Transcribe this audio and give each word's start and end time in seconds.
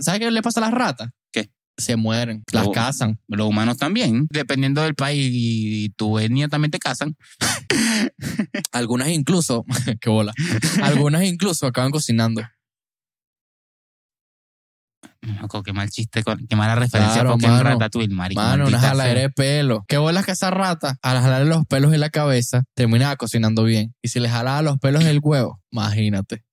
¿Sabes 0.00 0.20
qué 0.20 0.30
le 0.30 0.42
pasa 0.42 0.60
a 0.60 0.64
las 0.64 0.72
ratas? 0.72 1.10
¿Qué? 1.32 1.50
Se 1.76 1.96
mueren, 1.96 2.42
las 2.52 2.66
Oh. 2.66 2.72
cazan. 2.72 3.20
Los 3.28 3.46
humanos 3.48 3.76
también, 3.76 4.26
dependiendo 4.30 4.82
del 4.82 4.94
país 4.94 5.30
y 5.32 5.90
tu 5.90 6.18
etnia 6.18 6.48
también 6.48 6.70
te 6.70 6.78
casan. 6.78 7.16
Algunas 8.72 9.08
incluso, 9.08 9.64
qué 10.00 10.10
bola. 10.10 10.32
Algunas 10.82 11.24
incluso 11.24 11.66
acaban 11.66 11.90
cocinando. 11.90 12.42
Loco, 15.40 15.62
qué 15.62 15.72
mal 15.72 15.90
chiste, 15.90 16.22
qué 16.48 16.56
mala 16.56 16.74
referencia 16.74 17.14
Claro, 17.14 17.30
porque 17.32 17.46
en 17.46 17.52
mano. 17.52 17.64
Ratatouille, 17.70 18.14
marico. 18.14 18.40
Mano, 18.40 18.66
una 18.66 18.80
jaladera 18.80 19.20
de 19.20 19.30
pelo. 19.30 19.84
Qué 19.86 19.98
bolas 19.98 20.24
que 20.24 20.32
esa 20.32 20.50
rata, 20.50 20.96
al 21.02 21.20
jalarle 21.20 21.48
los 21.48 21.66
pelos 21.66 21.90
de 21.90 21.98
la 21.98 22.08
cabeza, 22.08 22.62
terminaba 22.74 23.16
cocinando 23.16 23.64
bien. 23.64 23.94
Y 24.02 24.08
si 24.08 24.20
le 24.20 24.28
jalaba 24.30 24.62
los 24.62 24.78
pelos 24.78 25.04
del 25.04 25.18
huevo, 25.22 25.60
imagínate. 25.70 26.44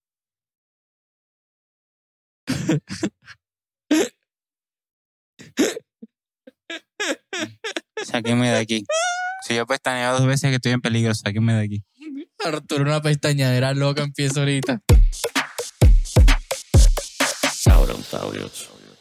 Sáquenme 8.03 8.49
de 8.49 8.57
aquí. 8.57 8.83
Si 9.47 9.55
yo 9.55 9.65
pestañeo 9.65 10.13
dos 10.13 10.25
veces 10.25 10.49
que 10.49 10.55
estoy 10.55 10.71
en 10.71 10.81
peligro, 10.81 11.13
sáquenme 11.13 11.53
de 11.53 11.63
aquí. 11.63 11.83
Arturo, 12.43 12.83
una 12.83 13.01
pestañadera 13.01 13.73
loca 13.73 14.03
empieza 14.03 14.39
ahorita. 14.39 14.81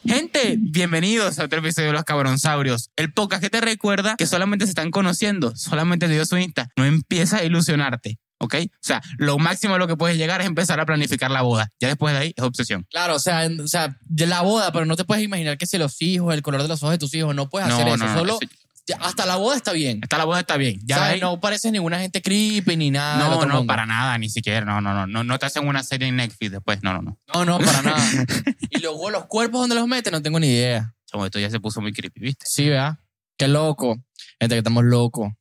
Gente, 0.07 0.57
bienvenidos 0.59 1.39
a 1.39 1.45
otro 1.45 1.59
episodio 1.59 1.87
de 1.87 1.93
Los 1.93 2.03
Cabronsaurios, 2.03 2.91
el 2.95 3.11
podcast 3.11 3.41
que 3.41 3.49
te 3.49 3.59
recuerda 3.59 4.15
que 4.17 4.27
solamente 4.27 4.65
se 4.65 4.69
están 4.69 4.91
conociendo, 4.91 5.55
solamente 5.55 6.07
te 6.07 6.13
dio 6.13 6.25
su 6.25 6.37
Insta. 6.37 6.69
No 6.77 6.85
empieza 6.85 7.37
a 7.37 7.43
ilusionarte, 7.43 8.19
¿ok? 8.45 8.55
O 8.63 8.67
sea, 8.81 9.01
lo 9.17 9.37
máximo 9.37 9.75
a 9.75 9.77
lo 9.77 9.87
que 9.87 9.95
puedes 9.97 10.17
llegar 10.17 10.41
es 10.41 10.47
empezar 10.47 10.79
a 10.79 10.85
planificar 10.85 11.29
la 11.31 11.41
boda. 11.41 11.69
Ya 11.79 11.87
después 11.89 12.13
de 12.13 12.19
ahí 12.21 12.33
es 12.35 12.43
obsesión. 12.43 12.85
Claro, 12.89 13.15
o 13.15 13.19
sea, 13.19 13.45
en- 13.45 13.59
o 13.61 13.67
sea, 13.67 13.97
la 14.17 14.41
boda, 14.41 14.71
pero 14.71 14.85
no 14.85 14.95
te 14.95 15.03
puedes 15.05 15.23
imaginar 15.23 15.57
que 15.57 15.65
si 15.65 15.77
los 15.77 16.01
hijos, 16.01 16.33
el 16.33 16.41
color 16.41 16.61
de 16.61 16.67
los 16.67 16.81
ojos 16.81 16.91
de 16.93 16.97
tus 16.97 17.13
hijos, 17.13 17.35
no 17.35 17.49
puedes 17.49 17.67
hacer 17.69 17.87
eso. 17.87 18.07
Solo 18.13 18.37
eso- 18.41 18.49
ya, 18.87 18.97
hasta 18.97 19.25
la 19.25 19.37
boda 19.37 19.55
está 19.55 19.71
bien. 19.73 19.99
hasta 20.03 20.19
la 20.19 20.25
boda 20.25 20.41
está 20.41 20.57
bien. 20.57 20.79
Ya 20.85 21.15
no 21.17 21.39
pareces 21.39 21.71
ninguna 21.71 21.99
gente 21.99 22.21
creepy 22.21 22.77
ni 22.77 22.91
nada. 22.91 23.17
no, 23.17 23.41
no, 23.45 23.55
mundo. 23.55 23.65
para 23.65 23.87
nada, 23.87 24.15
ni 24.19 24.29
siquiera. 24.29 24.63
No, 24.63 24.79
no, 24.79 24.93
no, 24.93 25.07
no. 25.07 25.23
No 25.23 25.39
te 25.39 25.47
hacen 25.47 25.67
una 25.67 25.81
serie 25.81 26.07
en 26.07 26.17
Netflix 26.17 26.51
después. 26.51 26.83
No, 26.83 26.93
no, 26.93 27.01
no. 27.01 27.17
No, 27.33 27.45
no, 27.45 27.57
para 27.57 27.81
nada. 27.81 27.97
y 28.69 28.79
luego 28.81 29.09
los 29.09 29.25
cuerpos 29.25 29.61
donde 29.61 29.73
los 29.73 29.87
meten, 29.87 30.11
no 30.11 30.21
tengo 30.21 30.39
ni 30.39 30.47
idea. 30.47 30.93
Chamo, 31.11 31.25
esto 31.25 31.39
ya 31.39 31.49
se 31.49 31.59
puso 31.59 31.81
muy 31.81 31.93
creepy, 31.93 32.19
¿viste? 32.19 32.45
Sí, 32.47 32.69
¿verdad? 32.69 32.99
Qué 33.37 33.47
loco. 33.47 33.97
Gente, 34.39 34.53
que 34.55 34.59
estamos 34.59 34.83
locos. 34.83 35.31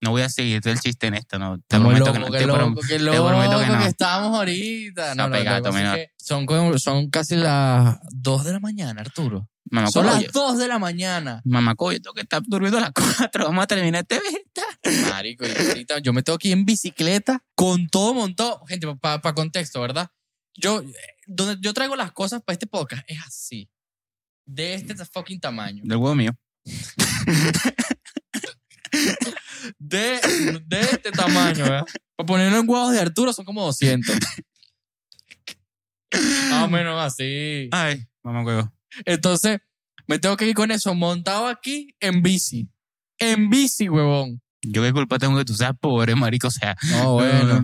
No 0.00 0.10
voy 0.10 0.22
a 0.22 0.28
seguir 0.28 0.60
todo 0.60 0.72
el 0.72 0.80
chiste 0.80 1.06
en 1.06 1.14
esto, 1.14 1.38
no. 1.38 1.56
Te 1.56 1.62
Estamos 1.62 1.94
prometo 1.94 2.18
locos, 2.18 2.36
que 2.36 2.46
no. 2.46 2.54
Te, 2.54 2.60
loco, 2.60 2.80
qué 2.82 2.98
te 2.98 2.98
prometo 2.98 3.58
que 3.58 3.66
loco 3.66 3.78
no. 3.78 3.86
estamos 3.86 4.38
ahorita. 4.38 5.14
No, 5.14 5.28
no, 5.28 5.32
que 5.32 5.40
es 5.40 5.74
menor. 5.74 5.96
que 5.96 6.10
son, 6.16 6.78
son 6.78 7.10
casi 7.10 7.36
las 7.36 7.98
2 8.10 8.44
de 8.44 8.52
la 8.52 8.60
mañana, 8.60 9.00
Arturo. 9.00 9.48
Mamá, 9.70 9.90
Son 9.90 10.06
las 10.06 10.30
2 10.32 10.58
de 10.58 10.68
la 10.68 10.78
mañana. 10.78 11.40
Mamá, 11.44 11.74
coño, 11.74 11.98
tengo 12.00 12.14
que 12.14 12.20
estar 12.20 12.40
durmiendo 12.46 12.78
a 12.78 12.82
las 12.82 12.92
4. 13.18 13.44
Vamos 13.46 13.64
a 13.64 13.66
terminar 13.66 14.02
este 14.08 14.20
beta. 14.20 15.10
Marico, 15.10 15.44
y 15.46 15.50
ahorita 15.50 15.98
yo 15.98 16.12
me 16.12 16.22
tengo 16.22 16.38
que 16.38 16.48
ir 16.48 16.54
en 16.54 16.64
bicicleta 16.64 17.42
con 17.54 17.88
todo 17.88 18.14
montado. 18.14 18.64
Gente, 18.66 18.86
para 18.96 19.34
contexto, 19.34 19.80
¿verdad? 19.80 20.10
Yo, 20.54 20.82
donde 21.26 21.58
yo 21.60 21.74
traigo 21.74 21.96
las 21.96 22.12
cosas 22.12 22.42
para 22.42 22.54
este 22.54 22.66
podcast 22.66 23.02
es 23.08 23.18
así. 23.26 23.68
De 24.44 24.74
este 24.74 24.94
fucking 25.04 25.40
tamaño. 25.40 25.82
Del 25.84 25.96
huevo 25.96 26.14
mío. 26.14 26.32
De, 29.88 30.18
de 30.66 30.80
este 30.80 31.10
tamaño, 31.12 31.64
¿verdad? 31.64 31.84
Para 32.16 32.26
ponerlo 32.26 32.58
en 32.58 32.68
huevos 32.68 32.92
de 32.92 33.00
Arturo 33.00 33.32
son 33.32 33.44
como 33.44 33.64
200. 33.64 34.16
Más 36.50 36.64
o 36.64 36.68
menos 36.68 37.00
así. 37.02 37.68
Ay, 37.72 38.06
mamá, 38.22 38.42
huevo. 38.44 38.72
Entonces, 39.04 39.58
me 40.06 40.18
tengo 40.18 40.36
que 40.36 40.46
ir 40.48 40.54
con 40.54 40.70
eso 40.70 40.94
montado 40.94 41.46
aquí 41.46 41.94
en 42.00 42.22
bici. 42.22 42.68
En 43.18 43.50
bici, 43.50 43.88
huevón. 43.88 44.40
Yo 44.62 44.82
qué 44.82 44.92
culpa 44.92 45.18
tengo 45.18 45.36
que 45.38 45.44
tú 45.44 45.54
seas 45.54 45.72
pobre, 45.78 46.14
marico. 46.16 46.48
O 46.48 46.50
sea. 46.50 46.76
No, 46.90 47.14
bueno. 47.14 47.62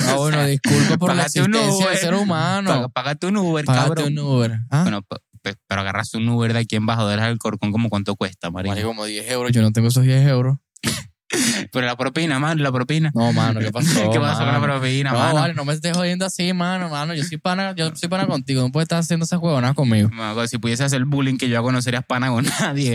Ah, 0.00 0.14
bueno, 0.16 0.44
disculpa 0.46 0.96
por 0.96 1.14
la 1.14 1.22
existencia 1.24 1.60
del 1.60 1.70
Uber. 1.70 1.96
ser 1.98 2.14
humano. 2.14 2.70
Paga- 2.70 2.88
Págate 2.88 3.26
un 3.26 3.36
Uber, 3.36 3.64
Págate 3.64 3.88
cabrón. 3.88 4.12
un 4.12 4.18
Uber. 4.18 4.58
¿Ah? 4.70 4.82
Bueno, 4.82 5.02
pe- 5.02 5.16
pe- 5.42 5.54
pero 5.68 5.82
agarras 5.82 6.14
un 6.14 6.28
Uber 6.28 6.52
de 6.52 6.58
aquí 6.60 6.76
en 6.76 6.86
Bajo 6.86 7.06
del 7.06 7.38
Corcón, 7.38 7.70
como 7.72 7.88
cuánto 7.88 8.16
cuesta, 8.16 8.50
marico. 8.50 8.70
Marico, 8.72 8.88
como 8.88 9.04
10 9.04 9.30
euros. 9.30 9.52
Yo 9.52 9.62
no 9.62 9.72
tengo 9.72 9.88
esos 9.88 10.04
10 10.04 10.26
euros. 10.28 10.56
Pero 11.72 11.86
la 11.86 11.96
propina, 11.96 12.38
man, 12.38 12.62
la 12.62 12.70
propina. 12.70 13.10
No, 13.14 13.32
mano, 13.32 13.60
¿qué 13.60 13.70
pasó? 13.72 13.88
¿Qué 14.12 14.20
pasó 14.20 14.38
con 14.44 14.46
la 14.52 14.58
mano? 14.60 14.78
propina, 14.78 15.10
No, 15.12 15.18
mano? 15.18 15.34
vale, 15.34 15.54
no 15.54 15.64
me 15.64 15.72
estés 15.72 15.96
jodiendo 15.96 16.24
así, 16.24 16.52
mano, 16.52 16.88
mano. 16.88 17.14
Yo 17.14 17.24
soy 17.24 17.38
pana, 17.38 17.74
yo 17.74 17.94
soy 17.96 18.08
pana 18.08 18.26
contigo. 18.26 18.62
No 18.62 18.70
puedes 18.70 18.84
estar 18.86 18.98
haciendo 19.00 19.24
esas 19.24 19.40
huevonas 19.40 19.74
conmigo. 19.74 20.08
Mano, 20.10 20.46
Si 20.46 20.58
pudiese 20.58 20.84
hacer 20.84 21.04
bullying 21.04 21.36
que 21.36 21.48
yo 21.48 21.56
hago, 21.58 21.72
no 21.72 21.82
serías 21.82 22.04
pana 22.06 22.28
con 22.28 22.44
nadie. 22.60 22.94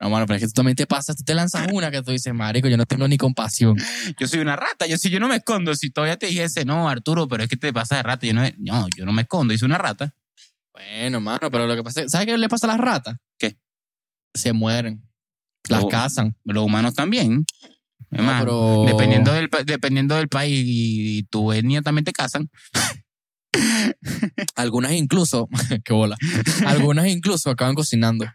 No, 0.00 0.10
mano, 0.10 0.26
pero 0.26 0.36
es 0.36 0.42
que 0.42 0.46
tú 0.46 0.52
también 0.54 0.76
te 0.76 0.86
pasas, 0.86 1.16
tú 1.16 1.24
te 1.24 1.34
lanzas 1.34 1.66
una 1.72 1.90
que 1.90 2.00
tú 2.02 2.12
dices, 2.12 2.32
marico, 2.32 2.68
yo 2.68 2.76
no 2.76 2.86
tengo 2.86 3.08
ni 3.08 3.18
compasión. 3.18 3.76
Yo 4.18 4.28
soy 4.28 4.38
una 4.40 4.54
rata. 4.56 4.86
Yo 4.86 4.96
si 4.96 5.10
yo 5.10 5.18
no 5.20 5.28
me 5.28 5.36
escondo, 5.36 5.74
si 5.74 5.90
todavía 5.90 6.16
te 6.16 6.26
dijese, 6.26 6.64
no, 6.64 6.88
Arturo, 6.88 7.26
pero 7.28 7.42
es 7.42 7.48
que 7.48 7.56
te 7.56 7.72
pasas 7.72 7.98
de 7.98 8.02
rata. 8.04 8.26
Yo 8.26 8.32
no, 8.32 8.42
no, 8.58 8.86
yo 8.96 9.04
no 9.04 9.12
me 9.12 9.22
escondo, 9.22 9.52
yo 9.52 9.58
soy 9.58 9.66
una 9.66 9.78
rata. 9.78 10.14
Bueno, 10.72 11.20
mano, 11.20 11.50
pero 11.50 11.66
lo 11.66 11.74
que 11.74 11.82
pasa 11.82 12.02
es, 12.02 12.12
¿sabes 12.12 12.26
qué 12.28 12.38
le 12.38 12.48
pasa 12.48 12.68
a 12.68 12.70
las 12.70 12.78
ratas? 12.78 13.16
¿Qué? 13.36 13.58
Se 14.32 14.52
mueren. 14.52 15.02
Las 15.68 15.84
Oh. 15.84 15.88
cazan. 15.88 16.36
Los 16.44 16.64
humanos 16.64 16.94
también. 16.94 17.44
Es 18.10 18.18
No, 18.18 18.24
más, 18.24 18.40
pero- 18.42 18.84
dependiendo, 18.86 19.32
del, 19.32 19.50
dependiendo 19.66 20.14
del 20.16 20.28
país 20.28 20.64
y 20.66 21.22
tu 21.24 21.52
etnia 21.52 21.82
también 21.82 22.04
te 22.04 22.12
casan. 22.12 22.50
Algunas 24.56 24.92
incluso, 24.92 25.48
qué 25.84 25.92
bola. 25.92 26.16
Algunas 26.66 27.06
incluso 27.08 27.50
acaban 27.50 27.74
cocinando. 27.74 28.26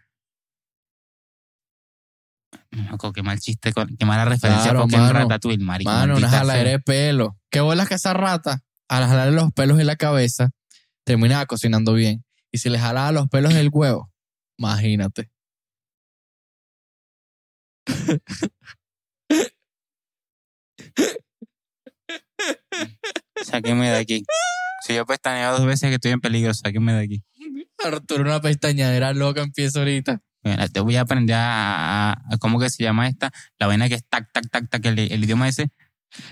Loco, 2.90 3.12
qué 3.12 3.22
mal 3.22 3.38
chiste, 3.38 3.72
qué 3.98 4.04
mala 4.04 4.24
referencia 4.24 4.64
Claro, 4.64 4.80
porque 4.80 4.96
en 4.96 5.02
mano. 5.02 5.12
Ratatouille, 5.20 5.62
marico. 5.64 5.90
Mano, 5.90 6.16
una 6.16 6.28
jaladera 6.28 6.70
de 6.70 6.80
pelo. 6.80 7.38
Qué 7.50 7.60
bolas 7.60 7.88
que 7.88 7.94
esa 7.94 8.14
rata, 8.14 8.62
al 8.88 9.06
jalarle 9.06 9.36
los 9.36 9.52
pelos 9.52 9.76
de 9.78 9.84
la 9.84 9.94
cabeza, 9.96 10.50
terminaba 11.04 11.46
cocinando 11.46 11.92
bien. 11.94 12.24
Y 12.50 12.58
si 12.58 12.70
le 12.70 12.78
jalaba 12.80 13.12
los 13.12 13.28
pelos 13.28 13.54
del 13.54 13.68
huevo, 13.72 14.10
imagínate. 14.58 15.30
Sáquenme 23.42 23.90
de 23.90 23.96
aquí. 23.98 24.24
Si 24.86 24.94
yo 24.94 25.06
pestañeo 25.06 25.52
dos 25.52 25.66
veces 25.66 25.88
que 25.88 25.94
estoy 25.96 26.12
en 26.12 26.20
peligro, 26.20 26.52
sáquenme 26.54 26.92
de 26.92 27.00
aquí. 27.04 27.22
Arturo, 27.84 28.22
una 28.22 28.40
pestañadera 28.40 29.12
loca 29.12 29.42
empieza 29.42 29.78
ahorita. 29.80 30.20
Mira, 30.42 30.68
te 30.68 30.80
voy 30.80 30.96
a 30.96 31.02
aprender 31.02 31.36
a, 31.36 32.10
a- 32.10 32.12
a- 32.12 32.38
¿cómo 32.38 32.58
que 32.58 32.68
se 32.70 32.82
llama 32.82 33.08
esta? 33.08 33.30
La 33.58 33.66
vaina 33.66 33.88
que 33.88 33.94
es 33.96 34.04
tac, 34.08 34.30
tac, 34.32 34.50
tac, 34.50 34.68
tac, 34.68 34.84
el, 34.86 34.98
el 34.98 35.24
idioma 35.24 35.48
ese. 35.48 35.68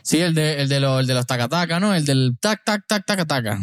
Sí, 0.02 0.20
el 0.20 0.34
de, 0.34 0.60
el 0.62 0.68
de, 0.68 0.80
los, 0.80 1.00
el 1.00 1.06
de 1.06 1.14
los 1.14 1.26
tacataca, 1.26 1.80
¿no? 1.80 1.94
El 1.94 2.04
del 2.04 2.36
tac, 2.40 2.62
tac, 2.64 2.84
tac, 2.86 3.04
tac, 3.06 3.26
taca. 3.26 3.58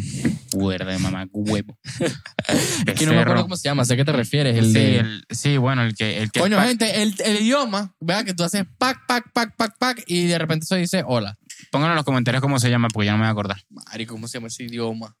Cuerda 0.52 0.92
de 0.92 0.98
mamá, 0.98 1.26
huevo. 1.32 1.78
Es 2.86 2.94
que 2.94 3.06
no 3.06 3.12
me 3.12 3.20
acuerdo 3.20 3.42
cómo 3.42 3.56
se 3.56 3.68
llama, 3.68 3.84
sé 3.84 3.94
a 3.94 3.96
qué 3.96 4.04
te 4.04 4.12
refieres. 4.12 4.56
El 4.56 4.66
sí, 4.66 4.72
de... 4.72 4.96
el- 4.98 5.24
sí, 5.30 5.56
bueno, 5.56 5.82
el 5.82 5.94
que... 5.94 6.18
El 6.18 6.30
que 6.30 6.40
Coño, 6.40 6.60
gente, 6.60 7.02
el, 7.02 7.14
el 7.24 7.42
idioma, 7.42 7.94
vea 8.00 8.24
que 8.24 8.34
tú 8.34 8.42
haces 8.42 8.64
pac, 8.78 9.06
pac, 9.06 9.30
pac, 9.32 9.54
pac, 9.56 9.78
pac, 9.78 10.02
y 10.06 10.26
de 10.26 10.38
repente 10.38 10.64
eso 10.64 10.74
dice 10.76 11.02
hola. 11.06 11.38
Pónganlo 11.70 11.92
en 11.92 11.96
los 11.96 12.04
comentarios 12.04 12.40
cómo 12.40 12.58
se 12.58 12.70
llama, 12.70 12.88
porque 12.92 13.06
ya 13.06 13.12
no 13.12 13.18
me 13.18 13.24
voy 13.24 13.28
a 13.28 13.32
acordar. 13.32 13.62
Marico, 13.68 14.14
¿cómo 14.14 14.26
se 14.28 14.38
llama 14.38 14.48
ese 14.48 14.64
idioma? 14.64 15.16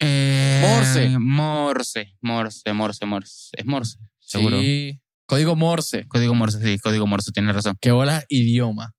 Eh, 0.00 0.60
Morse. 0.62 1.18
Morse, 1.18 2.14
Morse, 2.20 2.72
Morse, 2.72 3.06
Morse. 3.06 3.48
Es 3.52 3.66
Morse, 3.66 3.98
seguro. 4.20 4.60
Sí. 4.60 5.00
Código 5.26 5.56
Morse. 5.56 6.06
Código 6.08 6.34
Morse, 6.34 6.60
sí, 6.62 6.78
código 6.78 7.06
Morse, 7.06 7.32
tienes 7.32 7.54
razón. 7.54 7.76
¿Qué 7.80 7.90
hola 7.92 8.24
idioma? 8.28 8.94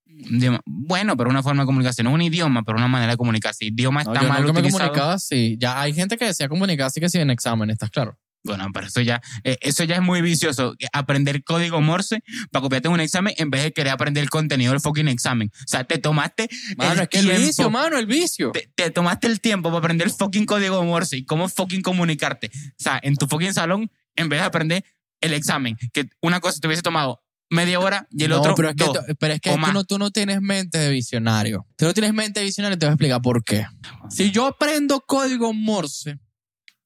Bueno, 0.66 1.16
pero 1.16 1.30
una 1.30 1.42
forma 1.42 1.62
de 1.62 1.66
comunicación. 1.66 2.04
No 2.06 2.12
un 2.12 2.22
idioma, 2.22 2.62
pero 2.62 2.78
una 2.78 2.88
manera 2.88 3.12
de 3.12 3.16
comunicarse. 3.16 3.66
Idioma 3.66 4.04
No, 4.04 4.12
está 4.12 4.22
yo 4.22 4.28
mal 4.28 4.40
nunca 4.42 4.52
me 4.52 4.60
utilizado. 4.60 4.84
comunicaba 4.88 5.12
así. 5.14 5.56
Ya 5.58 5.80
hay 5.80 5.92
gente 5.94 6.16
que 6.16 6.24
decía 6.26 6.48
comunicar 6.48 6.86
así 6.86 7.00
que 7.00 7.08
sí 7.08 7.18
en 7.18 7.30
examen, 7.30 7.70
¿estás 7.70 7.90
claro? 7.90 8.18
Bueno, 8.42 8.68
pero 8.72 8.86
eso 8.86 9.02
ya, 9.02 9.20
eh, 9.44 9.58
eso 9.60 9.84
ya 9.84 9.96
es 9.96 10.00
muy 10.02 10.22
vicioso. 10.22 10.74
Aprender 10.94 11.44
código 11.44 11.80
Morse 11.82 12.22
para 12.50 12.62
copiarte 12.62 12.88
en 12.88 12.94
un 12.94 13.00
examen 13.00 13.34
en 13.36 13.50
vez 13.50 13.64
de 13.64 13.72
querer 13.72 13.92
aprender 13.92 14.22
el 14.22 14.30
contenido 14.30 14.72
del 14.72 14.80
fucking 14.80 15.08
examen. 15.08 15.50
O 15.54 15.68
sea, 15.68 15.84
te 15.84 15.98
tomaste 15.98 16.48
Mano, 16.78 16.92
el 16.94 17.00
es 17.00 17.08
que 17.10 17.18
el 17.18 17.26
tiempo. 17.26 17.46
vicio, 17.46 17.70
mano, 17.70 17.98
el 17.98 18.06
vicio. 18.06 18.50
te, 18.52 18.70
te 18.74 18.90
tomaste 18.90 19.26
el 19.26 19.42
tiempo 19.42 19.68
para 19.68 19.80
aprender 19.80 20.06
el 20.06 20.12
fucking 20.14 20.46
código 20.46 20.82
Morse 20.84 21.18
y 21.18 21.24
cómo 21.26 21.50
fucking 21.50 21.82
comunicarte. 21.82 22.50
O 22.54 22.72
sea, 22.78 22.98
en 23.02 23.14
tu 23.16 23.26
fucking 23.26 23.52
salón, 23.52 23.90
en 24.16 24.30
vez 24.30 24.40
de 24.40 24.46
aprender 24.46 24.84
el 25.20 25.34
examen, 25.34 25.76
que 25.92 26.08
una 26.22 26.40
cosa 26.40 26.60
te 26.60 26.66
hubiese 26.66 26.82
tomado 26.82 27.22
media 27.50 27.78
hora 27.80 28.06
y 28.10 28.24
el 28.24 28.30
no, 28.30 28.38
otro 28.38 28.54
pero 28.54 28.68
es 28.70 28.76
que, 28.76 28.84
dos. 28.84 28.92
tú- 29.06 29.14
pero 29.18 29.34
es 29.34 29.40
que 29.40 29.50
tú, 29.50 29.72
no, 29.72 29.84
tú 29.84 29.98
no 29.98 30.10
tienes 30.10 30.40
mente 30.40 30.78
de 30.78 30.88
visionario. 30.90 31.66
Tú 31.76 31.84
no 31.84 31.92
tienes 31.92 32.14
mente 32.14 32.40
de 32.40 32.46
visionario, 32.46 32.78
te 32.78 32.86
voy 32.86 32.90
a 32.90 32.94
explicar 32.94 33.20
por 33.20 33.44
qué. 33.44 33.66
Si 34.08 34.30
yo 34.30 34.46
aprendo 34.46 35.00
código 35.00 35.52
Morse, 35.52 36.18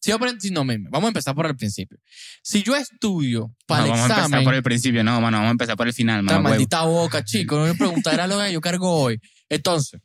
si 0.00 0.10
yo 0.10 0.16
aprendo, 0.16 0.40
si 0.40 0.50
no, 0.50 0.64
meme, 0.64 0.88
vamos 0.90 1.06
a 1.06 1.08
empezar 1.08 1.34
por 1.34 1.46
el 1.46 1.56
principio. 1.56 1.98
Si 2.42 2.62
yo 2.62 2.74
estudio 2.76 3.54
para 3.66 3.80
No, 3.82 3.86
el 3.86 3.90
vamos 3.92 4.02
a 4.02 4.06
empezar 4.06 4.24
examen, 4.24 4.44
por 4.44 4.54
el 4.54 4.62
principio, 4.62 5.04
no, 5.04 5.20
mano, 5.20 5.36
vamos 5.38 5.48
a 5.48 5.52
empezar 5.52 5.76
por 5.76 5.86
el 5.86 5.92
final, 5.94 6.22
mano, 6.22 6.42
maldita 6.42 6.82
boca, 6.84 7.24
chico, 7.24 7.56
no 7.58 7.64
me 7.66 7.74
preguntará 7.74 8.26
lo 8.26 8.38
que 8.40 8.52
yo 8.52 8.60
cargo 8.60 8.90
hoy. 8.90 9.18
Entonces, 9.48 10.00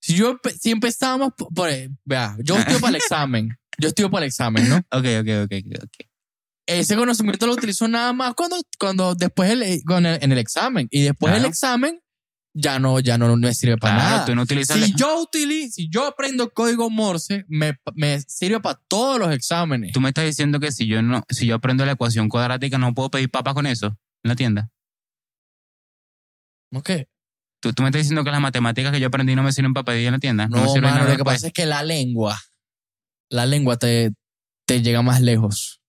si 0.00 0.14
yo 0.14 0.38
si 0.60 0.70
empezamos 0.70 1.32
por, 1.36 1.52
por- 1.52 1.70
vea, 2.04 2.36
yo 2.44 2.56
estudio 2.58 2.80
para 2.80 2.90
el 2.90 2.96
examen 3.02 3.48
yo 3.78 3.88
estudio 3.88 4.10
para 4.10 4.24
el 4.24 4.28
examen, 4.28 4.68
¿no? 4.68 4.76
Ok, 4.90 5.04
ok, 5.20 5.28
ok, 5.44 5.52
ok. 5.82 6.06
Ese 6.66 6.96
conocimiento 6.96 7.46
lo 7.46 7.52
utilizo 7.52 7.86
nada 7.86 8.12
más 8.12 8.34
cuando, 8.34 8.56
cuando 8.78 9.14
después 9.14 9.50
el, 9.50 9.82
con 9.84 10.04
el- 10.04 10.22
en 10.22 10.32
el 10.32 10.38
examen. 10.38 10.88
Y 10.90 11.02
después 11.02 11.32
del 11.32 11.42
Claro. 11.42 11.50
examen 11.50 12.00
ya 12.58 12.78
no, 12.78 12.98
ya 13.00 13.18
no 13.18 13.36
me 13.36 13.54
sirve 13.54 13.76
para 13.76 13.94
Claro, 13.96 14.10
nada. 14.14 14.24
tú 14.26 14.34
no 14.34 14.42
utilizas... 14.42 14.78
Si 14.78 14.94
yo 14.96 15.20
utilizo, 15.20 15.72
si 15.74 15.88
yo 15.90 16.06
aprendo 16.06 16.50
código 16.50 16.88
Morse, 16.90 17.44
me, 17.48 17.78
me 17.94 18.20
sirve 18.22 18.60
para 18.60 18.80
todos 18.88 19.18
los 19.20 19.32
exámenes. 19.32 19.92
Tú 19.92 20.00
me 20.00 20.08
estás 20.08 20.24
diciendo 20.24 20.58
que 20.58 20.72
si 20.72 20.86
yo 20.88 21.02
no, 21.02 21.22
si 21.28 21.46
yo 21.46 21.54
aprendo 21.54 21.84
la 21.86 21.92
ecuación 21.92 22.28
cuadrática, 22.28 22.78
no 22.78 22.94
puedo 22.94 23.10
pedir 23.10 23.30
papas 23.30 23.54
con 23.54 23.66
eso 23.66 23.86
en 24.24 24.28
la 24.28 24.34
tienda. 24.36 24.70
¿No 26.72 26.82
qué? 26.82 27.08
Tú, 27.60 27.72
tú 27.72 27.82
me 27.82 27.90
estás 27.90 28.00
diciendo 28.00 28.24
que 28.24 28.30
las 28.30 28.40
matemáticas 28.40 28.92
que 28.92 29.00
yo 29.00 29.06
aprendí 29.06 29.34
no 29.34 29.42
me 29.42 29.52
sirven 29.52 29.72
para 29.72 29.84
pedir 29.84 30.06
en 30.06 30.12
la 30.14 30.18
tienda. 30.18 30.48
me 30.48 30.56
No, 30.58 30.66
sirven 30.68 30.82
mano, 30.90 30.96
nada 30.96 31.04
lo 31.04 31.10
que 31.12 31.16
después. 31.18 31.36
pasa 31.36 31.46
es 31.48 31.52
que 31.52 31.66
la 31.66 31.82
lengua, 31.82 32.40
la 33.30 33.46
lengua 33.46 33.76
te, 33.76 34.12
te 34.66 34.82
llega 34.82 35.02
más 35.02 35.20
lejos. 35.20 35.80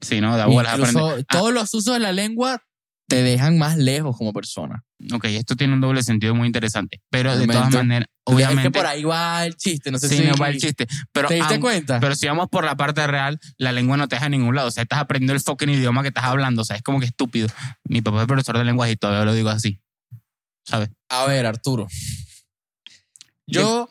Sí, 0.00 0.20
no, 0.20 0.36
da 0.36 0.46
Incluso. 0.48 1.16
Ah. 1.18 1.22
todos 1.28 1.52
los 1.52 1.72
usos 1.74 1.94
de 1.94 2.00
la 2.00 2.12
lengua 2.12 2.62
te 3.08 3.22
dejan 3.22 3.58
más 3.58 3.76
lejos 3.76 4.16
como 4.16 4.32
persona. 4.32 4.84
Ok, 5.12 5.24
esto 5.26 5.56
tiene 5.56 5.74
un 5.74 5.80
doble 5.80 6.02
sentido 6.02 6.34
muy 6.34 6.46
interesante. 6.46 7.00
Pero 7.10 7.36
de 7.36 7.46
todas 7.46 7.56
Obviamente. 7.68 7.76
maneras, 7.78 8.08
Es 8.08 8.34
obviamente. 8.34 8.62
que 8.62 8.70
por 8.70 8.86
ahí 8.86 9.02
va 9.02 9.44
el 9.44 9.56
chiste, 9.56 9.90
no 9.90 9.98
sé 9.98 10.08
sí, 10.08 10.18
si 10.18 10.22
no 10.24 10.36
va 10.36 10.48
el 10.50 10.58
chiste. 10.58 10.86
Pero, 11.10 11.26
¿Te 11.28 11.34
diste 11.34 11.54
aun- 11.54 11.60
cuenta? 11.60 11.98
pero 11.98 12.14
si 12.14 12.26
vamos 12.28 12.48
por 12.50 12.64
la 12.64 12.76
parte 12.76 13.04
real, 13.08 13.40
la 13.58 13.72
lengua 13.72 13.96
no 13.96 14.06
te 14.06 14.14
deja 14.14 14.26
a 14.26 14.28
ningún 14.28 14.54
lado. 14.54 14.68
O 14.68 14.70
sea, 14.70 14.84
estás 14.84 15.00
aprendiendo 15.00 15.32
el 15.34 15.40
fucking 15.40 15.70
idioma 15.70 16.02
que 16.02 16.08
estás 16.08 16.24
hablando. 16.24 16.62
O 16.62 16.64
sea, 16.64 16.76
es 16.76 16.82
como 16.82 17.00
que 17.00 17.06
estúpido. 17.06 17.48
Mi 17.84 18.00
papá 18.00 18.20
es 18.20 18.26
profesor 18.28 18.56
de 18.58 18.64
lenguaje 18.64 18.92
y 18.92 18.96
todavía 18.96 19.24
lo 19.24 19.34
digo 19.34 19.48
así. 19.48 19.80
¿Sabes? 20.64 20.90
A 21.08 21.24
ver, 21.26 21.46
Arturo. 21.46 21.88
Yo, 23.46 23.88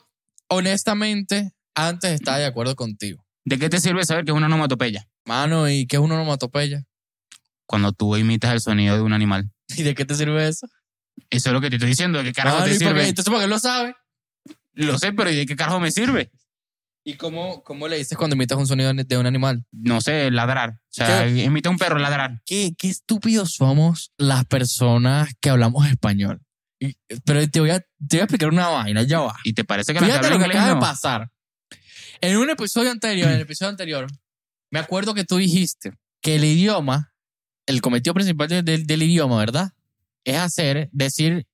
honestamente, 0.47 1.51
antes 1.75 2.11
estaba 2.13 2.37
de 2.37 2.45
acuerdo 2.45 2.75
contigo. 2.77 3.25
¿De 3.43 3.57
qué 3.59 3.67
te 3.69 3.81
sirve 3.81 4.05
saber 4.05 4.23
que 4.23 4.31
es 4.31 4.37
una 4.37 4.45
onomatopeya? 4.45 5.08
Mano, 5.29 5.69
¿y 5.69 5.85
qué 5.85 5.97
es 5.97 6.01
una 6.01 6.15
onomatopeya? 6.15 6.85
Cuando 7.67 7.91
tú 7.91 8.17
imitas 8.17 8.51
el 8.51 8.61
sonido 8.61 8.95
de 8.95 9.03
un 9.03 9.13
animal. 9.13 9.51
¿Y 9.77 9.83
de 9.83 9.93
qué 9.93 10.03
te 10.03 10.15
sirve 10.15 10.47
eso? 10.47 10.65
Eso 11.29 11.49
es 11.49 11.53
lo 11.53 11.61
que 11.61 11.69
te 11.69 11.75
estoy 11.75 11.89
diciendo. 11.89 12.17
¿De 12.17 12.23
qué 12.23 12.33
carajo 12.33 12.57
Mano, 12.57 12.67
te 12.67 12.71
¿y 12.75 12.79
por 12.79 12.79
qué? 12.79 12.87
sirve? 12.87 13.09
Entonces, 13.09 13.31
¿por 13.31 13.39
qué 13.39 13.47
lo 13.47 13.59
sabe? 13.59 13.95
Lo 14.73 14.97
sé, 14.97 15.13
pero 15.13 15.29
¿y 15.29 15.35
de 15.35 15.45
qué 15.45 15.55
carajo 15.55 15.79
me 15.79 15.91
sirve? 15.91 16.31
¿Y 17.03 17.13
cómo, 17.13 17.63
cómo 17.63 17.87
le 17.87 17.97
dices 17.97 18.17
cuando 18.17 18.35
imitas 18.35 18.57
un 18.57 18.65
sonido 18.65 18.91
de 18.91 19.17
un 19.17 19.27
animal? 19.27 19.63
No 19.71 20.01
sé, 20.01 20.31
ladrar. 20.31 20.71
O 20.71 20.75
sea, 20.89 21.27
imita 21.27 21.69
un 21.69 21.77
perro 21.77 21.99
ladrar. 21.99 22.41
Qué, 22.43 22.73
qué 22.75 22.89
estúpidos 22.89 23.53
somos 23.53 24.11
las 24.17 24.45
personas 24.45 25.29
que 25.39 25.51
hablamos 25.51 25.85
español. 25.87 26.41
Y- 26.79 26.95
pero 27.23 27.47
te 27.47 27.59
voy, 27.59 27.69
a, 27.69 27.81
te 27.81 27.87
voy 28.13 28.19
a 28.21 28.23
explicar 28.23 28.49
una 28.49 28.67
vaina, 28.69 29.03
ya 29.03 29.19
va. 29.19 29.35
¿Y 29.43 29.53
te 29.53 29.63
parece 29.63 29.93
que 29.93 29.99
la 29.99 30.07
que 30.07 30.11
Fíjate 30.13 30.29
lo 30.31 30.39
que 30.39 30.45
acaba 30.45 30.73
de 30.73 30.79
pasar. 30.79 31.31
En 32.19 32.37
un 32.37 32.49
episodio 32.49 32.89
anterior, 32.89 33.29
en 33.29 33.35
el 33.35 33.41
episodio 33.41 33.69
anterior, 33.69 34.07
me 34.71 34.79
acuerdo 34.79 35.13
que 35.13 35.23
tú 35.23 35.37
dijiste 35.37 35.93
que 36.21 36.35
el 36.35 36.43
idioma, 36.43 37.13
el 37.65 37.81
cometido 37.81 38.13
principal 38.13 38.47
de- 38.47 38.63
del- 38.63 38.85
del 38.85 39.03
idioma, 39.03 39.37
¿verdad? 39.37 39.71
Es 40.23 40.37
hacer, 40.37 40.89
decir 40.91 41.45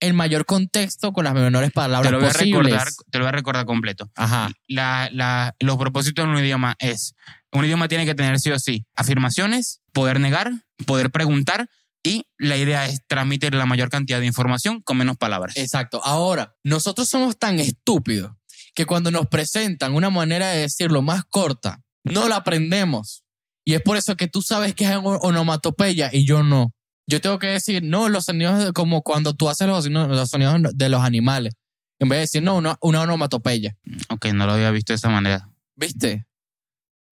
el 0.00 0.14
mayor 0.14 0.44
contexto 0.46 1.12
con 1.12 1.24
las 1.24 1.34
menores 1.34 1.70
palabras 1.72 2.08
Te 2.08 2.12
lo, 2.12 2.18
voy 2.18 2.28
a 2.28 2.32
posibles. 2.32 2.72
recordar, 2.72 2.88
te 3.10 3.18
lo 3.18 3.24
voy 3.24 3.28
a 3.28 3.32
recordar 3.32 3.66
completo. 3.66 4.10
Ajá. 4.16 4.50
La, 4.66 5.08
la- 5.12 5.54
los 5.60 5.76
propósitos 5.76 6.24
de 6.26 6.30
un 6.32 6.38
idioma 6.38 6.74
es, 6.80 7.14
un 7.52 7.64
idioma 7.64 7.86
tiene 7.88 8.04
que 8.04 8.14
tener 8.14 8.38
sí 8.40 8.50
o 8.50 8.58
sí 8.58 8.84
afirmaciones, 8.96 9.80
poder 9.92 10.18
negar, 10.20 10.50
poder 10.86 11.10
preguntar 11.10 11.68
y 12.02 12.26
la 12.36 12.56
idea 12.56 12.86
es 12.86 13.00
transmitir 13.06 13.54
la 13.54 13.64
mayor 13.66 13.90
cantidad 13.90 14.18
de 14.18 14.26
información 14.26 14.80
con 14.82 14.96
menos 14.96 15.16
palabras. 15.18 15.56
Exacto. 15.56 16.00
Ahora, 16.04 16.56
nosotros 16.64 17.08
somos 17.08 17.38
tan 17.38 17.60
estúpidos 17.60 18.32
que 18.74 18.86
cuando 18.86 19.12
nos 19.12 19.28
presentan 19.28 19.94
una 19.94 20.10
manera 20.10 20.48
de 20.48 20.62
decirlo 20.62 21.02
más 21.02 21.24
corta, 21.26 21.80
no 22.04 22.28
la 22.28 22.36
aprendemos. 22.36 23.24
Y 23.64 23.74
es 23.74 23.82
por 23.82 23.96
eso 23.96 24.16
que 24.16 24.28
tú 24.28 24.42
sabes 24.42 24.74
que 24.74 24.84
es 24.84 24.96
on- 24.96 25.18
onomatopeya 25.22 26.10
y 26.12 26.26
yo 26.26 26.42
no. 26.42 26.72
Yo 27.08 27.20
tengo 27.20 27.38
que 27.38 27.48
decir, 27.48 27.82
no, 27.82 28.08
los 28.08 28.24
sonidos 28.24 28.64
de- 28.64 28.72
como 28.72 29.02
cuando 29.02 29.34
tú 29.34 29.48
haces 29.48 29.66
los, 29.68 29.84
sonidos- 29.84 30.08
los 30.08 30.28
sonidos 30.30 30.60
de 30.74 30.88
los 30.88 31.02
animales. 31.02 31.54
En 32.00 32.08
vez 32.08 32.16
de 32.16 32.20
decir, 32.22 32.42
no, 32.42 32.56
una, 32.56 32.76
una 32.80 33.02
onomatopeya. 33.02 33.76
Ok, 34.08 34.26
no 34.34 34.46
lo 34.46 34.52
había 34.52 34.70
visto 34.72 34.92
de 34.92 34.96
esa 34.96 35.08
manera. 35.10 35.48
¿Viste? 35.76 36.26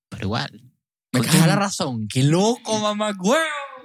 Pero 0.08 0.24
igual. 0.24 0.50
Me 1.12 1.20
¿Por 1.20 1.26
caga 1.26 1.40
qué? 1.42 1.46
la 1.46 1.56
razón. 1.56 2.08
¡Qué 2.08 2.22
loco, 2.24 2.78
mamá, 2.80 3.12
huevo! 3.18 3.44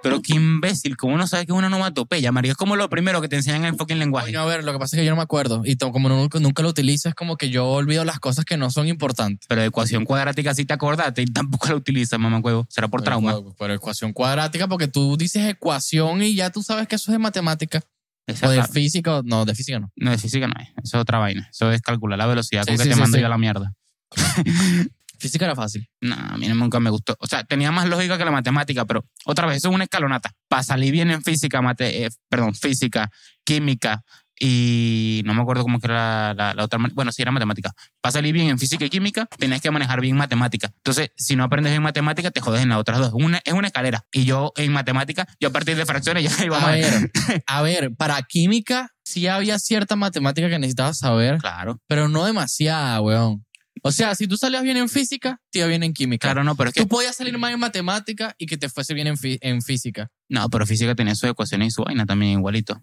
Pero 0.09 0.21
qué 0.21 0.35
imbécil, 0.35 0.95
¿cómo 0.97 1.17
no 1.17 1.27
sabe 1.27 1.45
que 1.45 1.51
es 1.51 1.57
una 1.57 1.67
onomatopeya, 1.67 2.31
María? 2.31 2.51
Es 2.51 2.57
como 2.57 2.75
lo 2.75 2.89
primero 2.89 3.21
que 3.21 3.27
te 3.27 3.35
enseñan 3.35 3.61
en 3.61 3.73
el 3.73 3.75
fucking 3.75 3.99
lenguaje. 3.99 4.27
Coño, 4.27 4.41
a 4.41 4.45
ver, 4.45 4.63
lo 4.63 4.71
que 4.73 4.79
pasa 4.79 4.95
es 4.95 4.99
que 5.01 5.05
yo 5.05 5.11
no 5.11 5.17
me 5.17 5.23
acuerdo. 5.23 5.61
Y 5.65 5.75
to- 5.75 5.91
como 5.91 6.09
nunca, 6.09 6.39
nunca 6.39 6.63
lo 6.63 6.69
utilizo, 6.69 7.09
es 7.09 7.15
como 7.15 7.37
que 7.37 7.49
yo 7.49 7.67
olvido 7.67 8.05
las 8.05 8.19
cosas 8.19 8.45
que 8.45 8.57
no 8.57 8.69
son 8.71 8.87
importantes. 8.87 9.45
Pero 9.49 9.61
ecuación 9.63 10.05
cuadrática 10.05 10.53
sí 10.53 10.65
te 10.65 10.73
acordaste 10.73 11.21
y 11.21 11.25
tampoco 11.25 11.67
la 11.69 11.75
utilizas, 11.75 12.19
mamá 12.19 12.39
huevo. 12.39 12.65
Será 12.69 12.87
por 12.87 13.01
trauma. 13.01 13.33
Pero, 13.35 13.55
pero 13.57 13.73
ecuación 13.73 14.13
cuadrática, 14.13 14.67
porque 14.67 14.87
tú 14.87 15.17
dices 15.17 15.47
ecuación 15.49 16.21
y 16.21 16.35
ya 16.35 16.49
tú 16.51 16.63
sabes 16.63 16.87
que 16.87 16.95
eso 16.95 17.11
es 17.11 17.13
de 17.13 17.19
matemática. 17.19 17.81
Esa 18.27 18.47
O 18.47 18.49
de 18.51 18.57
la- 18.57 18.67
física, 18.67 19.17
o- 19.17 19.23
no, 19.23 19.45
de 19.45 19.53
física 19.53 19.79
no. 19.79 19.91
no, 19.95 20.11
de 20.11 20.17
física 20.17 20.47
no 20.47 20.53
es. 20.59 20.69
Eso 20.83 20.97
es 20.97 21.01
otra 21.01 21.19
vaina. 21.19 21.47
Eso 21.51 21.71
es 21.71 21.81
calcular 21.81 22.17
la 22.17 22.25
velocidad 22.25 22.63
Sí, 22.63 22.67
con 22.69 22.77
que 22.77 22.83
sí, 22.83 22.89
te 22.89 22.95
sí, 22.95 23.01
mando 23.01 23.15
sí. 23.17 23.21
yo 23.21 23.27
a 23.27 23.29
la 23.29 23.37
mierda. 23.37 23.73
Física 25.19 25.45
era 25.45 25.56
fácil. 25.56 25.88
No, 26.01 26.15
a 26.15 26.38
mí 26.38 26.47
nunca 26.50 26.79
me 26.79 26.89
gustó. 26.89 27.15
O 27.19 27.27
sea, 27.27 27.44
tenía 27.44 27.71
más 27.71 27.88
lógica 27.88 28.17
que 28.17 28.25
la 28.25 28.31
matemática, 28.31 28.85
pero 28.85 29.06
otra 29.25 29.47
vez, 29.47 29.57
eso 29.57 29.69
es 29.69 29.75
una 29.75 29.83
escalonata. 29.85 30.31
Para 30.47 30.63
salir 30.63 30.91
bien 30.91 31.12
en 31.12 31.21
física, 31.23 31.62
mate, 31.62 32.06
eh, 32.06 32.09
perdón, 32.29 32.53
física, 32.56 33.09
química 33.44 34.03
y 34.38 35.21
no 35.25 35.33
me 35.33 35.41
acuerdo 35.41 35.63
cómo 35.63 35.79
que 35.79 35.88
era 35.88 36.33
la, 36.33 36.33
la- 36.33 36.53
la 36.53 36.63
otra. 36.65 36.77
Bueno, 36.94 37.12
sí, 37.12 37.21
era 37.21 37.31
matemática. 37.31 37.71
Para 38.01 38.12
salir 38.12 38.33
bien 38.33 38.50
en 38.50 38.59
física 38.59 38.83
y 38.85 38.89
química, 38.89 39.27
tenías 39.38 39.62
que 39.62 39.71
manejar 39.71 40.01
bien 40.01 40.17
matemática. 40.17 40.71
Entonces, 40.75 41.09
si 41.15 41.35
no 41.38 41.44
aprendes 41.45 41.71
bien 41.71 41.81
matemática, 41.83 42.31
te 42.31 42.41
jodes 42.41 42.62
en 42.62 42.69
las 42.69 42.77
otras 42.79 43.00
dos. 43.00 43.12
Una, 43.13 43.41
es 43.45 43.53
una 43.53 43.67
escalera. 43.67 44.03
Y 44.12 44.25
yo 44.25 44.51
en 44.57 44.73
matemática, 44.73 45.25
yo 45.39 45.50
a 45.50 45.51
partir 45.51 45.77
de 45.77 45.85
fracciones 45.85 46.23
ya 46.38 46.45
iba 46.45 46.62
A 46.62 46.71
ver, 46.71 47.12
a 47.47 47.62
ver, 47.62 47.95
para 47.95 48.21
química 48.23 48.89
sí 49.06 49.27
había 49.27 49.57
cierta 49.59 49.95
matemática 49.95 50.50
que 50.50 50.59
necesitabas 50.59 50.97
saber, 50.97 51.38
Claro, 51.38 51.79
pero 51.88 52.09
no 52.09 52.25
demasiada, 52.25 53.00
weón. 53.01 53.44
O 53.83 53.92
sea, 53.92 54.16
si 54.16 54.27
tú 54.27 54.38
salías 54.38 54.63
bien 54.63 54.77
en 54.77 54.89
física, 54.89 55.42
te 55.51 55.60
iba 55.60 55.68
bien 55.68 55.83
en 55.83 55.94
química. 55.94 56.27
claro, 56.27 56.44
no, 56.44 56.56
pero 56.56 56.69
es 56.69 56.74
que. 56.74 56.81
Tú 56.81 56.88
podías 56.88 57.16
salir 57.16 57.38
mal 57.38 57.54
en 57.54 57.60
matemática 57.60 58.36
y 58.38 58.45
que 58.45 58.57
te 58.57 58.69
fuese 58.69 58.94
bien 58.94 59.07
en, 59.07 59.18
en 59.22 59.62
física. 59.62 60.12
No, 60.30 60.50
pero 60.50 60.66
física 60.66 60.95
tenía 60.95 61.16
sus 61.16 61.30
ecuaciones 61.30 61.68
y 61.68 61.72
su 61.72 61.83
vaina 61.83 62.06
también 62.06 62.39
igualito. 62.39 62.81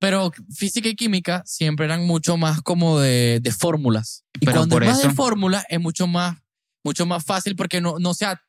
Pero 0.00 0.32
física 0.54 0.88
y 0.88 0.94
química 0.94 1.42
siempre 1.44 1.86
eran 1.86 2.06
mucho 2.06 2.36
más 2.36 2.62
como 2.62 3.00
de, 3.00 3.40
de 3.42 3.52
fórmulas. 3.52 4.24
Y 4.40 4.46
Pero 4.46 4.58
cuando 4.58 4.76
por 4.76 4.84
es 4.84 4.90
más 4.90 5.02
de 5.02 5.10
fórmulas 5.10 5.64
es 5.68 5.80
mucho 5.80 6.06
más, 6.06 6.38
mucho 6.84 7.04
más 7.04 7.24
fácil 7.24 7.56
porque 7.56 7.80
no, 7.80 7.98
no 7.98 8.14
sea, 8.14 8.40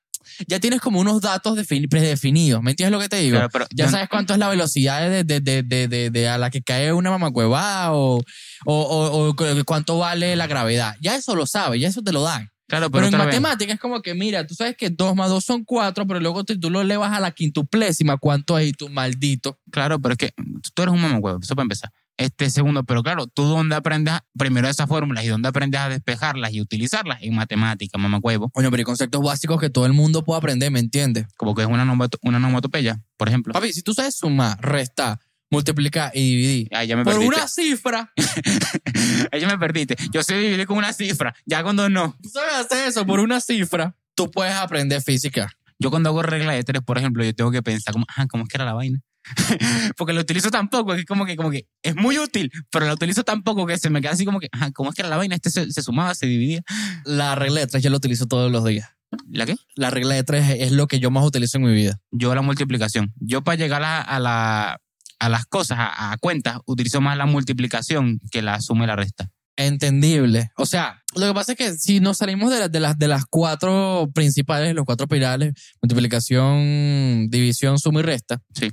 ya 0.48 0.60
tienes 0.60 0.82
como 0.82 1.00
unos 1.00 1.22
datos 1.22 1.58
defini- 1.58 1.90
predefinidos. 1.90 2.62
¿Me 2.62 2.72
entiendes 2.72 2.92
lo 2.92 3.00
que 3.00 3.10
te 3.10 3.18
digo? 3.18 3.38
Claro, 3.38 3.50
pero 3.52 3.66
ya 3.74 3.86
yo- 3.86 3.92
sabes 3.92 4.10
cuánto 4.10 4.34
es 4.34 4.40
la 4.40 4.50
velocidad 4.50 5.10
de, 5.10 5.24
de, 5.24 5.42
de, 5.64 6.10
de, 6.10 6.30
a 6.30 6.38
la 6.38 6.50
que 6.50 6.62
cae 6.62 6.94
una 6.94 7.10
mamacueva 7.12 7.94
o, 7.94 8.18
o, 8.66 8.74
o, 8.74 9.28
o 9.30 9.36
cu- 9.36 9.46
cuánto 9.66 9.98
vale 9.98 10.36
la 10.36 10.48
gravedad. 10.48 10.96
Ya 11.02 11.16
eso 11.16 11.36
lo 11.36 11.46
sabes, 11.46 11.82
ya 11.82 11.88
eso 11.88 12.02
te 12.02 12.12
lo 12.12 12.22
dan. 12.24 12.50
Claro, 12.68 12.92
Pero, 12.92 12.92
pero, 12.92 13.08
en 13.08 13.14
otra 13.16 13.26
vez- 13.26 13.34
matemática 13.42 13.74
es 13.74 13.80
como 13.80 14.02
que, 14.04 14.14
mira, 14.14 14.46
tú 14.46 14.54
sabes 14.54 14.78
que 14.78 14.92
2 14.92 15.16
más 15.16 15.30
2 15.30 15.44
son 15.44 15.64
4, 15.66 16.06
pero 16.06 16.20
luego 16.20 16.44
tú, 16.44 16.60
tú 16.60 16.70
lo 16.70 16.82
elevas 16.82 17.12
a 17.12 17.20
la 17.20 17.32
quintuplésima. 17.32 18.18
¿Cuánto 18.18 18.60
es? 18.60 18.68
Y 18.70 18.74
tú, 18.74 18.90
maldito. 18.90 19.58
Claro, 19.72 20.00
pero 20.00 20.14
es 20.14 20.18
que 20.20 20.34
tú 20.76 20.84
eres 20.84 20.94
un 20.94 21.02
mamacuevo, 21.02 21.40
eso 21.42 21.56
para 21.56 21.64
empezar. 21.64 21.90
Este 22.20 22.50
segundo, 22.50 22.84
pero 22.84 23.02
claro, 23.02 23.28
tú 23.28 23.44
dónde 23.44 23.76
aprendes 23.76 24.14
primero 24.38 24.68
esas 24.68 24.90
fórmulas 24.90 25.24
y 25.24 25.30
dónde 25.30 25.48
aprendes 25.48 25.80
a 25.80 25.88
despejarlas 25.88 26.52
y 26.52 26.60
utilizarlas 26.60 27.20
en 27.22 27.34
matemática, 27.34 27.98
mamacuevo. 27.98 28.50
Coño, 28.50 28.70
pero 28.70 28.82
hay 28.82 28.84
conceptos 28.84 29.24
básicos 29.24 29.58
que 29.58 29.70
todo 29.70 29.86
el 29.86 29.94
mundo 29.94 30.26
puede 30.26 30.40
aprender, 30.40 30.70
¿me 30.70 30.82
entiendes? 30.82 31.28
Como 31.38 31.56
que 31.56 31.62
es 31.62 31.68
una, 31.70 31.84
una 31.84 32.38
onomatopeya, 32.38 33.02
por 33.16 33.30
ejemplo. 33.30 33.54
Papi, 33.54 33.72
si 33.72 33.84
tú 33.84 33.94
sabes 33.94 34.18
sumar, 34.18 34.60
restar, 34.60 35.18
multiplicar 35.50 36.12
y 36.14 36.20
dividir 36.20 36.68
Ay, 36.74 36.88
ya 36.88 36.98
me 36.98 37.06
por 37.06 37.14
perdiste. 37.14 37.36
una 37.38 37.48
cifra, 37.48 38.14
Ahí 39.32 39.40
ya 39.40 39.48
me 39.48 39.58
perdiste. 39.58 39.96
Yo 40.12 40.22
sé 40.22 40.38
dividir 40.38 40.68
con 40.68 40.78
una 40.78 40.92
cifra, 40.92 41.34
ya 41.46 41.64
cuando 41.64 41.90
no. 41.90 42.18
tú 42.22 42.28
sabes 42.28 42.54
hacer 42.54 42.86
eso 42.90 43.06
por 43.06 43.22
una 43.22 43.40
cifra, 43.40 43.96
tú 44.14 44.30
puedes 44.30 44.56
aprender 44.56 45.02
física. 45.02 45.50
Yo 45.80 45.90
cuando 45.90 46.10
hago 46.10 46.22
regla 46.22 46.52
de 46.52 46.64
tres, 46.64 46.82
por 46.82 46.98
ejemplo, 46.98 47.24
yo 47.24 47.34
tengo 47.34 47.52
que 47.52 47.64
pensar 47.64 47.94
como, 47.94 48.06
ah, 48.14 48.28
¿cómo 48.28 48.44
es 48.44 48.50
que 48.50 48.58
era 48.58 48.66
la 48.66 48.74
vaina? 48.74 49.00
Porque 49.98 50.14
lo 50.14 50.22
utilizo 50.22 50.50
tan 50.50 50.70
poco, 50.70 50.96
que 50.96 51.06
como 51.06 51.26
que, 51.26 51.36
como 51.36 51.52
que 51.52 51.68
es 51.84 51.96
muy 51.96 52.18
útil, 52.20 52.52
pero 52.72 52.88
lo 52.88 52.94
utilizo 52.94 53.24
tan 53.24 53.44
poco 53.44 53.66
que 53.66 53.78
se 53.78 53.90
me 53.90 54.02
queda 54.02 54.12
así 54.12 54.26
como 54.26 54.40
que, 54.40 54.50
ah, 54.52 54.72
¿cómo 54.74 54.90
es 54.90 54.96
que 54.96 55.02
era 55.02 55.10
la 55.10 55.18
vaina? 55.18 55.36
Este 55.36 55.50
se, 55.50 55.72
se 55.72 55.82
sumaba, 55.82 56.16
se 56.16 56.26
dividía. 56.26 56.62
La 57.06 57.36
regla 57.36 57.62
de 57.62 57.68
tres 57.68 57.84
yo 57.84 57.90
la 57.90 57.98
utilizo 57.98 58.28
todos 58.28 58.52
los 58.52 58.64
días. 58.66 58.90
¿La 59.28 59.46
qué? 59.46 59.56
La 59.76 59.90
regla 59.90 60.16
de 60.16 60.24
tres 60.24 60.50
es 60.60 60.72
lo 60.72 60.88
que 60.88 61.00
yo 61.00 61.12
más 61.12 61.26
utilizo 61.26 61.58
en 61.58 61.64
mi 61.64 61.74
vida. 61.74 62.00
Yo 62.12 62.34
la 62.36 62.42
multiplicación. 62.42 63.14
Yo 63.20 63.44
para 63.44 63.56
llegar 63.56 63.84
a, 63.84 64.02
a 64.02 64.20
la, 64.20 64.82
a 65.20 65.30
las 65.30 65.46
cosas, 65.46 65.80
a, 65.80 66.12
a 66.12 66.18
cuentas, 66.18 66.60
utilizo 66.66 67.02
más 67.02 67.18
la 67.18 67.26
multiplicación 67.26 68.20
que 68.32 68.42
la 68.42 68.62
suma 68.62 68.84
y 68.84 68.88
la 68.88 68.96
resta. 68.96 69.32
Entendible. 69.60 70.52
O 70.56 70.66
sea, 70.66 71.04
lo 71.16 71.28
que 71.28 71.34
pasa 71.34 71.52
es 71.52 71.58
que 71.58 71.74
si 71.74 72.00
nos 72.00 72.18
salimos 72.18 72.50
de, 72.50 72.60
las 72.60 72.72
de, 72.72 72.80
las, 72.80 72.98
de 72.98 73.10
las 73.10 73.26
cuatro 73.26 74.10
principales, 74.14 74.74
los 74.74 74.86
cuatro 74.86 75.06
pilares, 75.06 75.54
multiplicación, 75.82 77.28
división, 77.30 77.78
suma 77.78 78.00
y 78.00 78.04
resta. 78.04 78.42
Sí. 78.54 78.72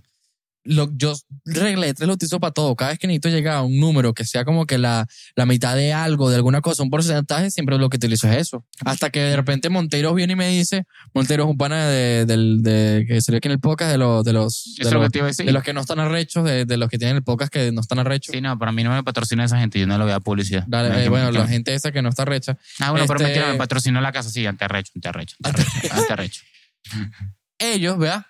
Lo, 0.66 0.90
yo 0.96 1.14
regla 1.44 1.87
de 1.87 1.94
tres 1.94 2.06
lo 2.06 2.14
utilizo 2.14 2.40
para 2.40 2.52
todo. 2.52 2.75
Cada 2.76 2.90
vez 2.90 2.99
que 2.99 3.06
necesito 3.06 3.28
llegar 3.28 3.56
a 3.56 3.62
un 3.62 3.78
número 3.78 4.14
que 4.14 4.25
sea 4.25 4.44
como 4.44 4.66
que 4.66 4.78
la, 4.78 5.06
la 5.35 5.46
mitad 5.46 5.75
de 5.76 5.92
algo, 5.92 6.28
de 6.30 6.37
alguna 6.37 6.61
cosa, 6.61 6.82
un 6.82 6.90
porcentaje, 6.90 7.50
siempre 7.50 7.78
lo 7.78 7.88
que 7.88 7.96
utilizo 7.96 8.28
es 8.30 8.37
eso. 8.37 8.64
Hasta 8.85 9.11
que 9.11 9.20
de 9.20 9.37
repente 9.37 9.68
Monteiro 9.68 10.12
viene 10.14 10.35
y 10.35 10.37
me 10.37 10.49
dice, 10.49 10.85
Monteiro 11.14 11.44
es 11.44 11.50
un 11.50 11.56
pana 11.56 11.87
de, 11.87 12.26
del 12.26 12.62
de, 12.62 13.04
que 13.08 13.20
salió 13.20 13.38
aquí 13.38 13.49
en 13.49 13.52
el 13.52 13.61
podcast 13.61 13.90
de 13.90 13.99
los, 13.99 14.25
de 14.25 14.32
los, 14.32 14.75
de 14.76 14.82
Eso 14.82 14.88
es 14.88 14.92
lo 14.94 15.00
los, 15.00 15.06
que 15.08 15.12
te 15.12 15.18
iba 15.18 15.26
a 15.26 15.28
decir. 15.28 15.46
de 15.46 15.52
los 15.52 15.62
que 15.62 15.73
no 15.73 15.80
están 15.80 15.99
arrechos, 16.00 16.44
de, 16.44 16.64
de 16.64 16.76
los 16.76 16.88
que 16.90 16.99
tienen 16.99 17.16
el 17.16 17.23
podcast 17.23 17.52
que 17.52 17.73
no 17.73 17.80
están 17.80 17.99
arrechos. 17.99 18.32
Sí, 18.35 18.40
no, 18.40 18.58
para 18.58 18.73
mí 18.73 18.82
no 18.85 18.90
me 18.92 19.02
patrocina 19.02 19.44
esa 19.44 19.58
gente, 19.58 19.78
yo 19.80 19.87
no 19.87 19.96
le 19.99 20.04
voy 20.04 20.12
a 20.12 20.20
publicidad. 20.20 20.64
Dale, 20.66 20.88
No, 20.90 20.99
eh, 20.99 21.08
bueno, 21.08 21.30
la 21.30 21.46
gente 21.46 21.75
esa 21.75 21.92
que 21.92 22.02
no 22.02 22.08
está 22.08 22.25
recha. 22.25 22.56
Ah, 22.80 22.90
bueno, 22.90 23.06
pero 23.06 23.18
este- 23.20 23.25
mentira, 23.32 23.52
me 23.52 23.58
patrocinó 23.58 24.00
la 24.00 24.12
casa, 24.12 24.30
sí, 24.30 24.44
antearrecho, 24.46 24.92
antearrecho, 24.96 25.37
antearrecho, 25.42 25.94
antearrecho. 25.94 26.42
ellos, 27.58 27.99
¿verdad? 27.99 28.26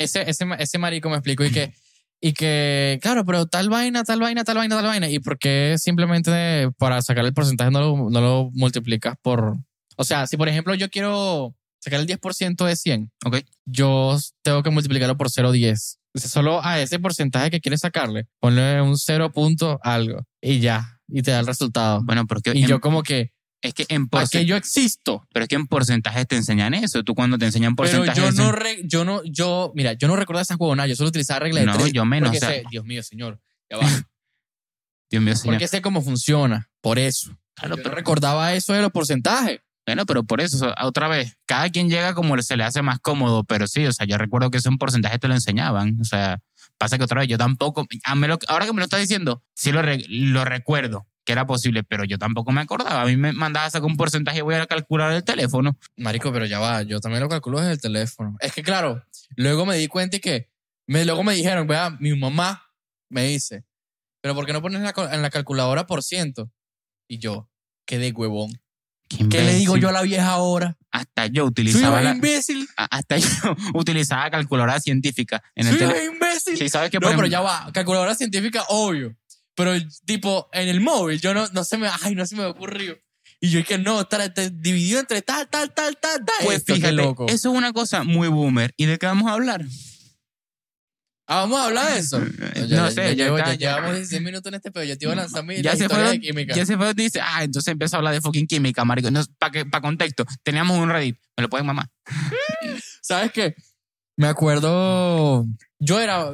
Ese, 0.00 0.28
ese, 0.30 0.46
ese 0.58 0.78
marico 0.78 1.08
me 1.10 1.16
explicó 1.16 1.44
y 1.44 1.50
que, 1.52 1.72
y 2.20 2.32
que, 2.32 2.98
claro, 3.02 3.24
pero 3.24 3.46
tal 3.46 3.68
vaina, 3.68 4.02
tal 4.02 4.20
vaina, 4.20 4.44
tal 4.44 4.56
vaina, 4.56 4.76
tal 4.76 4.86
vaina. 4.86 5.08
¿Y 5.08 5.18
por 5.20 5.38
qué 5.38 5.76
simplemente 5.78 6.70
para 6.78 7.02
sacar 7.02 7.24
el 7.24 7.34
porcentaje 7.34 7.70
no 7.70 7.80
lo, 7.80 8.10
no 8.10 8.20
lo 8.20 8.50
multiplicas 8.54 9.14
por... 9.22 9.56
O 9.96 10.04
sea, 10.04 10.26
si 10.26 10.36
por 10.36 10.48
ejemplo 10.48 10.74
yo 10.74 10.88
quiero 10.88 11.54
sacar 11.80 12.00
el 12.00 12.06
10% 12.06 12.64
de 12.64 12.76
100, 12.76 13.10
Ok. 13.26 13.38
yo 13.66 14.18
tengo 14.42 14.62
que 14.62 14.70
multiplicarlo 14.70 15.16
por 15.16 15.28
0.10. 15.28 15.96
O 16.14 16.18
sea, 16.18 16.28
solo 16.30 16.64
a 16.64 16.80
ese 16.80 16.98
porcentaje 16.98 17.50
que 17.50 17.60
quieres 17.60 17.80
sacarle, 17.80 18.26
ponle 18.40 18.80
un 18.82 18.96
0 18.98 19.30
punto 19.32 19.78
algo 19.82 20.24
y 20.40 20.58
ya, 20.60 20.98
y 21.08 21.22
te 21.22 21.30
da 21.30 21.40
el 21.40 21.46
resultado. 21.46 22.00
Bueno, 22.04 22.26
porque 22.26 22.52
Y 22.54 22.62
en- 22.62 22.68
yo 22.68 22.80
como 22.80 23.02
que, 23.02 23.32
es 23.62 23.74
que 23.74 23.84
en 23.88 24.08
¿para 24.08 24.22
qué 24.22 24.26
porcentaje, 24.38 24.46
yo 24.46 24.56
existo? 24.56 25.26
pero 25.32 25.44
es 25.44 25.48
que 25.48 25.54
en 25.56 25.66
porcentajes 25.66 26.26
te 26.26 26.36
enseñan 26.36 26.72
eso. 26.74 27.02
Tú 27.02 27.14
cuando 27.14 27.36
te 27.38 27.44
enseñan 27.46 27.76
Pero 27.76 27.88
porcentajes. 27.90 28.34
yo 28.36 28.42
no, 28.44 28.52
re- 28.52 28.80
yo 28.84 29.04
no, 29.04 29.22
yo, 29.24 29.72
mira, 29.74 29.92
yo 29.94 30.08
no 30.08 30.16
recuerdo 30.16 30.40
esas 30.42 30.56
huevonadas, 30.58 30.88
yo 30.88 30.96
solo 30.96 31.08
utilizaba 31.10 31.40
regla 31.40 31.60
de 31.60 31.66
No, 31.66 31.76
tres. 31.76 31.92
yo 31.92 32.04
menos, 32.04 32.28
porque 32.30 32.38
o 32.38 32.40
sea- 32.48 32.58
sé- 32.60 32.64
Dios 32.70 32.84
mío, 32.84 33.02
señor, 33.02 33.40
ya 33.70 33.76
va. 33.78 33.82
Dios 35.10 35.22
mío, 35.22 35.34
señor. 35.36 35.54
porque 35.56 35.68
sé 35.68 35.82
cómo 35.82 36.02
funciona, 36.02 36.68
por 36.80 36.98
eso. 36.98 37.36
Claro, 37.54 37.76
Yo 37.76 37.82
pero- 37.82 37.90
no 37.90 37.96
recordaba 37.96 38.54
eso 38.54 38.72
de 38.72 38.80
los 38.82 38.90
porcentajes. 38.92 39.60
Bueno, 39.86 40.06
pero 40.06 40.22
por 40.22 40.40
eso, 40.40 40.56
o 40.56 40.60
sea, 40.60 40.74
otra 40.86 41.08
vez, 41.08 41.36
cada 41.46 41.68
quien 41.68 41.88
llega 41.88 42.14
como 42.14 42.40
se 42.42 42.56
le 42.56 42.62
hace 42.64 42.80
más 42.80 43.00
cómodo, 43.00 43.42
pero 43.44 43.66
sí, 43.66 43.84
o 43.86 43.92
sea, 43.92 44.06
yo 44.06 44.18
recuerdo 44.18 44.50
que 44.50 44.58
ese 44.58 44.70
porcentaje 44.78 45.18
te 45.18 45.26
lo 45.26 45.34
enseñaban, 45.34 45.98
o 46.00 46.04
sea, 46.04 46.38
pasa 46.78 46.96
que 46.96 47.04
otra 47.04 47.20
vez 47.20 47.28
yo 47.28 47.38
tampoco, 47.38 47.86
a 48.04 48.14
me 48.14 48.28
lo- 48.28 48.38
ahora 48.46 48.66
que 48.66 48.72
me 48.72 48.78
lo 48.78 48.84
estás 48.84 49.00
diciendo, 49.00 49.42
sí 49.54 49.72
lo, 49.72 49.82
re- 49.82 50.04
lo 50.08 50.44
recuerdo 50.44 51.06
que 51.30 51.32
era 51.32 51.46
posible, 51.46 51.84
pero 51.84 52.02
yo 52.04 52.18
tampoco 52.18 52.50
me 52.50 52.60
acordaba, 52.60 53.02
a 53.02 53.04
mí 53.06 53.16
me 53.16 53.32
mandaba 53.32 53.66
a 53.66 53.70
sacar 53.70 53.86
un 53.86 53.96
porcentaje 53.96 54.38
y 54.38 54.40
voy 54.40 54.56
a 54.56 54.66
calcular 54.66 55.12
el 55.12 55.22
teléfono. 55.22 55.78
Marico, 55.96 56.32
pero 56.32 56.44
ya 56.44 56.58
va, 56.58 56.82
yo 56.82 56.98
también 56.98 57.22
lo 57.22 57.28
calculo 57.28 57.60
desde 57.60 57.72
el 57.74 57.80
teléfono. 57.80 58.36
Es 58.40 58.52
que 58.52 58.62
claro, 58.64 59.04
luego 59.36 59.64
me 59.64 59.76
di 59.76 59.86
cuenta 59.86 60.16
y 60.16 60.20
que, 60.20 60.50
me, 60.88 61.04
luego 61.04 61.22
me 61.22 61.34
dijeron, 61.34 61.68
vea, 61.68 61.96
mi 62.00 62.18
mamá 62.18 62.66
me 63.08 63.22
dice, 63.28 63.64
pero 64.20 64.34
¿por 64.34 64.44
qué 64.44 64.52
no 64.52 64.60
pones 64.60 64.78
en 64.78 64.84
la, 64.84 64.92
cal- 64.92 65.14
en 65.14 65.22
la 65.22 65.30
calculadora 65.30 65.86
por 65.86 66.02
ciento? 66.02 66.50
Y 67.08 67.18
yo, 67.18 67.48
qué 67.86 67.98
de 67.98 68.10
huevón. 68.10 68.60
¿Qué 69.08 69.42
le 69.42 69.54
digo 69.54 69.76
yo 69.76 69.88
a 69.88 69.92
la 69.92 70.02
vieja 70.02 70.28
ahora? 70.30 70.76
Hasta 70.92 71.26
yo 71.26 71.42
Soy 71.42 71.48
utilizaba 71.50 71.98
un 71.98 72.04
la- 72.04 72.10
imbécil. 72.12 72.68
hasta 72.76 73.16
yo 73.18 73.28
utilizaba 73.74 74.30
calculadora 74.30 74.78
científica 74.80 75.42
en 75.54 75.66
el 75.66 75.72
Soy 75.72 75.78
teléfono. 75.80 76.08
un 76.08 76.14
imbécil. 76.14 76.56
Sí, 76.56 76.68
sabes 76.68 76.90
que 76.90 76.98
No, 77.00 77.08
pero 77.08 77.26
ya 77.26 77.40
va. 77.40 77.70
Calculadora 77.72 78.14
científica, 78.14 78.64
obvio. 78.68 79.16
Pero, 79.54 79.72
tipo, 80.06 80.48
en 80.52 80.68
el 80.68 80.80
móvil, 80.80 81.20
yo 81.20 81.34
no, 81.34 81.46
no 81.48 81.64
se 81.64 81.76
me, 81.76 81.88
ay, 82.02 82.14
no 82.14 82.26
se 82.26 82.36
me 82.36 82.44
ocurrió. 82.44 82.98
Y 83.40 83.50
yo 83.50 83.60
es 83.60 83.66
que 83.66 83.78
no, 83.78 84.06
dividido 84.52 85.00
entre 85.00 85.22
tal, 85.22 85.48
tal, 85.48 85.72
tal, 85.72 85.96
tal, 85.98 86.24
tal. 86.24 86.36
Pues 86.44 86.58
Esto, 86.58 86.74
fíjate, 86.74 86.92
loco. 86.92 87.26
eso 87.26 87.50
es 87.50 87.56
una 87.56 87.72
cosa 87.72 88.04
muy 88.04 88.28
boomer. 88.28 88.72
¿Y 88.76 88.86
de 88.86 88.98
qué 88.98 89.06
vamos 89.06 89.30
a 89.30 89.34
hablar? 89.34 89.64
Ah, 91.26 91.42
vamos 91.42 91.60
a 91.60 91.64
hablar 91.66 91.92
de 91.92 92.00
eso. 92.00 92.18
No 92.60 92.66
ya, 92.66 92.90
sé, 92.90 92.96
ya, 93.02 93.12
ya 93.12 93.24
llevo- 93.24 93.38
está, 93.38 93.54
ya 93.54 93.58
ya. 93.58 93.76
llevamos 93.76 93.96
16 93.96 94.22
minutos 94.22 94.46
en 94.50 94.54
este 94.54 94.70
pedo. 94.70 94.84
Yo 94.84 94.98
te 94.98 95.04
iba 95.04 95.12
a 95.12 95.16
lanzar 95.16 95.44
mi 95.44 95.62
ya 95.62 95.74
se 95.76 95.88
fue, 95.88 96.02
de 96.02 96.20
química. 96.20 96.54
ya 96.54 96.66
se 96.66 96.76
fue, 96.76 96.92
dice, 96.94 97.20
ah, 97.22 97.42
entonces 97.44 97.72
empieza 97.72 97.96
a 97.96 97.98
hablar 97.98 98.14
de 98.14 98.20
fucking 98.20 98.46
química, 98.46 98.84
marico. 98.84 99.08
Para 99.38 99.64
pa 99.70 99.80
contexto, 99.80 100.24
teníamos 100.42 100.76
un 100.78 100.90
Reddit, 100.90 101.16
me 101.36 101.42
lo 101.42 101.48
pueden 101.48 101.66
mamar. 101.66 101.88
¿Sabes 103.02 103.32
qué? 103.32 103.54
Me 104.20 104.26
acuerdo, 104.26 105.46
yo 105.78 105.98
era, 105.98 106.30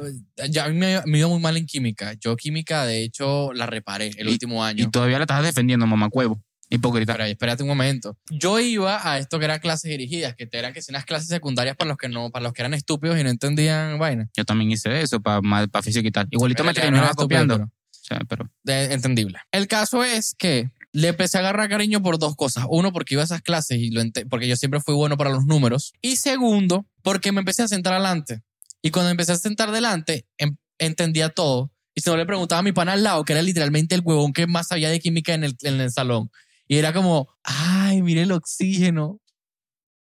ya 0.49 0.65
a 0.65 0.67
mí 0.67 0.75
me, 0.77 1.01
me 1.05 1.19
iba 1.19 1.29
muy 1.29 1.39
mal 1.39 1.55
en 1.55 1.65
química. 1.65 2.15
Yo 2.19 2.35
química, 2.35 2.85
de 2.85 3.01
hecho, 3.01 3.53
la 3.53 3.65
reparé 3.65 4.11
el 4.17 4.27
Y- 4.27 4.31
último 4.33 4.61
año. 4.61 4.83
Y 4.83 4.91
todavía 4.91 5.19
la 5.19 5.23
estás 5.23 5.41
defendiendo, 5.41 5.87
mamacuevo. 5.87 6.43
Hipócrita. 6.69 7.13
Espera, 7.13 7.29
espérate 7.29 7.63
un 7.63 7.69
momento. 7.69 8.17
Yo 8.29 8.59
iba 8.59 9.09
a 9.09 9.19
esto 9.19 9.39
que 9.39 9.45
eran 9.45 9.59
clases 9.59 9.89
dirigidas, 9.89 10.35
que 10.35 10.49
eran 10.51 10.73
que 10.73 10.81
unas 10.89 11.05
clases 11.05 11.29
secundarias 11.29 11.77
para 11.77 11.87
los 11.87 11.97
que 11.97 12.09
no, 12.09 12.29
para 12.29 12.43
los 12.43 12.51
que 12.51 12.61
eran 12.61 12.73
estúpidos 12.73 13.17
y 13.17 13.23
no 13.23 13.29
entendían 13.29 13.97
vaina. 13.97 14.27
Yo 14.35 14.43
también 14.43 14.69
hice 14.69 14.99
eso 15.01 15.21
para 15.21 15.39
pa 15.71 15.81
física 15.81 16.05
y 16.05 16.11
tal. 16.11 16.27
Igualito 16.29 16.65
me 16.65 16.71
Pero 16.73 16.75
ya 16.75 16.81
terminaba 16.81 17.13
copiando. 17.13 17.53
pero- 17.55 17.65
O 17.67 18.03
sea, 18.07 18.19
pero 18.27 18.49
de- 18.63 18.93
entendible. 18.93 19.39
El 19.53 19.67
caso 19.67 20.03
es 20.03 20.35
que 20.37 20.71
le 20.97 21.09
empecé 21.09 21.37
a 21.37 21.41
agarrar 21.41 21.69
cariño 21.69 22.01
por 22.01 22.17
dos 22.17 22.35
cosas. 22.35 22.65
Uno, 22.69 22.91
porque 22.91 23.13
iba 23.13 23.21
a 23.21 23.25
esas 23.25 23.43
clases 23.43 23.77
y 23.77 23.91
lo 23.91 24.01
porque 24.31 24.47
yo 24.47 24.55
siempre 24.55 24.79
fui 24.81 24.95
bueno 24.95 25.15
para 25.15 25.29
los 25.29 25.45
números. 25.45 25.93
Y 26.01 26.15
segundo, 26.15 26.87
porque 27.03 27.31
me 27.31 27.41
empecé 27.41 27.61
a 27.61 27.67
sentar 27.67 27.93
adelante. 27.93 28.41
Y 28.81 28.89
cuando 28.89 29.11
empecé 29.11 29.33
a 29.33 29.35
sentar 29.37 29.71
delante, 29.71 30.25
em- 30.39 30.57
entendía 30.79 31.29
todo. 31.29 31.71
Y 31.93 32.01
si 32.01 32.09
no 32.09 32.17
le 32.17 32.25
preguntaba 32.25 32.59
a 32.59 32.63
mi 32.63 32.71
pana 32.71 32.93
al 32.93 33.03
lado, 33.03 33.25
que 33.25 33.33
era 33.33 33.43
literalmente 33.43 33.93
el 33.93 34.01
huevón 34.03 34.33
que 34.33 34.47
más 34.47 34.69
sabía 34.69 34.89
de 34.89 34.99
química 34.99 35.35
en 35.35 35.43
el, 35.43 35.55
en 35.61 35.79
el 35.79 35.91
salón. 35.91 36.31
Y 36.67 36.77
era 36.77 36.91
como, 36.93 37.27
ay, 37.43 38.01
mire 38.01 38.23
el 38.23 38.31
oxígeno. 38.31 39.21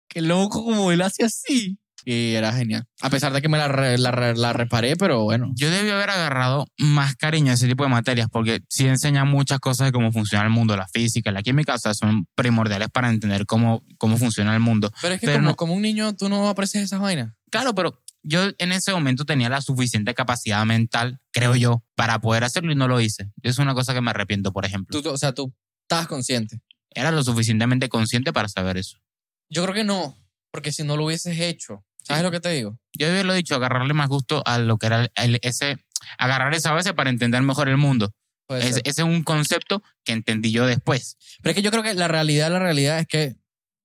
Qué 0.07 0.21
loco 0.21 0.65
como 0.65 0.93
él 0.93 1.03
hace 1.03 1.25
así. 1.25 1.77
Y 2.05 2.35
era 2.35 2.53
genial. 2.53 2.87
A 3.01 3.09
pesar 3.11 3.33
de 3.33 3.41
que 3.41 3.49
me 3.49 3.57
la, 3.59 3.69
re- 3.69 3.97
la, 3.99 4.11
re- 4.11 4.37
la 4.37 4.53
reparé, 4.53 4.95
pero 4.97 5.23
bueno. 5.25 5.53
yo 5.57 5.71
debí 5.71 5.89
haber 5.91 6.11
agarrado 6.11 6.67
más 6.79 7.17
cariño 7.17 7.51
a 7.51 7.55
ese 7.55 7.67
tipo 7.67 7.83
de 7.85 7.91
materias 7.91 8.29
porque 8.31 8.61
sí 8.69 8.87
enseña 8.87 9.25
muchas 9.25 9.59
cosas 9.59 9.87
de 9.87 9.93
cómo 9.93 10.13
funciona 10.13 10.45
el 10.45 10.51
mundo, 10.51 10.77
la 10.77 10.87
física, 10.89 11.31
la 11.33 11.43
química, 11.43 11.75
o 11.75 11.79
sea, 11.79 11.95
son 11.95 12.27
primordiales 12.35 12.89
para 12.91 13.09
entender 13.11 13.47
cómo, 13.47 13.83
cómo 13.99 14.19
funciona 14.19 14.53
el 14.55 14.61
mundo. 14.61 14.91
Pero 15.01 15.15
es 15.15 15.21
que 15.21 15.27
Pero 15.27 15.39
como, 15.39 15.49
no- 15.51 15.57
como 15.57 15.75
un 15.75 15.83
niño, 15.83 16.15
tú 16.15 16.29
no 16.29 16.49
aprecias 16.49 16.85
esas 16.85 17.01
vainas. 17.01 17.33
Claro, 17.51 17.75
pero 17.75 18.03
yo 18.23 18.51
en 18.59 18.73
ese 18.73 18.93
momento 18.93 19.25
tenía 19.25 19.49
la 19.49 19.61
suficiente 19.61 20.13
capacidad 20.15 20.65
mental, 20.67 21.21
creo 21.31 21.55
yo, 21.57 21.85
para 21.95 22.19
poder 22.21 22.45
hacerlo 22.45 22.73
y 22.73 22.75
no 22.75 22.89
lo 22.89 23.01
hice. 23.01 23.31
Es 23.43 23.59
una 23.59 23.75
cosa 23.75 23.95
que 23.95 24.01
me 24.01 24.11
arrepiento, 24.11 24.53
por 24.53 24.65
ejemplo. 24.67 25.01
Tú, 25.01 25.09
o 25.11 25.17
sea, 25.19 25.33
tú 25.33 25.55
estabas 25.83 26.07
consciente. 26.07 26.61
Era 26.91 27.11
lo 27.11 27.23
suficientemente 27.25 27.89
consciente 27.89 28.33
para 28.33 28.49
saber 28.49 28.77
eso. 28.77 28.99
Yo 29.51 29.63
creo 29.63 29.75
que 29.75 29.85
no, 29.85 30.17
porque 30.51 30.73
si 30.73 30.85
no 30.85 30.97
lo 30.97 31.05
hubieses 31.05 31.39
hecho, 31.39 31.85
¿sabes 32.05 32.23
lo 32.23 32.31
que 32.31 32.41
te 32.41 32.51
digo? 32.51 32.79
Yo 32.97 33.09
había 33.09 33.25
lo 33.25 33.35
dicho, 33.35 33.55
agarrarle 33.55 33.95
más 33.95 34.09
gusto 34.09 34.43
a 34.47 34.59
lo 34.59 34.79
que 34.79 34.87
era 34.87 35.09
el- 35.17 35.39
ese, 35.43 35.79
agarrar 36.19 36.55
esa 36.55 36.73
base 36.73 36.95
para 36.95 37.11
entender 37.11 37.43
mejor 37.43 37.69
el 37.69 37.77
mundo. 37.77 38.13
Es- 38.51 38.77
ese 38.77 38.83
es 38.85 38.99
un 38.99 39.23
concepto 39.25 39.83
que 40.05 40.13
entendí 40.13 40.53
yo 40.53 40.67
después. 40.67 41.17
Pero 41.43 41.51
es 41.51 41.57
que 41.57 41.63
yo 41.63 41.71
creo 41.71 41.83
que 41.83 41.95
la 41.95 42.09
realidad, 42.09 42.51
la 42.51 42.59
realidad 42.59 42.99
es 43.01 43.07
que 43.07 43.37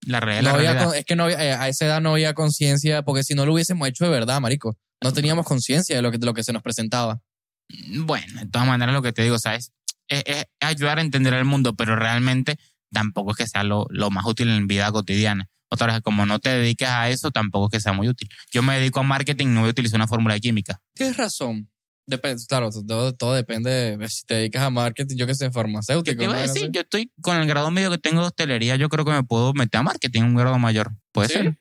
La 0.01 0.19
realidad, 0.19 0.41
no 0.43 0.49
la 0.49 0.57
había, 0.59 0.73
realidad. 0.73 0.95
es 0.97 1.05
que 1.05 1.15
no 1.15 1.23
había, 1.23 1.43
eh, 1.43 1.53
a 1.53 1.67
esa 1.69 1.85
edad 1.85 2.01
no 2.01 2.11
había 2.11 2.33
conciencia, 2.33 3.01
porque 3.03 3.23
si 3.23 3.33
no 3.35 3.45
lo 3.45 3.53
hubiésemos 3.53 3.87
hecho 3.87 4.03
de 4.05 4.11
verdad, 4.11 4.39
marico, 4.41 4.77
no 5.01 5.13
teníamos 5.13 5.45
conciencia 5.45 5.95
de 5.95 6.01
lo 6.01 6.11
que 6.11 6.17
de 6.17 6.25
lo 6.25 6.33
que 6.33 6.43
se 6.43 6.51
nos 6.53 6.61
presentaba. 6.61 7.21
Bueno, 7.99 8.41
de 8.41 8.47
todas 8.47 8.67
maneras 8.67 8.93
lo 8.93 9.01
que 9.01 9.13
te 9.13 9.23
digo, 9.23 9.37
¿sabes? 9.39 9.71
Es, 10.07 10.23
es 10.25 10.45
ayudar 10.59 10.97
a 10.97 11.01
entender 11.01 11.33
el 11.35 11.45
mundo, 11.45 11.75
pero 11.75 11.95
realmente 11.95 12.57
tampoco 12.91 13.31
es 13.31 13.37
que 13.37 13.47
sea 13.47 13.63
lo, 13.63 13.85
lo 13.89 14.09
más 14.09 14.25
útil 14.25 14.49
en 14.49 14.67
vida 14.67 14.91
cotidiana. 14.91 15.47
Otra 15.71 15.87
vez, 15.93 16.01
como 16.01 16.25
no 16.25 16.39
te 16.39 16.49
dediques 16.49 16.87
a 16.89 17.09
eso, 17.09 17.31
tampoco 17.31 17.67
es 17.67 17.71
que 17.71 17.79
sea 17.79 17.93
muy 17.93 18.07
útil. 18.09 18.27
Yo 18.51 18.63
me 18.63 18.77
dedico 18.79 18.99
a 18.99 19.03
marketing, 19.03 19.47
no 19.53 19.61
voy 19.61 19.69
a 19.69 19.71
utilizar 19.71 19.97
una 19.97 20.07
fórmula 20.07 20.33
de 20.33 20.41
química. 20.41 20.81
Tienes 20.95 21.17
razón. 21.17 21.69
Depende, 22.07 22.41
claro, 22.47 22.71
todo, 22.71 23.13
todo 23.13 23.35
depende 23.35 23.95
de 23.95 24.09
si 24.09 24.25
te 24.25 24.33
dedicas 24.33 24.63
a 24.63 24.71
marketing, 24.71 25.15
yo 25.15 25.27
que 25.27 25.35
sé, 25.35 25.45
¿Qué 25.45 25.51
farmacéutico. 25.51 26.17
te 26.17 26.23
iba 26.23 26.35
a 26.37 26.41
decir? 26.41 26.71
Yo 26.71 26.81
estoy 26.81 27.11
con 27.21 27.37
el 27.37 27.45
grado 27.47 27.69
medio 27.69 27.91
que 27.91 27.99
tengo 27.99 28.21
de 28.21 28.27
hostelería, 28.27 28.77
yo 28.77 28.89
creo 28.89 29.05
que 29.05 29.11
me 29.11 29.23
puedo 29.23 29.53
meter 29.53 29.79
a 29.81 29.83
marketing, 29.83 30.23
un 30.23 30.35
grado 30.35 30.57
mayor. 30.57 30.91
¿Puede 31.11 31.27
¿Sí? 31.27 31.33
ser? 31.35 31.59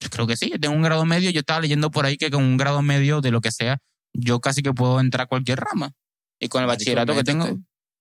Yo 0.00 0.10
creo 0.10 0.26
que 0.26 0.36
sí, 0.36 0.50
yo 0.50 0.60
tengo 0.60 0.74
un 0.76 0.82
grado 0.82 1.06
medio, 1.06 1.30
yo 1.30 1.40
estaba 1.40 1.60
leyendo 1.62 1.90
por 1.90 2.04
ahí 2.04 2.18
que 2.18 2.30
con 2.30 2.42
un 2.44 2.58
grado 2.58 2.82
medio 2.82 3.22
de 3.22 3.30
lo 3.30 3.40
que 3.40 3.50
sea, 3.52 3.78
yo 4.12 4.38
casi 4.40 4.60
que 4.62 4.74
puedo 4.74 5.00
entrar 5.00 5.22
a 5.24 5.26
cualquier 5.28 5.60
rama. 5.60 5.92
Y 6.38 6.48
con 6.48 6.60
el 6.60 6.66
bachillerato 6.68 7.14
que 7.14 7.24
tengo. 7.24 7.58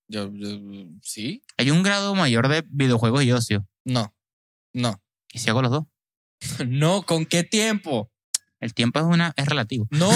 Yo, 0.10 0.30
yo- 0.34 0.60
sí, 1.02 1.44
hay 1.58 1.72
un 1.72 1.82
grado 1.82 2.14
mayor 2.14 2.50
de 2.50 2.66
videojuegos 2.68 3.24
y 3.24 3.32
ocio. 3.32 3.66
no, 3.86 4.14
no. 4.74 5.00
¿Y 5.34 5.40
si 5.40 5.50
hago 5.50 5.62
los 5.62 5.72
dos? 5.72 5.84
No, 6.68 7.04
¿con 7.04 7.26
qué 7.26 7.44
tiempo? 7.44 8.12
El 8.60 8.74
tiempo 8.74 9.00
es, 9.00 9.06
una, 9.06 9.34
es 9.36 9.46
relativo. 9.46 9.88
No, 9.90 10.10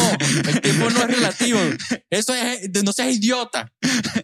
el 0.48 0.62
tiempo 0.62 0.90
no 0.90 1.02
es 1.02 1.08
relativo. 1.08 1.60
Eso 2.10 2.34
es, 2.34 2.70
no 2.84 2.94
seas 2.94 3.14
idiota. 3.14 3.74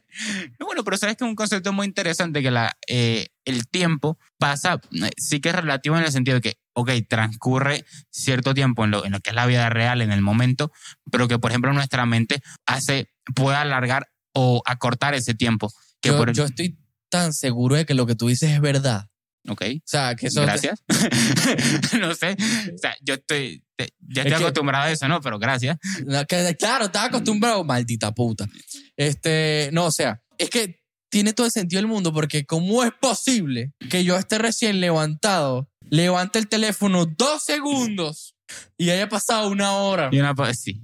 Bueno, 0.60 0.84
pero 0.84 0.96
sabes 0.96 1.18
que 1.18 1.24
es 1.24 1.30
un 1.30 1.36
concepto 1.36 1.74
muy 1.74 1.88
interesante 1.88 2.44
que 2.44 2.52
la, 2.52 2.78
eh, 2.88 3.30
el 3.46 3.68
tiempo 3.68 4.20
pasa, 4.38 4.80
eh, 4.92 5.10
sí 5.18 5.42
que 5.42 5.50
es 5.50 5.56
relativo 5.56 5.98
en 5.98 6.04
el 6.04 6.12
sentido 6.12 6.36
de 6.36 6.42
que, 6.42 6.58
ok, 6.74 6.92
transcurre 7.10 7.84
cierto 8.12 8.54
tiempo 8.54 8.86
en 8.86 8.92
lo, 8.92 9.06
en 9.06 9.12
lo 9.12 9.20
que 9.20 9.32
es 9.32 9.36
la 9.36 9.48
vida 9.48 9.70
real, 9.70 10.02
en 10.02 10.12
el 10.12 10.22
momento, 10.22 10.72
pero 11.12 11.28
que, 11.28 11.40
por 11.40 11.52
ejemplo, 11.52 11.74
nuestra 11.74 12.06
mente 12.06 12.42
hace, 12.68 13.12
puede 13.36 13.58
alargar 13.58 14.08
o 14.34 14.62
acortar 14.66 15.16
ese 15.16 15.34
tiempo. 15.34 15.72
Que 16.00 16.10
Yo, 16.10 16.18
por, 16.18 16.32
yo 16.32 16.46
estoy 16.46 16.78
tan 17.10 17.34
seguro 17.34 17.76
de 17.76 17.86
que 17.86 17.96
lo 17.96 18.06
que 18.06 18.16
tú 18.16 18.28
dices 18.28 18.52
es 18.52 18.62
verdad 18.62 19.10
Ok. 19.48 19.62
O 19.78 19.82
sea, 19.86 20.16
que 20.16 20.28
eso... 20.28 20.42
Gracias. 20.42 20.84
no 22.00 22.14
sé. 22.16 22.36
O 22.74 22.78
sea, 22.78 22.96
yo 23.02 23.16
estoy, 23.16 23.64
te- 23.76 23.94
ya 24.00 24.22
Es 24.22 24.28
estoy 24.28 24.30
que- 24.40 24.44
acostumbrado 24.46 24.86
a 24.86 24.92
eso, 24.92 25.08
¿no? 25.08 25.20
Pero 25.22 25.38
gracias. 25.40 25.78
No, 26.06 26.26
que- 26.26 26.56
Claro, 26.58 26.86
estaba 26.86 27.06
acostumbrado, 27.08 27.64
maldita 27.64 28.14
puta. 28.14 28.48
Este, 28.96 29.70
no, 29.74 29.86
o 29.86 29.92
sea, 29.92 30.22
es 30.38 30.50
que 30.50 30.80
tiene 31.10 31.34
todo 31.34 31.46
el 31.46 31.52
sentido 31.52 31.80
del 31.80 31.88
mundo 31.88 32.12
porque 32.14 32.46
¿cómo 32.46 32.84
es 32.84 32.92
posible 33.00 33.74
que 33.90 34.04
yo 34.04 34.18
esté 34.18 34.38
recién 34.40 34.80
levantado, 34.82 35.70
levante 35.82 36.40
el 36.40 36.48
teléfono 36.48 37.06
dos 37.06 37.44
segundos 37.44 38.36
y 38.78 38.90
haya 38.90 39.08
pasado 39.10 39.50
una 39.50 39.74
hora 39.74 40.10
Y 40.12 40.20
una, 40.20 40.34
sí, 40.56 40.82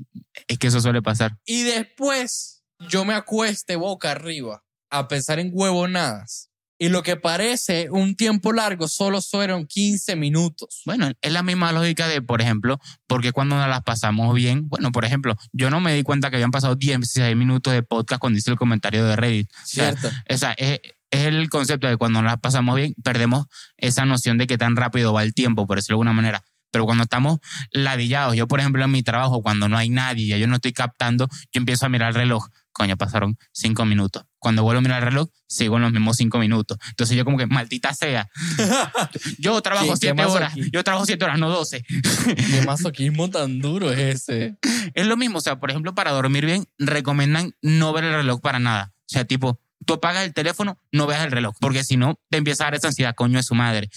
es 0.47 0.57
que 0.59 0.67
eso 0.67 0.81
suele 0.81 1.01
pasar. 1.01 1.37
y 1.45 1.63
después 1.63 2.63
yo 2.89 3.05
me 3.05 3.13
acueste 3.15 3.75
boca 3.75 4.11
arriba 4.11 4.63
a 4.91 5.07
pensar 5.07 5.39
en 5.39 5.49
huevonadas 5.51 6.48
y 6.79 6.87
lo 6.89 7.03
que 7.03 7.17
parece 7.17 7.89
un 7.91 8.15
tiempo 8.15 8.53
largo 8.53 8.87
solo 8.87 9.21
fueron 9.21 9.67
15 9.67 10.15
minutos? 10.15 10.81
Bueno, 10.85 11.11
es 11.21 11.31
la 11.31 11.43
misma 11.43 11.73
lógica 11.73 12.07
de, 12.07 12.21
por 12.21 12.41
ejemplo, 12.41 12.79
porque 13.05 13.33
cuando 13.33 13.57
nos 13.57 13.67
las 13.67 13.83
pasamos 13.83 14.33
bien, 14.33 14.69
bueno, 14.69 14.91
por 14.93 15.03
ejemplo, 15.03 15.35
yo 15.51 15.69
no 15.69 15.81
me 15.81 15.93
di 15.93 16.03
cuenta 16.03 16.29
que 16.29 16.37
habían 16.37 16.51
pasado 16.51 16.75
16 16.75 17.35
minutos 17.35 17.73
de 17.73 17.83
podcast 17.83 18.21
cuando 18.21 18.39
hice 18.39 18.49
el 18.49 18.57
comentario 18.57 19.05
de 19.05 19.17
Reddit. 19.17 19.51
¿Cierto? 19.65 20.09
O 20.29 20.37
sea, 20.37 20.53
es, 20.53 20.79
es 21.11 21.25
el 21.25 21.49
concepto 21.49 21.87
de 21.87 21.97
cuando 21.97 22.21
nos 22.21 22.31
las 22.31 22.39
pasamos 22.39 22.77
bien, 22.77 22.95
perdemos 23.03 23.47
esa 23.75 24.05
noción 24.05 24.37
de 24.37 24.47
que 24.47 24.57
tan 24.57 24.77
rápido 24.77 25.11
va 25.11 25.23
el 25.23 25.33
tiempo, 25.33 25.67
por 25.67 25.77
decirlo 25.77 25.97
de 25.97 26.01
alguna 26.01 26.13
manera. 26.13 26.43
Pero 26.71 26.85
cuando 26.85 27.03
estamos 27.03 27.39
ladillados, 27.71 28.35
yo 28.35 28.47
por 28.47 28.59
ejemplo 28.59 28.83
en 28.83 28.91
mi 28.91 29.03
trabajo, 29.03 29.41
cuando 29.41 29.67
no 29.67 29.77
hay 29.77 29.89
nadie, 29.89 30.27
ya 30.27 30.37
yo 30.37 30.47
no 30.47 30.55
estoy 30.55 30.71
captando, 30.71 31.27
yo 31.51 31.59
empiezo 31.59 31.85
a 31.85 31.89
mirar 31.89 32.09
el 32.09 32.15
reloj. 32.15 32.47
Coño, 32.79 32.95
pasaron 32.95 33.37
cinco 33.51 33.83
minutos. 33.83 34.23
Cuando 34.39 34.63
vuelvo 34.63 34.79
a 34.79 34.81
mirar 34.81 35.03
el 35.03 35.09
reloj, 35.09 35.27
sigo 35.49 35.75
en 35.75 35.81
los 35.81 35.91
mismos 35.91 36.15
cinco 36.15 36.39
minutos. 36.39 36.77
Entonces 36.91 37.17
yo 37.17 37.25
como 37.25 37.37
que, 37.37 37.45
maldita 37.45 37.93
sea. 37.93 38.29
Yo 39.37 39.61
trabajo 39.61 39.85
¿Qué- 39.87 39.91
qué 39.91 39.97
siete 40.07 40.25
horas. 40.25 40.53
Yo 40.71 40.81
trabajo 40.81 41.05
siete 41.05 41.25
horas, 41.25 41.37
no 41.39 41.49
doce. 41.49 41.83
¿Qué 41.83 42.63
masoquismo 42.65 43.29
tan 43.29 43.59
duro 43.59 43.91
es 43.91 43.99
ese? 44.29 44.55
Es 44.93 45.05
lo 45.05 45.17
mismo, 45.17 45.39
o 45.39 45.41
sea, 45.41 45.59
por 45.59 45.69
ejemplo, 45.69 45.93
para 45.93 46.11
dormir 46.11 46.45
bien, 46.45 46.65
recomiendan 46.77 47.53
no 47.61 47.91
ver 47.91 48.05
el 48.05 48.13
reloj 48.13 48.39
para 48.39 48.59
nada. 48.59 48.93
O 48.95 49.07
sea, 49.07 49.25
tipo, 49.25 49.59
tú 49.85 49.95
apagas 49.95 50.23
el 50.23 50.33
teléfono, 50.33 50.79
no 50.93 51.05
veas 51.05 51.25
el 51.25 51.31
reloj, 51.31 51.53
porque 51.59 51.83
si 51.83 51.97
no, 51.97 52.17
te 52.29 52.37
empieza 52.37 52.63
a 52.63 52.67
dar 52.67 52.75
esa 52.75 52.87
ansiedad, 52.87 53.13
coño 53.13 53.37
de 53.37 53.43
su 53.43 53.55
madre. 53.55 53.89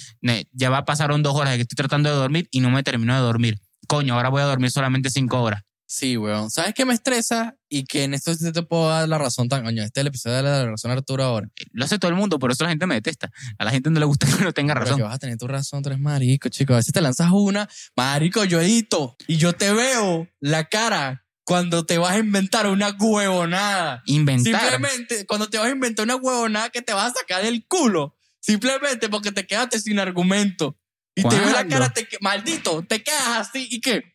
Ya 0.52 0.70
va, 0.70 0.84
pasaron 0.84 1.22
dos 1.22 1.36
horas 1.36 1.52
de 1.52 1.58
que 1.58 1.62
estoy 1.62 1.76
tratando 1.76 2.10
de 2.10 2.16
dormir 2.16 2.48
y 2.50 2.58
no 2.60 2.70
me 2.70 2.82
termino 2.82 3.14
de 3.14 3.20
dormir. 3.20 3.58
Coño, 3.86 4.14
ahora 4.14 4.28
voy 4.28 4.42
a 4.42 4.46
dormir 4.46 4.70
solamente 4.72 5.08
cinco 5.08 5.40
horas. 5.40 5.62
Sí, 5.94 6.16
weón. 6.16 6.50
¿Sabes 6.50 6.72
qué 6.72 6.86
me 6.86 6.94
estresa? 6.94 7.54
Y 7.68 7.84
que 7.84 8.04
en 8.04 8.14
esto 8.14 8.32
sí 8.32 8.50
te 8.50 8.62
puedo 8.62 8.88
dar 8.88 9.06
la 9.06 9.18
razón 9.18 9.50
tan... 9.50 9.62
Coño, 9.62 9.82
este 9.82 10.00
es 10.00 10.02
el 10.02 10.06
episodio 10.06 10.36
de 10.38 10.42
la 10.42 10.64
razón 10.64 10.90
Arturo 10.90 11.22
ahora. 11.22 11.48
Lo 11.72 11.84
hace 11.84 11.98
todo 11.98 12.10
el 12.10 12.16
mundo, 12.16 12.38
por 12.38 12.50
eso 12.50 12.64
la 12.64 12.70
gente 12.70 12.86
me 12.86 12.94
detesta. 12.94 13.30
A 13.58 13.64
la 13.66 13.72
gente 13.72 13.90
no 13.90 14.00
le 14.00 14.06
gusta 14.06 14.26
que 14.38 14.42
no 14.42 14.54
tenga 14.54 14.72
Pero 14.72 14.86
razón. 14.86 14.96
que 14.96 15.02
vas 15.02 15.14
a 15.16 15.18
tener 15.18 15.36
tu 15.36 15.46
razón, 15.48 15.82
tú 15.82 15.90
eres 15.90 16.00
marico, 16.00 16.48
chico. 16.48 16.72
A 16.72 16.76
veces 16.76 16.94
te 16.94 17.02
lanzas 17.02 17.30
una, 17.30 17.68
marico, 17.94 18.42
yo 18.44 18.62
edito. 18.62 19.16
Y 19.26 19.36
yo 19.36 19.52
te 19.52 19.70
veo 19.70 20.26
la 20.40 20.64
cara 20.70 21.26
cuando 21.44 21.84
te 21.84 21.98
vas 21.98 22.12
a 22.12 22.18
inventar 22.20 22.68
una 22.68 22.96
huevonada. 22.98 24.02
Inventar. 24.06 24.62
Simplemente, 24.62 25.26
cuando 25.26 25.50
te 25.50 25.58
vas 25.58 25.66
a 25.66 25.72
inventar 25.72 26.06
una 26.06 26.16
huevonada 26.16 26.70
que 26.70 26.80
te 26.80 26.94
vas 26.94 27.12
a 27.12 27.18
sacar 27.20 27.44
del 27.44 27.66
culo. 27.66 28.16
Simplemente 28.40 29.10
porque 29.10 29.30
te 29.30 29.46
quedaste 29.46 29.78
sin 29.78 29.98
argumento. 29.98 30.78
Y 31.14 31.22
te 31.22 31.38
veo 31.38 31.50
la 31.52 31.68
cara, 31.68 31.92
te, 31.92 32.08
maldito, 32.22 32.82
te 32.82 33.02
quedas 33.02 33.28
así 33.36 33.68
y 33.70 33.82
que... 33.82 34.11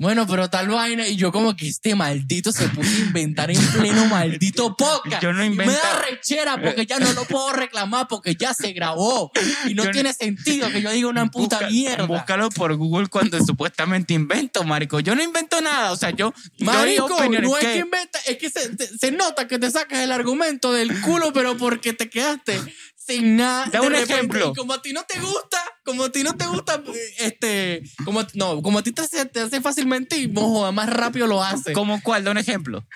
Bueno, 0.00 0.26
pero 0.26 0.48
tal 0.48 0.68
vaina. 0.68 1.06
Y 1.06 1.16
yo 1.16 1.30
como 1.30 1.54
que 1.54 1.68
este 1.68 1.94
maldito 1.94 2.52
se 2.52 2.66
puso 2.70 2.88
a 2.90 2.98
inventar 3.00 3.50
en 3.50 3.60
pleno 3.72 4.06
maldito 4.06 4.74
podcast. 4.74 5.22
Yo 5.22 5.32
no 5.34 5.44
Y 5.44 5.50
Me 5.50 5.64
invento. 5.64 5.74
da 5.82 6.00
rechera 6.10 6.60
porque 6.60 6.86
ya 6.86 6.98
no 6.98 7.12
lo 7.12 7.24
puedo 7.26 7.52
reclamar 7.52 8.08
porque 8.08 8.34
ya 8.34 8.54
se 8.54 8.72
grabó. 8.72 9.30
Y 9.66 9.74
no 9.74 9.82
Yo 9.82 9.88
no- 9.90 9.92
tiene 9.92 10.12
sentido 10.14 10.70
que 10.70 10.80
yo 10.80 10.90
diga 10.90 11.08
una 11.08 11.26
puta 11.30 11.58
Busca- 11.58 11.70
mierda. 11.70 12.06
Búscalo 12.06 12.48
por 12.48 12.74
Google 12.76 13.08
cuando 13.08 13.38
supuestamente 13.44 14.14
invento, 14.14 14.64
marico. 14.64 15.00
Yo 15.00 15.14
no 15.14 15.22
invento 15.22 15.60
nada. 15.60 15.92
O 15.92 15.96
sea, 15.96 16.10
yo 16.10 16.32
Marico, 16.60 17.08
no 17.08 17.56
es 17.58 17.64
que- 17.66 17.72
que 17.74 17.78
inventa, 17.80 18.18
es 18.26 18.38
que 18.38 18.48
se 18.50 19.10
nota 19.12 19.46
que 19.46 19.58
te 19.58 19.70
sacas 19.70 19.98
el 20.00 20.12
argumento 20.12 20.72
del 20.72 20.98
culo, 21.02 21.32
pero 21.34 21.58
porque 21.58 21.92
te 21.92 22.08
quedaste 22.08 22.58
sin 23.04 23.36
nada. 23.36 23.64
Da 23.72 23.80
de 23.80 23.86
un 23.86 23.92
repente, 23.92 24.12
ejemplo. 24.14 24.52
Y 24.54 24.58
como 24.58 24.74
a 24.74 24.82
ti 24.82 24.92
no 24.92 25.02
te 25.04 25.18
gusta, 25.18 25.58
como 25.84 26.04
a 26.04 26.12
ti 26.12 26.22
no 26.22 26.34
te 26.36 26.46
gusta, 26.46 26.82
este, 27.18 27.82
como, 28.04 28.20
no, 28.34 28.62
como 28.62 28.78
a 28.78 28.82
ti 28.82 28.92
te, 28.92 29.02
hace- 29.02 29.24
te 29.26 29.40
hace 29.40 29.60
fácil 29.60 29.86
mentir, 29.86 30.30
mojo, 30.32 30.70
más 30.72 30.88
rápido 30.90 31.26
lo 31.26 31.42
hace. 31.42 31.72
¿Cómo 31.72 32.00
cuál? 32.02 32.22
Da 32.24 32.30
un 32.30 32.38
ejemplo. 32.38 32.86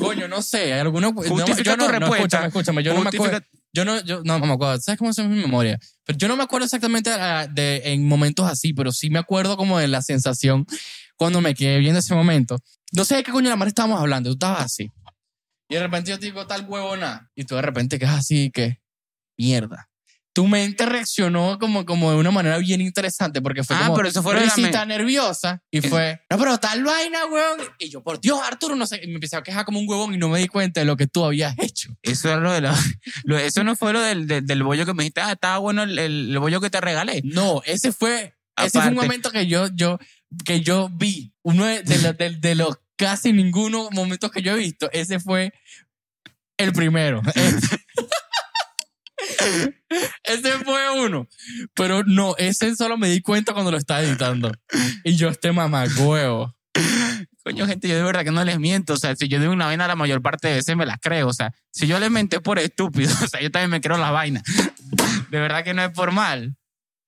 Coño, 0.00 0.26
no 0.28 0.42
sé, 0.42 0.72
hay 0.72 0.80
algunos. 0.80 1.14
No, 1.14 1.22
Justifica 1.22 1.70
yo 1.70 1.76
no, 1.76 1.86
tu 1.86 1.92
no, 1.92 1.98
respuesta. 1.98 2.24
escúchame, 2.24 2.46
escúchame, 2.48 2.82
yo 2.82 2.92
no 2.94 2.98
me 3.00 3.04
Justifica- 3.10 3.36
acuerdo. 3.36 3.46
Yo 3.74 3.84
no, 3.86 4.00
yo 4.04 4.20
no, 4.24 4.38
no 4.38 4.46
me 4.46 4.52
acuerdo. 4.52 4.80
¿Sabes 4.82 4.98
cómo 4.98 5.10
es 5.12 5.18
mi 5.20 5.40
memoria? 5.40 5.78
Pero 6.04 6.18
yo 6.18 6.28
no 6.28 6.36
me 6.36 6.42
acuerdo 6.42 6.66
exactamente 6.66 7.08
ah, 7.10 7.46
de, 7.50 7.80
en 7.92 8.06
momentos 8.06 8.46
así, 8.46 8.74
pero 8.74 8.92
sí 8.92 9.08
me 9.08 9.18
acuerdo 9.18 9.56
como 9.56 9.78
de 9.78 9.88
la 9.88 10.02
sensación 10.02 10.66
cuando 11.16 11.40
me 11.40 11.54
quedé 11.54 11.78
viendo 11.78 12.00
ese 12.00 12.14
momento. 12.14 12.58
No 12.92 13.06
sé 13.06 13.16
de 13.16 13.22
qué 13.22 13.32
coño 13.32 13.48
la 13.48 13.56
madre 13.56 13.68
estábamos 13.70 13.98
hablando. 13.98 14.28
Tú 14.28 14.34
estabas 14.34 14.66
así. 14.66 14.90
Y 15.70 15.74
de 15.76 15.80
repente 15.80 16.10
yo 16.10 16.18
te 16.18 16.26
digo 16.26 16.46
tal 16.46 16.66
huevona. 16.68 17.30
Y 17.34 17.44
tú 17.44 17.54
de 17.54 17.62
repente 17.62 17.98
quedas 17.98 18.18
así 18.18 18.50
que 18.50 18.81
mierda. 19.38 19.88
Tu 20.34 20.46
mente 20.48 20.86
reaccionó 20.86 21.58
como, 21.58 21.84
como 21.84 22.10
de 22.10 22.16
una 22.16 22.30
manera 22.30 22.56
bien 22.56 22.80
interesante 22.80 23.42
porque 23.42 23.62
fue 23.64 23.76
Ah, 23.76 23.82
como 23.84 23.96
pero 23.96 24.08
eso 24.08 24.22
fue 24.22 24.32
la 24.34 24.40
risita 24.40 24.86
nerviosa 24.86 25.62
y 25.70 25.82
fue, 25.82 26.22
no, 26.30 26.38
pero 26.38 26.56
tal 26.56 26.82
vaina, 26.84 27.26
huevón. 27.26 27.58
Y 27.78 27.90
yo, 27.90 28.02
por 28.02 28.18
Dios, 28.18 28.40
Arturo, 28.42 28.74
no 28.74 28.86
sé, 28.86 28.98
y 29.04 29.08
me 29.08 29.14
empecé 29.16 29.36
a 29.36 29.42
quejar 29.42 29.66
como 29.66 29.78
un 29.78 29.86
huevón 29.86 30.14
y 30.14 30.16
no 30.16 30.30
me 30.30 30.38
di 30.38 30.48
cuenta 30.48 30.80
de 30.80 30.86
lo 30.86 30.96
que 30.96 31.06
tú 31.06 31.22
habías 31.22 31.54
hecho. 31.58 31.90
Eso 32.00 32.28
era 32.30 32.38
lo 32.40 32.50
de 32.50 32.62
la, 32.62 32.74
lo- 33.24 33.36
eso 33.38 33.62
no 33.62 33.76
fue 33.76 33.92
lo 33.92 34.00
del, 34.00 34.26
del, 34.26 34.46
del 34.46 34.62
bollo 34.62 34.86
que 34.86 34.94
me 34.94 35.02
dijiste, 35.02 35.20
ah, 35.20 35.32
estaba 35.32 35.58
bueno 35.58 35.82
el, 35.82 35.98
el, 35.98 36.30
el 36.30 36.38
bollo 36.38 36.62
que 36.62 36.70
te 36.70 36.80
regalé. 36.80 37.20
No, 37.24 37.60
ese 37.66 37.92
fue, 37.92 38.34
ese 38.56 38.80
fue 38.80 38.88
un 38.88 38.94
momento 38.94 39.30
que 39.32 39.46
yo, 39.46 39.68
yo, 39.74 39.98
que 40.46 40.62
yo 40.62 40.88
vi. 40.90 41.34
Uno 41.42 41.66
de, 41.66 41.82
de 41.82 41.98
los- 41.98 42.16
de- 42.16 42.36
de 42.38 42.54
los 42.54 42.78
casi 42.96 43.34
ninguno 43.34 43.90
momentos 43.90 44.30
que 44.30 44.40
yo 44.40 44.52
he 44.52 44.58
visto. 44.58 44.88
Ese 44.92 45.20
fue 45.20 45.52
el 46.56 46.72
primero. 46.72 47.20
ese 50.24 50.52
fue 50.64 51.04
uno. 51.04 51.28
Pero 51.74 52.02
no, 52.04 52.34
ese 52.38 52.74
solo 52.76 52.96
me 52.96 53.08
di 53.08 53.20
cuenta 53.20 53.52
cuando 53.52 53.70
lo 53.70 53.78
estaba 53.78 54.02
editando. 54.02 54.52
Y 55.04 55.16
yo, 55.16 55.28
este 55.28 55.52
mamagüevo. 55.52 56.54
Coño, 57.44 57.66
gente, 57.66 57.88
yo 57.88 57.96
de 57.96 58.02
verdad 58.02 58.24
que 58.24 58.30
no 58.30 58.44
les 58.44 58.58
miento. 58.58 58.94
O 58.94 58.96
sea, 58.96 59.16
si 59.16 59.28
yo 59.28 59.40
digo 59.40 59.52
una 59.52 59.66
vaina, 59.66 59.88
la 59.88 59.96
mayor 59.96 60.22
parte 60.22 60.48
de 60.48 60.54
veces 60.54 60.76
me 60.76 60.86
la 60.86 60.96
creo. 60.98 61.28
O 61.28 61.32
sea, 61.32 61.52
si 61.72 61.86
yo 61.86 61.98
les 61.98 62.10
menté 62.10 62.40
por 62.40 62.58
estúpido, 62.58 63.12
o 63.22 63.28
sea, 63.28 63.40
yo 63.40 63.50
también 63.50 63.70
me 63.70 63.80
creo 63.80 63.98
las 63.98 64.12
vainas. 64.12 64.42
De 65.30 65.40
verdad 65.40 65.64
que 65.64 65.74
no 65.74 65.82
es 65.82 65.90
por 65.90 66.12
mal. 66.12 66.56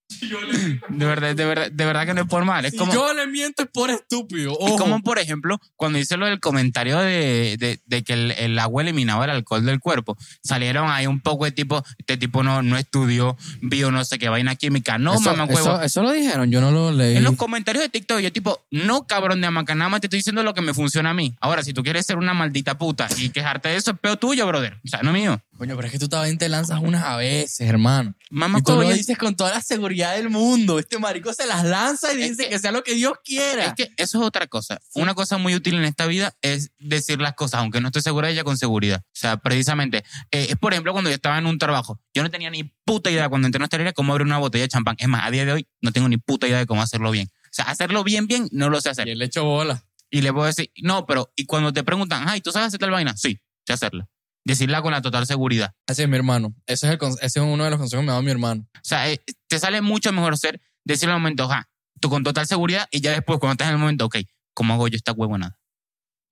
De 0.89 1.07
verdad, 1.07 1.35
de 1.35 1.45
verdad, 1.45 1.71
de 1.71 1.85
verdad 1.85 2.07
que 2.07 2.15
no 2.15 2.23
es 2.23 2.29
por 2.29 2.45
mal. 2.45 2.65
Es 2.65 2.73
Si 2.73 2.79
como, 2.79 2.93
yo 2.93 3.13
le 3.15 3.27
miento 3.27 3.63
es 3.63 3.69
por 3.69 3.91
estúpido. 3.91 4.53
es 4.53 4.57
Ojo. 4.61 4.77
como, 4.77 5.01
por 5.03 5.19
ejemplo, 5.19 5.59
cuando 5.77 5.99
hice 5.99 6.17
lo 6.17 6.27
del 6.27 6.41
comentario 6.41 6.99
de, 6.99 7.57
de, 7.59 7.81
de 7.85 8.03
que 8.05 8.13
el, 8.13 8.31
el 8.33 8.59
agua 8.59 8.83
eliminaba 8.83 9.25
el 9.25 9.31
alcohol 9.31 9.65
del 9.65 9.81
cuerpo, 9.81 10.17
salieron 10.43 10.89
ahí 10.91 11.07
un 11.07 11.21
poco 11.21 11.45
de 11.45 11.53
tipo, 11.53 11.83
este 11.99 12.17
tipo 12.17 12.43
no, 12.43 12.63
no 12.63 12.77
estudió, 12.77 13.37
vio 13.61 13.91
no 13.91 14.05
sé 14.05 14.19
qué 14.19 14.29
vaina 14.29 14.55
química. 14.57 14.99
No, 14.99 15.15
eso, 15.15 15.23
mamá, 15.23 15.45
huevo. 15.45 15.59
eso, 15.59 15.83
eso 15.83 16.03
lo 16.03 16.13
dijeron, 16.13 16.51
yo 16.51 16.61
no 16.61 16.71
lo 16.71 16.93
leí. 16.93 17.17
En 17.17 17.25
los 17.25 17.37
comentarios 17.37 17.83
de 17.83 17.89
TikTok, 17.89 18.21
yo 18.21 18.33
tipo, 18.33 18.65
no 18.71 19.07
cabrón 19.07 19.41
de 19.41 19.47
hamaca, 19.47 19.75
nada 19.75 19.89
más 19.89 20.01
te 20.01 20.07
estoy 20.07 20.19
diciendo 20.21 20.43
lo 20.43 20.55
que 20.55 20.63
me 20.63 20.75
funciona 20.75 21.11
a 21.11 21.15
mí. 21.15 21.35
Ahora, 21.41 21.63
si 21.63 21.73
tú 21.73 21.83
quieres 21.83 22.07
ser 22.07 22.17
una 22.19 22.35
maldita 22.35 22.79
puta 22.79 23.09
y 23.19 23.31
quejarte 23.31 23.71
de 23.71 23.77
eso, 23.77 23.93
es 23.93 23.99
peor 23.99 24.17
tuyo, 24.17 24.47
brother. 24.47 24.79
O 24.85 24.89
sea, 24.89 25.03
no 25.03 25.13
mío. 25.13 25.41
Coño, 25.57 25.77
pero 25.77 25.87
es 25.87 25.93
que 25.93 25.99
tú 26.01 26.09
también 26.09 26.37
te 26.37 26.49
lanzas 26.49 26.81
unas 26.83 27.05
a 27.05 27.17
veces, 27.17 27.61
hermano. 27.61 28.15
Mamá, 28.29 28.59
Y 28.59 28.63
tú 28.63 28.73
lo 28.73 28.89
dices 28.91 29.17
con 29.17 29.37
toda 29.37 29.51
la 29.53 29.61
seguridad 29.63 30.17
del 30.17 30.29
mundo. 30.29 30.81
Este 30.81 30.99
marico 30.99 31.33
se 31.33 31.47
las 31.47 31.65
lanza 31.65 32.13
y 32.13 32.17
dice 32.17 32.45
que- 32.45 32.49
que, 32.51 32.59
sea 32.59 32.73
lo 32.73 32.83
que 32.83 32.95
Dios 32.95 33.13
quiera. 33.25 33.67
Es 33.67 33.75
que 33.75 33.85
eso 33.97 34.19
es 34.21 34.25
otra 34.27 34.49
cosa. 34.49 34.81
Una 34.95 35.15
cosa 35.15 35.39
muy 35.39 35.55
útil 35.55 35.75
en 35.77 35.85
esta 35.85 36.07
vida 36.07 36.35
es 36.43 36.73
decir 36.81 37.21
las 37.21 37.35
cosas, 37.35 37.61
aunque 37.61 37.81
no 37.81 37.89
estoy 37.89 38.03
segura 38.03 38.27
de 38.27 38.35
ella 38.35 38.43
con 38.45 38.59
seguridad. 38.59 39.03
O 39.07 39.11
sea, 39.13 39.37
precisamente, 39.37 39.99
eh, 40.33 40.47
es 40.51 40.57
por 40.57 40.73
ejemplo 40.73 40.93
cuando 40.93 41.09
yo 41.11 41.15
estaba 41.15 41.39
en 41.39 41.47
un 41.47 41.59
trabajo. 41.59 42.01
Yo 42.13 42.23
no 42.25 42.31
tenía 42.31 42.51
ni 42.51 42.65
puta 42.85 43.11
idea 43.11 43.29
cuando 43.29 43.47
entré 43.47 43.59
en 43.59 43.63
hostelería 43.65 43.93
cómo 43.93 44.13
abrir 44.13 44.27
una 44.27 44.39
botella 44.39 44.63
de 44.65 44.69
champán. 44.69 44.97
Es 44.99 45.07
más, 45.09 45.25
a 45.25 45.31
día 45.31 45.45
de 45.45 45.53
hoy 45.53 45.69
no 45.81 45.93
tengo 45.93 46.09
ni 46.09 46.17
puta 46.17 46.49
idea 46.49 46.59
de 46.59 46.67
cómo 46.67 46.83
hacerlo 46.83 47.13
bien. 47.13 47.29
O 47.45 47.49
sea, 47.53 47.67
hacerlo 47.67 48.03
bien, 48.03 48.27
bien, 48.27 48.49
no 48.51 48.71
lo 48.71 48.81
sé 48.81 48.89
hacer. 48.91 49.07
y 49.07 49.13
él 49.13 49.19
le 49.19 49.27
echó 49.27 49.45
bola. 49.45 49.85
Y 50.11 50.21
le 50.23 50.33
puedo 50.33 50.47
decir, 50.47 50.71
no, 50.83 51.07
pero, 51.07 51.33
y 51.37 51.47
cuando 51.47 51.73
te 51.73 51.83
preguntan, 51.85 52.29
ay, 52.29 52.41
¿tú 52.41 52.51
sabes 52.53 52.69
hacer 52.69 52.81
tal 52.81 52.91
vaina? 52.91 53.17
Sí, 53.17 53.39
sé 53.67 53.73
hacerlo. 53.73 54.09
Decirla 54.45 54.83
con 54.83 54.93
la 54.93 55.01
total 55.03 55.27
seguridad. 55.27 55.73
Así 55.87 56.03
es 56.03 56.09
mi 56.09 56.17
hermano. 56.17 56.55
Ese 56.67 56.87
es, 56.87 56.93
el, 56.93 56.99
con- 56.99 57.13
ese 57.21 57.39
es 57.39 57.45
uno 57.45 57.65
de 57.65 57.71
los 57.71 57.79
consejos 57.79 58.03
que 58.03 58.07
me 58.07 58.11
ha 58.11 58.15
dado 58.15 58.23
mi 58.23 58.31
hermano. 58.31 58.67
O 58.75 58.81
sea, 58.83 59.11
eh, 59.11 59.23
te 59.49 59.59
sale 59.59 59.81
mucho 59.81 60.13
mejor 60.13 60.37
ser, 60.37 60.61
decirlo 60.85 61.15
al 61.15 61.21
momento, 61.21 61.45
ajá, 61.45 61.69
tú 62.01 62.11
con 62.11 62.23
total 62.23 62.47
seguridad 62.47 62.87
y 62.91 63.01
ya 63.01 63.13
después, 63.13 63.39
cuando 63.39 63.53
estás 63.53 63.69
en 63.69 63.75
el 63.75 63.81
momento, 63.81 64.05
ok, 64.07 64.17
¿cómo 64.53 64.75
hago 64.75 64.89
yo 64.89 64.97
esta 64.97 65.13
huevonada? 65.13 65.59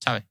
¿Sabes? 0.00 0.24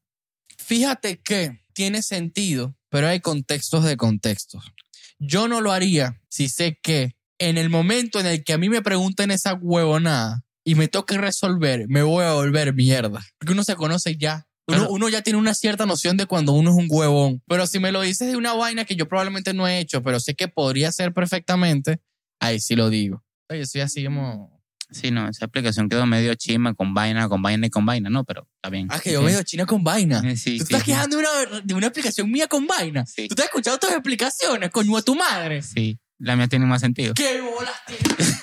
Fíjate 0.57 1.21
que 1.21 1.63
tiene 1.73 2.03
sentido, 2.03 2.75
pero 2.89 3.07
hay 3.07 3.19
contextos 3.19 3.83
de 3.83 3.97
contextos. 3.97 4.71
Yo 5.17 5.47
no 5.47 5.61
lo 5.61 5.71
haría 5.71 6.21
si 6.29 6.49
sé 6.49 6.79
que 6.83 7.15
en 7.39 7.57
el 7.57 7.69
momento 7.69 8.19
en 8.19 8.27
el 8.27 8.43
que 8.43 8.53
a 8.53 8.57
mí 8.59 8.69
me 8.69 8.81
pregunten 8.83 9.31
esa 9.31 9.55
huevonada 9.55 10.43
y 10.63 10.75
me 10.75 10.87
toque 10.87 11.17
resolver, 11.17 11.85
me 11.87 12.03
voy 12.03 12.23
a 12.25 12.33
volver 12.33 12.73
mierda. 12.75 13.25
Porque 13.39 13.53
uno 13.53 13.63
se 13.63 13.75
conoce 13.75 14.15
ya. 14.17 14.47
Uno, 14.89 15.09
ya 15.09 15.21
tiene 15.21 15.39
una 15.39 15.53
cierta 15.53 15.85
noción 15.85 16.17
de 16.17 16.25
cuando 16.25 16.53
uno 16.53 16.69
es 16.71 16.75
un 16.75 16.87
huevón. 16.89 17.41
Pero 17.47 17.67
si 17.67 17.79
me 17.79 17.91
lo 17.91 18.01
dices 18.01 18.27
de 18.29 18.35
una 18.37 18.53
vaina 18.53 18.85
que 18.85 18.95
yo 18.95 19.07
probablemente 19.07 19.53
no 19.53 19.67
he 19.67 19.79
hecho, 19.79 20.01
pero 20.03 20.19
sé 20.19 20.35
que 20.35 20.47
podría 20.47 20.91
ser 20.91 21.13
perfectamente, 21.13 21.99
ahí 22.39 22.59
sí 22.59 22.75
lo 22.75 22.89
digo. 22.89 23.23
Yo 23.49 23.65
soy 23.65 23.81
así 23.81 24.03
como... 24.05 24.61
Sí, 24.91 25.09
no, 25.09 25.29
esa 25.29 25.45
aplicación 25.45 25.87
quedó 25.87 26.05
medio 26.05 26.35
chima, 26.35 26.73
con 26.73 26.93
vaina, 26.93 27.29
con 27.29 27.41
vaina 27.41 27.65
y 27.67 27.69
con 27.69 27.85
vaina, 27.85 28.09
no, 28.09 28.25
pero 28.25 28.45
está 28.55 28.69
bien. 28.69 28.87
Ah, 28.89 28.99
que 28.99 29.13
yo 29.13 29.19
Sí. 29.19 29.25
medio 29.25 29.41
china 29.43 29.65
con 29.65 29.83
vaina. 29.85 30.21
Eh, 30.25 30.35
Sí, 30.35 30.57
¿Tú 30.57 30.65
sí, 30.65 30.73
estás 30.73 30.83
quejando 30.83 31.15
de 31.17 31.23
una, 31.23 31.61
de 31.61 31.73
una 31.73 31.87
aplicación 31.87 32.29
mía 32.29 32.47
con 32.47 32.67
vaina? 32.67 33.05
Sí. 33.05 33.29
¿Tú 33.29 33.35
te 33.35 33.43
has 33.43 33.47
escuchado 33.47 33.77
tus 33.79 33.89
explicaciones, 33.91 34.69
coño 34.69 34.97
a 34.97 35.01
tu 35.01 35.15
madre? 35.15 35.61
Sí, 35.61 35.97
la 36.19 36.35
mía 36.35 36.47
tiene 36.49 36.65
más 36.65 36.81
sentido. 36.81 37.13
¿Qué 37.13 37.39
bolas 37.41 37.75
tienes? 37.87 38.39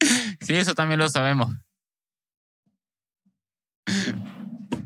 Sí, 0.40 0.54
eso 0.54 0.74
también 0.74 1.00
lo 1.00 1.08
sabemos. 1.10 1.50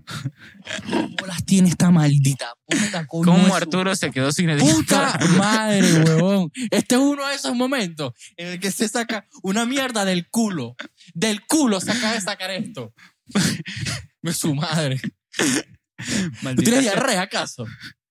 ¿Qué 0.89 1.17
bolas 1.21 1.45
tiene 1.45 1.69
esta 1.69 1.91
maldita 1.91 2.55
puta? 2.67 3.07
coño 3.07 3.33
¿Cómo 3.33 3.55
Arturo 3.55 3.95
se 3.97 4.11
quedó 4.11 4.33
sin 4.33 4.57
Puta 4.59 5.15
editor? 5.15 5.31
madre, 5.39 6.03
huevón. 6.05 6.51
Este 6.71 6.95
es 6.95 7.01
uno 7.01 7.27
de 7.27 7.35
esos 7.35 7.55
momentos 7.55 8.13
en 8.37 8.49
el 8.49 8.61
que 8.61 8.71
se 8.71 8.89
saca 8.89 9.27
una 9.43 9.67
mierda 9.67 10.05
del 10.05 10.29
culo. 10.29 10.77
Del 11.15 11.45
culo 11.47 11.81
se 11.81 11.93
acaba 11.93 12.15
de 12.15 12.21
sacar 12.21 12.51
esto. 12.51 12.93
Su 14.33 14.55
madre. 14.55 15.01
¿Tú 15.37 16.63
tienes 16.63 16.81
diarrea 16.83 17.23
acaso? 17.23 17.67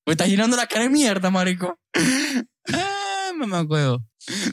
¿Me 0.06 0.13
estás 0.13 0.27
llenando 0.27 0.58
la 0.58 0.67
cara 0.67 0.84
de 0.84 0.89
mierda, 0.89 1.30
marico? 1.30 1.80
Me 3.47 3.58
acuerdo. 3.58 4.04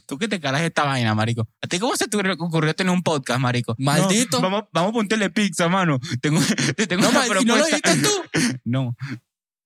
¿Tú 0.06 0.16
qué 0.18 0.28
te 0.28 0.40
caras 0.40 0.62
esta 0.62 0.84
vaina, 0.84 1.14
marico? 1.14 1.46
¿A 1.62 1.66
ti 1.66 1.78
cómo 1.78 1.94
se 1.96 2.06
te 2.08 2.16
ocurrió 2.16 2.74
tener 2.74 2.92
un 2.92 3.02
podcast, 3.02 3.38
marico? 3.40 3.74
Maldito. 3.78 4.38
No, 4.40 4.50
vamos, 4.50 4.64
vamos 4.72 4.90
a 4.90 4.92
ponerle 4.94 5.30
pizza, 5.30 5.68
mano. 5.68 5.98
Tengo, 6.20 6.40
te 6.76 6.86
tengo 6.86 7.02
No, 7.02 7.10
una 7.10 7.18
ma- 7.20 7.26
¿y 7.26 7.44
no 7.44 7.56
lo 7.56 7.64
propuesta. 7.64 7.90
dijiste 7.92 8.08
tú? 8.08 8.58
No. 8.64 8.96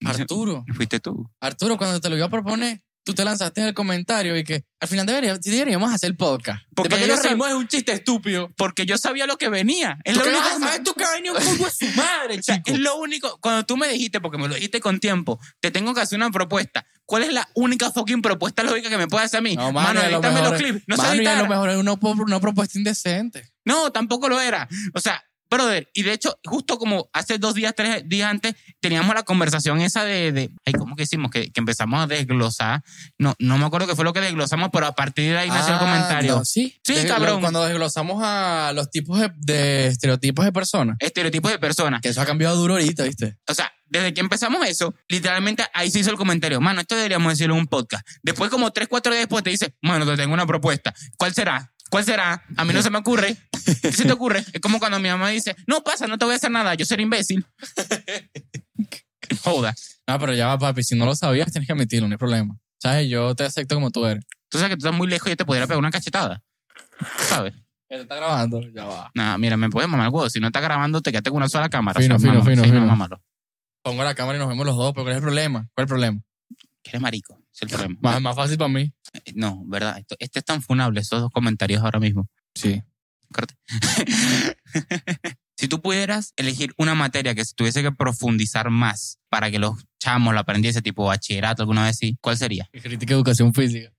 Arturo. 0.04 0.64
Fuiste 0.74 0.98
tú. 1.00 1.30
Arturo, 1.40 1.76
cuando 1.78 2.00
te 2.00 2.08
lo 2.10 2.16
iba 2.16 2.26
a 2.26 2.30
proponer, 2.30 2.82
tú 3.04 3.14
te 3.14 3.24
lanzaste 3.24 3.60
en 3.60 3.68
el 3.68 3.74
comentario 3.74 4.36
y 4.36 4.44
que 4.44 4.64
al 4.80 4.88
final 4.88 5.06
debería- 5.06 5.36
sí 5.40 5.50
deberíamos 5.50 5.92
hacer 5.92 6.16
podcast. 6.16 6.62
Porque 6.74 6.96
que 6.96 7.00
yo 7.02 7.06
nos 7.08 7.22
reímos 7.22 7.48
es 7.48 7.54
un 7.54 7.68
chiste 7.68 7.92
estúpido. 7.92 8.50
Porque 8.56 8.86
yo 8.86 8.96
sabía 8.98 9.26
lo 9.26 9.38
que 9.38 9.48
venía. 9.48 9.98
Es 10.04 10.14
¿Tú 10.14 10.20
lo 10.20 10.26
único 10.30 10.58
saber 10.58 10.82
tú 10.82 10.94
que 10.94 11.04
venía 11.14 11.32
un 11.32 11.38
coño 11.38 11.64
de 11.64 11.70
su 11.70 11.86
madre, 11.96 12.38
O 12.38 12.42
sea, 12.42 12.56
chico? 12.56 12.70
es 12.72 12.78
lo 12.78 12.96
único. 12.96 13.38
Cuando 13.40 13.64
tú 13.64 13.76
me 13.76 13.88
dijiste, 13.88 14.20
porque 14.20 14.38
me 14.38 14.48
lo 14.48 14.54
dijiste 14.54 14.80
con 14.80 15.00
tiempo, 15.00 15.40
te 15.60 15.70
tengo 15.70 15.94
que 15.94 16.00
hacer 16.00 16.16
una 16.18 16.30
propuesta. 16.30 16.86
¿Cuál 17.04 17.24
es 17.24 17.32
la 17.32 17.48
única 17.54 17.90
fucking 17.90 18.22
propuesta 18.22 18.62
lógica 18.62 18.88
que 18.88 18.96
me 18.98 19.08
puedes 19.08 19.26
hacer 19.26 19.38
a 19.38 19.42
mí? 19.42 19.56
No, 19.56 19.72
mano, 19.72 20.00
lo 20.08 20.20
los 20.20 20.52
clips. 20.54 20.82
No 20.86 20.96
sé 20.96 21.02
mano, 21.02 21.22
y 21.22 21.26
a 21.26 21.42
lo 21.42 21.48
mejor 21.48 21.70
es 21.70 21.76
una, 21.76 21.92
una 21.94 22.40
propuesta 22.40 22.78
indecente. 22.78 23.52
No, 23.64 23.90
tampoco 23.92 24.28
lo 24.28 24.40
era. 24.40 24.68
O 24.94 25.00
sea, 25.00 25.22
brother, 25.52 25.88
y 25.94 26.02
de 26.02 26.12
hecho, 26.12 26.38
justo 26.44 26.78
como 26.78 27.08
hace 27.12 27.38
dos 27.38 27.54
días, 27.54 27.74
tres 27.76 28.08
días 28.08 28.28
antes, 28.30 28.54
teníamos 28.80 29.14
la 29.14 29.22
conversación 29.22 29.80
esa 29.80 30.04
de, 30.04 30.32
de 30.32 30.50
ay, 30.66 30.72
¿cómo 30.72 30.96
que 30.96 31.04
hicimos? 31.04 31.30
Que, 31.30 31.50
que 31.52 31.60
empezamos 31.60 32.02
a 32.02 32.06
desglosar. 32.06 32.82
No, 33.18 33.34
no 33.38 33.58
me 33.58 33.64
acuerdo 33.66 33.86
qué 33.86 33.94
fue 33.94 34.04
lo 34.04 34.12
que 34.12 34.20
desglosamos, 34.20 34.70
pero 34.72 34.86
a 34.86 34.94
partir 34.94 35.30
de 35.32 35.38
ahí 35.38 35.48
nació 35.48 35.68
el 35.74 35.76
Ah, 35.76 35.78
comentario. 35.80 36.36
no, 36.36 36.44
sí, 36.44 36.78
Sí, 36.84 36.94
cabrón. 37.06 37.40
Cuando 37.40 37.64
desglosamos 37.64 38.20
a 38.24 38.72
los 38.74 38.90
tipos 38.90 39.20
de, 39.20 39.30
de 39.36 39.86
estereotipos 39.88 40.44
de 40.44 40.52
personas, 40.52 40.96
Estereotipos 41.00 41.50
de 41.50 41.58
personas. 41.58 42.00
que 42.00 42.08
eso 42.08 42.20
ha 42.20 42.26
cambiado 42.26 42.56
duro 42.56 42.74
ahorita, 42.74 43.04
¿viste? 43.04 43.36
O 43.48 43.54
sea, 43.54 43.72
desde 43.86 44.14
que 44.14 44.20
empezamos 44.22 44.66
eso, 44.66 44.94
literalmente 45.08 45.64
ahí 45.74 45.90
se 45.90 45.98
hizo 45.98 46.10
el 46.10 46.16
comentario. 46.16 46.60
Mano, 46.62 46.80
esto 46.80 46.94
deberíamos 46.96 47.30
decirlo 47.32 47.54
en 47.54 47.60
un 47.60 47.66
podcast. 47.66 48.06
Después, 48.22 48.50
como 48.50 48.70
tres, 48.70 48.88
cuatro 48.88 49.12
días 49.12 49.24
después, 49.24 49.44
te 49.44 49.50
dice, 49.50 49.74
mano, 49.82 50.06
te 50.06 50.16
tengo 50.16 50.32
una 50.32 50.46
propuesta. 50.46 50.94
¿Cuál 51.18 51.34
será? 51.34 51.71
¿Cuál 51.92 52.06
será? 52.06 52.42
A 52.56 52.64
mí 52.64 52.72
no 52.72 52.80
se 52.80 52.88
me 52.88 52.96
ocurre. 52.96 53.36
¿Qué 53.82 53.92
se 53.92 54.06
te 54.06 54.12
ocurre? 54.12 54.42
Es 54.54 54.60
como 54.62 54.78
cuando 54.78 54.98
mi 54.98 55.10
mamá 55.10 55.28
dice, 55.28 55.54
no 55.66 55.84
pasa, 55.84 56.06
no 56.06 56.16
te 56.16 56.24
voy 56.24 56.32
a 56.32 56.36
hacer 56.38 56.50
nada, 56.50 56.74
yo 56.74 56.86
seré 56.86 57.02
imbécil. 57.02 57.44
Joda. 59.44 59.74
Ah, 60.06 60.18
pero 60.18 60.32
ya 60.34 60.46
va, 60.46 60.58
papi, 60.58 60.82
si 60.82 60.96
no 60.96 61.04
lo 61.04 61.14
sabías, 61.14 61.52
tienes 61.52 61.66
que 61.66 61.74
admitirlo, 61.74 62.08
no 62.08 62.14
hay 62.14 62.18
problema. 62.18 62.56
¿Sabes? 62.80 63.10
Yo 63.10 63.34
te 63.34 63.44
acepto 63.44 63.74
como 63.74 63.90
tú 63.90 64.06
eres. 64.06 64.24
Tú 64.48 64.56
sabes 64.56 64.70
que 64.70 64.76
tú 64.78 64.86
estás 64.86 64.96
muy 64.98 65.06
lejos 65.06 65.26
y 65.28 65.30
yo 65.32 65.36
te 65.36 65.44
podría 65.44 65.66
pegar 65.66 65.78
una 65.80 65.90
cachetada. 65.90 66.42
¿Sabes? 67.28 67.52
¿Que 67.90 67.96
te 67.96 68.02
está 68.02 68.16
grabando? 68.16 68.62
Ya 68.74 68.84
va. 68.86 69.10
Nada, 69.14 69.36
mira, 69.36 69.58
me 69.58 69.68
puedes 69.68 69.88
mamar 69.90 70.06
el 70.08 70.12
huevo. 70.14 70.30
Si 70.30 70.40
no 70.40 70.46
estás 70.46 70.62
grabando, 70.62 71.02
te 71.02 71.10
quedaste 71.12 71.28
con 71.28 71.36
una 71.36 71.48
sola 71.50 71.68
cámara. 71.68 72.00
Fino, 72.00 72.16
O 72.16 72.18
sea, 72.18 72.30
fino, 72.30 72.38
mámalo. 72.42 72.50
fino, 72.62 72.62
no, 72.74 72.80
fino. 72.80 72.86
mámalo. 72.86 73.22
Pongo 73.82 74.02
la 74.02 74.14
cámara 74.14 74.36
y 74.36 74.40
nos 74.40 74.48
vemos 74.48 74.64
los 74.64 74.76
dos, 74.76 74.92
pero 74.94 75.04
¿cuál 75.04 75.12
es 75.12 75.16
el 75.18 75.22
problema? 75.22 75.68
¿Cuál 75.74 75.84
es 75.84 75.84
el 75.84 75.88
problema? 75.88 76.20
Que 76.82 76.90
eres 76.90 77.00
marico. 77.00 77.38
Es 77.54 77.62
el 77.62 77.68
problema. 77.68 77.96
Más, 78.00 78.20
más 78.20 78.36
fácil 78.36 78.58
para 78.58 78.68
mí. 78.68 78.92
Eh, 79.12 79.32
No, 79.34 79.62
verdad. 79.66 79.98
Esto- 79.98 80.16
este 80.18 80.40
es 80.40 80.44
tan 80.44 80.62
funable, 80.62 81.00
esos 81.00 81.20
dos 81.20 81.30
comentarios 81.30 81.82
ahora 81.82 82.00
mismo. 82.00 82.28
Sí. 82.54 82.82
Corte. 83.32 83.54
si 85.56 85.68
tú 85.68 85.80
pudieras 85.80 86.32
elegir 86.36 86.74
una 86.76 86.94
materia 86.94 87.34
que 87.34 87.44
se 87.44 87.54
tuviese 87.54 87.82
que 87.82 87.92
profundizar 87.92 88.68
más 88.70 89.18
para 89.28 89.50
que 89.50 89.58
los 89.58 89.84
chamos 90.00 90.34
la 90.34 90.40
aprendiese, 90.40 90.82
tipo 90.82 91.04
bachillerato 91.06 91.62
alguna 91.62 91.84
vez 91.84 91.96
sí, 91.98 92.18
¿cuál 92.20 92.36
sería? 92.36 92.68
Crítica 92.72 93.14
educación 93.14 93.54
física. 93.54 93.90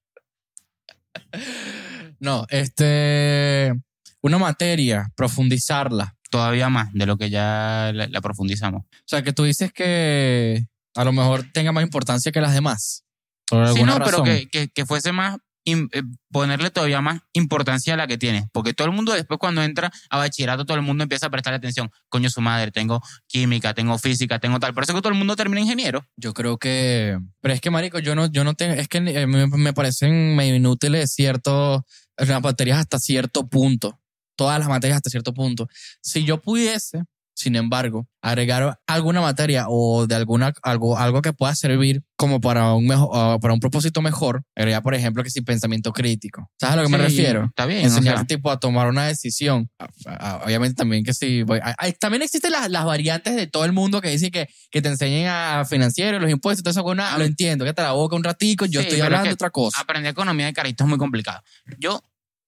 No, 2.19 2.45
este. 2.49 3.73
Una 4.21 4.37
materia, 4.37 5.11
profundizarla. 5.15 6.15
Todavía 6.29 6.69
más 6.69 6.91
de 6.93 7.05
lo 7.05 7.17
que 7.17 7.29
ya 7.29 7.91
la, 7.93 8.07
la 8.07 8.21
profundizamos. 8.21 8.83
O 8.85 8.87
sea, 9.05 9.21
que 9.21 9.33
tú 9.33 9.43
dices 9.43 9.71
que 9.71 10.65
a 10.95 11.03
lo 11.03 11.11
mejor 11.11 11.45
tenga 11.53 11.71
más 11.71 11.83
importancia 11.83 12.31
que 12.31 12.41
las 12.41 12.53
demás. 12.53 13.03
Por 13.47 13.67
Sí, 13.69 13.83
no, 13.83 13.99
pero 13.99 14.23
que, 14.23 14.47
que, 14.49 14.69
que 14.69 14.85
fuese 14.85 15.11
más, 15.11 15.37
eh, 15.65 16.03
ponerle 16.29 16.71
todavía 16.71 16.99
más 16.99 17.21
importancia 17.31 17.93
a 17.93 17.97
la 17.97 18.07
que 18.07 18.17
tiene. 18.17 18.49
Porque 18.51 18.73
todo 18.73 18.87
el 18.87 18.93
mundo 18.93 19.13
después 19.13 19.39
cuando 19.39 19.63
entra 19.63 19.91
a 20.09 20.17
bachillerato, 20.17 20.65
todo 20.65 20.77
el 20.77 20.83
mundo 20.83 21.03
empieza 21.03 21.27
a 21.27 21.29
prestarle 21.29 21.57
atención. 21.57 21.89
Coño, 22.09 22.29
su 22.29 22.41
madre, 22.41 22.71
tengo 22.71 23.01
química, 23.27 23.73
tengo 23.73 23.97
física, 23.97 24.39
tengo 24.39 24.59
tal. 24.59 24.73
Por 24.73 24.83
eso 24.83 24.93
que 24.93 25.01
todo 25.01 25.13
el 25.13 25.17
mundo 25.17 25.35
termina 25.35 25.61
ingeniero. 25.61 26.05
Yo 26.17 26.33
creo 26.33 26.57
que. 26.57 27.17
Pero 27.39 27.53
es 27.53 27.61
que, 27.61 27.69
marico, 27.69 27.99
yo 27.99 28.15
no, 28.15 28.25
yo 28.31 28.43
no 28.43 28.55
tengo. 28.55 28.73
Es 28.73 28.87
que 28.87 28.97
eh, 28.97 29.27
me, 29.27 29.47
me 29.47 29.73
parecen 29.73 30.35
medio 30.35 30.55
inútiles 30.55 31.13
ciertos. 31.13 31.83
Las 32.17 32.41
materias 32.41 32.79
hasta 32.79 32.99
cierto 32.99 33.47
punto. 33.47 33.99
Todas 34.35 34.59
las 34.59 34.67
materias 34.67 34.97
hasta 34.97 35.09
cierto 35.09 35.33
punto. 35.33 35.69
Si 36.01 36.25
yo 36.25 36.41
pudiese, 36.41 37.03
sin 37.43 37.55
embargo, 37.55 38.07
agregar 38.21 38.79
alguna 38.87 39.21
materia 39.21 39.65
o 39.67 40.07
de 40.07 40.15
alguna 40.15 40.53
algo, 40.63 40.97
algo 40.97 41.21
que 41.21 41.33
pueda 41.33 41.53
servir 41.55 42.01
como 42.15 42.39
para 42.41 42.73
un 42.73 42.87
mejor, 42.87 43.09
ah, 43.13 43.37
para 43.41 43.53
un 43.53 43.59
propósito 43.59 44.01
mejor, 44.01 44.43
agregar, 44.55 44.81
por 44.81 44.95
ejemplo, 44.95 45.23
que 45.23 45.29
si 45.29 45.41
pensamiento 45.41 45.91
crítico. 45.91 46.49
¿Sabes 46.59 46.73
a 46.73 46.77
lo 46.77 46.83
que 46.83 46.89
me 46.89 46.97
refiero? 46.97 47.45
Está 47.45 47.65
bien. 47.65 47.81
o 47.81 47.83
enseñar 47.83 48.15
sea, 48.17 48.25
tipo 48.25 48.49
a 48.49 48.59
tomar 48.59 48.87
una 48.87 49.05
decisión. 49.07 49.69
Ah, 49.77 49.87
ah, 50.07 50.41
Obviamente 50.45 50.75
también 50.75 51.03
que 51.03 51.13
sí. 51.13 51.43
voy- 51.43 51.59
ah, 51.61 51.75
ah, 51.77 51.91
también 51.99 52.21
existen 52.23 52.51
las, 52.51 52.69
las 52.69 52.85
variantes 52.85 53.35
de 53.35 53.47
todo 53.47 53.65
el 53.65 53.73
mundo 53.73 54.01
que 54.01 54.09
dicen 54.09 54.31
que, 54.31 54.47
que 54.71 54.81
te 54.81 54.89
enseñen 54.89 55.27
a 55.27 55.63
financiero, 55.65 56.17
los 56.19 56.31
impuestos, 56.31 56.63
todo 56.63 56.71
eso. 56.71 57.17
Lo 57.17 57.23
entiendo, 57.25 57.65
que 57.65 57.73
te 57.73 57.81
la 57.81 57.91
boca 57.91 58.15
un 58.15 58.23
ratico, 58.23 58.65
yo 58.65 58.79
Sí, 58.81 58.87
estoy 58.87 59.01
hablando 59.01 59.27
de 59.27 59.33
otra 59.33 59.49
cosa. 59.49 59.81
aprender 59.81 60.11
economía 60.11 60.45
de 60.45 60.53
carito 60.53 60.83
es 60.83 60.89
muy 60.89 60.97
complicado. 60.97 61.41
Yo 61.77 62.01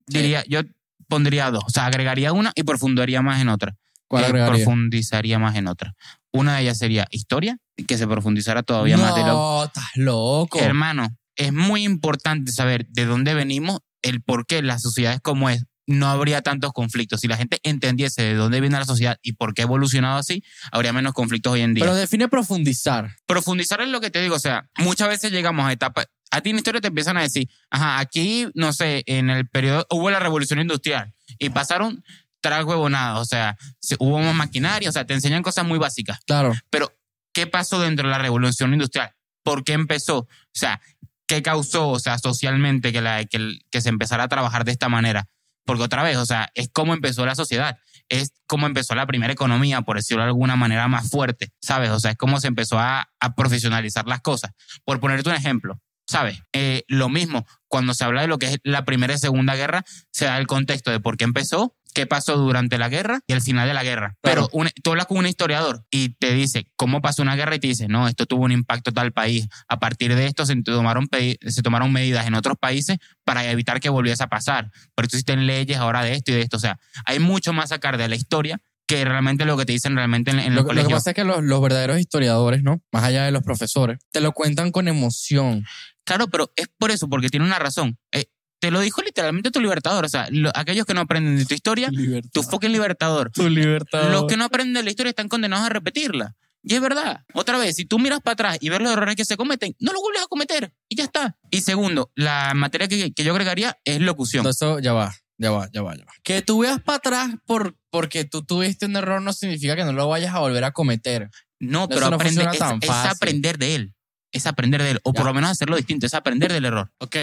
diría, 0.08 0.44
yo 0.48 0.62
pondría 1.08 1.52
dos. 1.52 1.64
O 1.68 1.70
sea, 1.70 1.86
agregaría 1.86 2.32
una 2.34 2.52
y 2.56 2.64
profundizaría 2.64 3.22
más 3.22 3.42
en 3.42 3.50
otra. 3.50 3.76
¿Cuál 4.08 4.32
profundizaría 4.32 5.40
más 5.40 5.56
en 5.56 5.68
otra. 5.68 5.94
Una 6.32 6.56
de 6.56 6.64
ellas 6.64 6.78
sería 6.78 7.08
historia, 7.12 7.58
que 7.88 7.98
se 7.98 8.08
profundizara 8.08 8.64
todavía 8.64 8.98
más 8.98 9.16
de 9.16 9.22
lo 9.22 9.28
No, 9.28 9.64
estás 9.66 9.90
loco. 9.96 10.60
Hermano, 10.60 11.08
es 11.36 11.54
muy 11.54 11.84
importante 11.84 12.52
saber 12.52 12.88
de 12.88 13.06
dónde 13.06 13.34
venimos, 13.34 13.80
el 14.02 14.22
por 14.22 14.46
qué 14.46 14.62
la 14.62 14.80
sociedad 14.80 15.14
es 15.14 15.22
como 15.22 15.50
es. 15.50 15.64
No 15.88 16.08
habría 16.08 16.42
tantos 16.42 16.74
conflictos. 16.74 17.22
Si 17.22 17.28
la 17.28 17.38
gente 17.38 17.60
entendiese 17.64 18.24
de 18.24 18.34
dónde 18.34 18.60
viene 18.60 18.78
la 18.78 18.86
sociedad 18.86 19.20
y 19.22 19.34
por 19.34 19.54
qué 19.54 19.62
ha 19.62 19.66
evolucionado 19.66 20.18
así, 20.18 20.44
habría 20.72 20.94
menos 20.94 21.14
conflictos 21.14 21.54
hoy 21.54 21.62
en 21.62 21.76
día. 21.76 21.84
Pero 21.84 21.96
define 21.96 22.28
profundizar. 22.28 23.16
Profundizar 23.28 23.82
en 23.82 23.92
lo 23.92 24.02
que 24.02 24.10
te 24.10 24.20
digo, 24.20 24.36
o 24.36 24.40
sea, 24.40 24.68
muchas 24.80 25.10
veces 25.10 25.32
llegamos 25.32 25.66
a 25.66 25.72
etapas. 25.72 26.08
A 26.32 26.42
ti 26.42 26.50
en 26.50 26.58
historia 26.58 26.82
te 26.82 26.88
empiezan 26.88 27.18
a 27.18 27.22
decir, 27.22 27.48
ajá, 27.70 28.00
aquí, 28.00 28.48
no 28.56 28.74
sé, 28.74 29.04
en 29.06 29.30
el 29.30 29.48
periodo 29.48 29.86
hubo 29.92 30.10
la 30.10 30.20
revolución 30.20 30.60
industrial 30.60 31.14
y 31.38 31.50
pasaron 31.50 32.04
tras 32.46 32.64
huevonadas, 32.64 33.18
o 33.20 33.26
sea, 33.26 33.58
se- 33.80 33.96
hubo 33.98 34.20
más 34.20 34.36
maquinaria, 34.36 34.88
o 34.88 34.92
sea, 34.92 35.06
te 35.08 35.16
enseñan 35.16 35.42
cosas 35.42 35.66
muy 35.66 35.80
básicas. 35.80 36.20
Claro. 36.28 36.54
Pero, 36.70 36.94
¿qué 37.34 37.48
pasó 37.48 37.80
dentro 37.80 38.08
de 38.08 38.12
la 38.12 38.20
revolución 38.20 38.72
industrial? 38.72 39.14
¿Por 39.44 39.64
qué 39.64 39.74
empezó? 39.74 40.20
O 40.20 40.28
sea, 40.54 40.80
¿qué 41.28 41.42
causó, 41.42 41.90
o 41.90 41.98
sea, 42.00 42.20
socialmente 42.20 42.94
que, 42.94 43.02
la, 43.02 43.26
que, 43.26 43.58
que 43.72 43.82
se 43.82 43.90
empezara 43.90 44.26
a 44.26 44.28
trabajar 44.28 44.64
de 44.64 44.74
esta 44.74 44.90
manera? 44.90 45.28
Porque 45.66 45.82
otra 45.82 46.04
vez, 46.04 46.18
o 46.18 46.26
sea, 46.28 46.52
es 46.54 46.70
cómo 46.72 46.94
empezó 46.94 47.26
la 47.26 47.34
sociedad, 47.34 47.80
es 48.10 48.32
cómo 48.46 48.68
empezó 48.68 48.94
la 48.94 49.08
primera 49.08 49.34
economía, 49.34 49.82
por 49.82 49.98
decirlo 49.98 50.22
de 50.22 50.28
alguna 50.28 50.56
manera 50.56 50.88
más 50.88 51.10
fuerte, 51.10 51.50
¿sabes? 51.64 51.90
O 51.90 52.00
sea, 52.00 52.12
es 52.12 52.18
cómo 52.18 52.40
se 52.40 52.48
empezó 52.48 52.78
a, 52.78 53.10
a 53.20 53.34
profesionalizar 53.34 54.06
las 54.06 54.22
cosas. 54.22 54.52
Por 54.84 55.00
ponerte 55.00 55.28
un 55.30 55.36
ejemplo, 55.36 55.82
¿sabes? 56.08 56.40
Eh, 56.54 56.84
lo 56.88 57.10
mismo, 57.10 57.48
cuando 57.68 57.96
se 57.96 58.04
habla 58.04 58.22
de 58.22 58.28
lo 58.28 58.38
que 58.38 58.46
es 58.46 58.60
la 58.64 58.86
primera 58.86 59.16
y 59.16 59.18
segunda 59.18 59.56
guerra, 59.56 59.84
se 60.12 60.26
da 60.26 60.38
el 60.38 60.46
contexto 60.46 60.92
de 60.92 61.00
por 61.00 61.18
qué 61.18 61.24
empezó, 61.24 61.76
qué 61.96 62.06
pasó 62.06 62.38
durante 62.38 62.78
la 62.78 62.90
guerra 62.90 63.22
y 63.26 63.34
el 63.34 63.42
final 63.42 63.68
de 63.68 63.74
la 63.74 63.84
guerra. 63.84 64.16
Claro. 64.22 64.48
Pero 64.52 64.62
un- 64.62 64.70
tú 64.84 64.92
hablas 64.92 65.08
con 65.08 65.18
un 65.18 65.26
historiador 65.26 65.84
y 65.90 66.10
te 66.10 66.34
dice 66.36 66.68
cómo 66.76 67.02
pasó 67.02 67.24
una 67.24 67.36
guerra 67.36 67.56
y 67.56 67.60
te 67.60 67.68
dice, 67.68 67.88
no, 67.88 68.08
esto 68.08 68.28
tuvo 68.28 68.44
un 68.44 68.52
impacto 68.52 68.92
tal 68.92 69.12
país. 69.14 69.48
A 69.68 69.80
partir 69.80 70.14
de 70.14 70.28
esto 70.28 70.46
se 70.46 70.56
tomaron, 70.62 71.08
se 71.48 71.62
tomaron 71.64 71.92
medidas 71.92 72.28
en 72.28 72.36
otros 72.36 72.58
países 72.60 72.98
para 73.24 73.50
evitar 73.50 73.80
que 73.80 73.90
volviese 73.90 74.22
a 74.22 74.28
pasar. 74.28 74.70
Por 74.94 75.06
eso 75.06 75.16
existen 75.16 75.48
leyes 75.48 75.78
ahora 75.78 76.04
de 76.04 76.14
esto 76.14 76.32
y 76.32 76.36
de 76.36 76.42
esto. 76.42 76.58
O 76.58 76.60
sea, 76.60 76.78
hay 77.06 77.18
mucho 77.20 77.54
más 77.54 77.70
sacar 77.70 77.98
de 77.98 78.08
la 78.10 78.16
historia 78.16 78.60
que 78.88 79.04
realmente 79.04 79.46
lo 79.46 79.58
que 79.58 79.66
te 79.66 79.74
dicen 79.74 79.96
realmente 79.96 80.30
en, 80.30 80.38
en 80.40 80.54
Lo, 80.54 80.58
los 80.58 80.64
lo 80.64 80.64
que 80.64 80.68
colegios. 80.76 81.00
pasa 81.00 81.10
es 81.10 81.16
que 81.16 81.24
los, 81.24 81.42
los 81.44 81.60
verdaderos 81.60 81.98
historiadores, 82.00 82.62
¿no? 82.62 82.82
Más 82.92 83.04
allá 83.04 83.24
de 83.26 83.32
los 83.32 83.42
profesores, 83.42 83.98
te 84.12 84.20
lo 84.22 84.32
cuentan 84.34 84.72
con 84.72 84.88
emoción. 84.88 85.66
Claro, 86.04 86.28
pero 86.28 86.52
es 86.56 86.68
por 86.78 86.92
eso, 86.92 87.10
porque 87.10 87.30
tiene 87.30 87.48
una 87.48 87.58
razón. 87.58 87.98
Eh, 88.12 88.26
te 88.66 88.72
lo 88.72 88.80
dijo 88.80 89.02
literalmente 89.04 89.52
tu 89.52 89.60
libertador. 89.62 90.06
O 90.06 90.10
sea, 90.10 90.28
lo- 90.32 90.52
aquellos 90.56 90.86
que 90.86 90.94
no 90.96 91.02
aprenden 91.02 91.38
de 91.38 91.46
tu 91.46 91.54
historia, 91.54 91.90
tu 92.34 92.42
fucking 92.42 92.72
libertador. 92.72 93.30
Tu 93.32 93.48
libertad. 93.48 94.12
Los 94.12 94.26
que 94.26 94.38
no 94.38 94.46
aprenden 94.46 94.74
de 94.74 94.84
la 94.84 94.90
historia 94.90 95.10
están 95.12 95.30
condenados 95.30 95.66
a 95.68 95.70
repetirla. 95.70 96.36
Y 96.64 96.74
es 96.74 96.82
verdad. 96.82 97.24
Otra 97.36 97.60
vez, 97.60 97.76
si 97.76 97.86
tú 97.86 98.00
miras 98.00 98.22
para 98.22 98.34
atrás 98.34 98.58
y 98.60 98.70
ves 98.70 98.80
los 98.82 98.92
errores 98.92 99.16
que 99.16 99.24
se 99.24 99.38
cometen, 99.38 99.76
no 99.80 99.94
los 99.94 100.02
vuelves 100.02 100.24
a 100.24 100.28
cometer. 100.28 100.74
Y 100.90 100.96
ya 100.96 101.04
está. 101.04 101.38
Y 101.52 101.62
segundo, 101.62 102.12
la 102.16 102.54
materia 102.56 102.88
que, 102.88 103.14
que 103.14 103.24
yo 103.24 103.34
agregaría 103.34 103.78
es 103.86 104.02
locución. 104.02 104.44
No, 104.44 104.50
eso 104.50 104.80
ya 104.80 104.94
va, 104.94 105.14
ya 105.38 105.52
va, 105.52 105.70
ya 105.72 105.84
va, 105.84 105.96
ya 105.96 106.06
va. 106.06 106.12
Que 106.24 106.42
tú 106.42 106.60
veas 106.62 106.82
para 106.82 106.98
atrás 106.98 107.30
por, 107.46 107.76
porque 107.92 108.26
tú 108.26 108.44
tuviste 108.44 108.88
un 108.88 108.96
error 108.96 109.22
no 109.22 109.32
significa 109.34 109.76
que 109.76 109.84
no 109.86 109.94
lo 109.94 110.08
vayas 110.08 110.34
a 110.34 110.40
volver 110.40 110.64
a 110.64 110.72
cometer. 110.72 111.30
No, 111.60 111.88
pero 111.88 112.10
no 112.10 112.16
aprende, 112.16 112.42
es, 112.52 112.60
es 112.82 112.90
aprender 112.90 113.60
de 113.60 113.76
él. 113.76 113.94
Es 114.32 114.48
aprender 114.48 114.82
de 114.82 114.92
él. 114.92 115.00
O 115.04 115.14
por 115.14 115.22
Ya. 115.24 115.28
lo 115.30 115.34
menos 115.36 115.52
hacerlo 115.52 115.78
distinto. 115.78 116.08
Es 116.08 116.14
aprender 116.16 116.52
del 116.52 116.66
error. 116.66 116.92
Ok, 116.98 117.16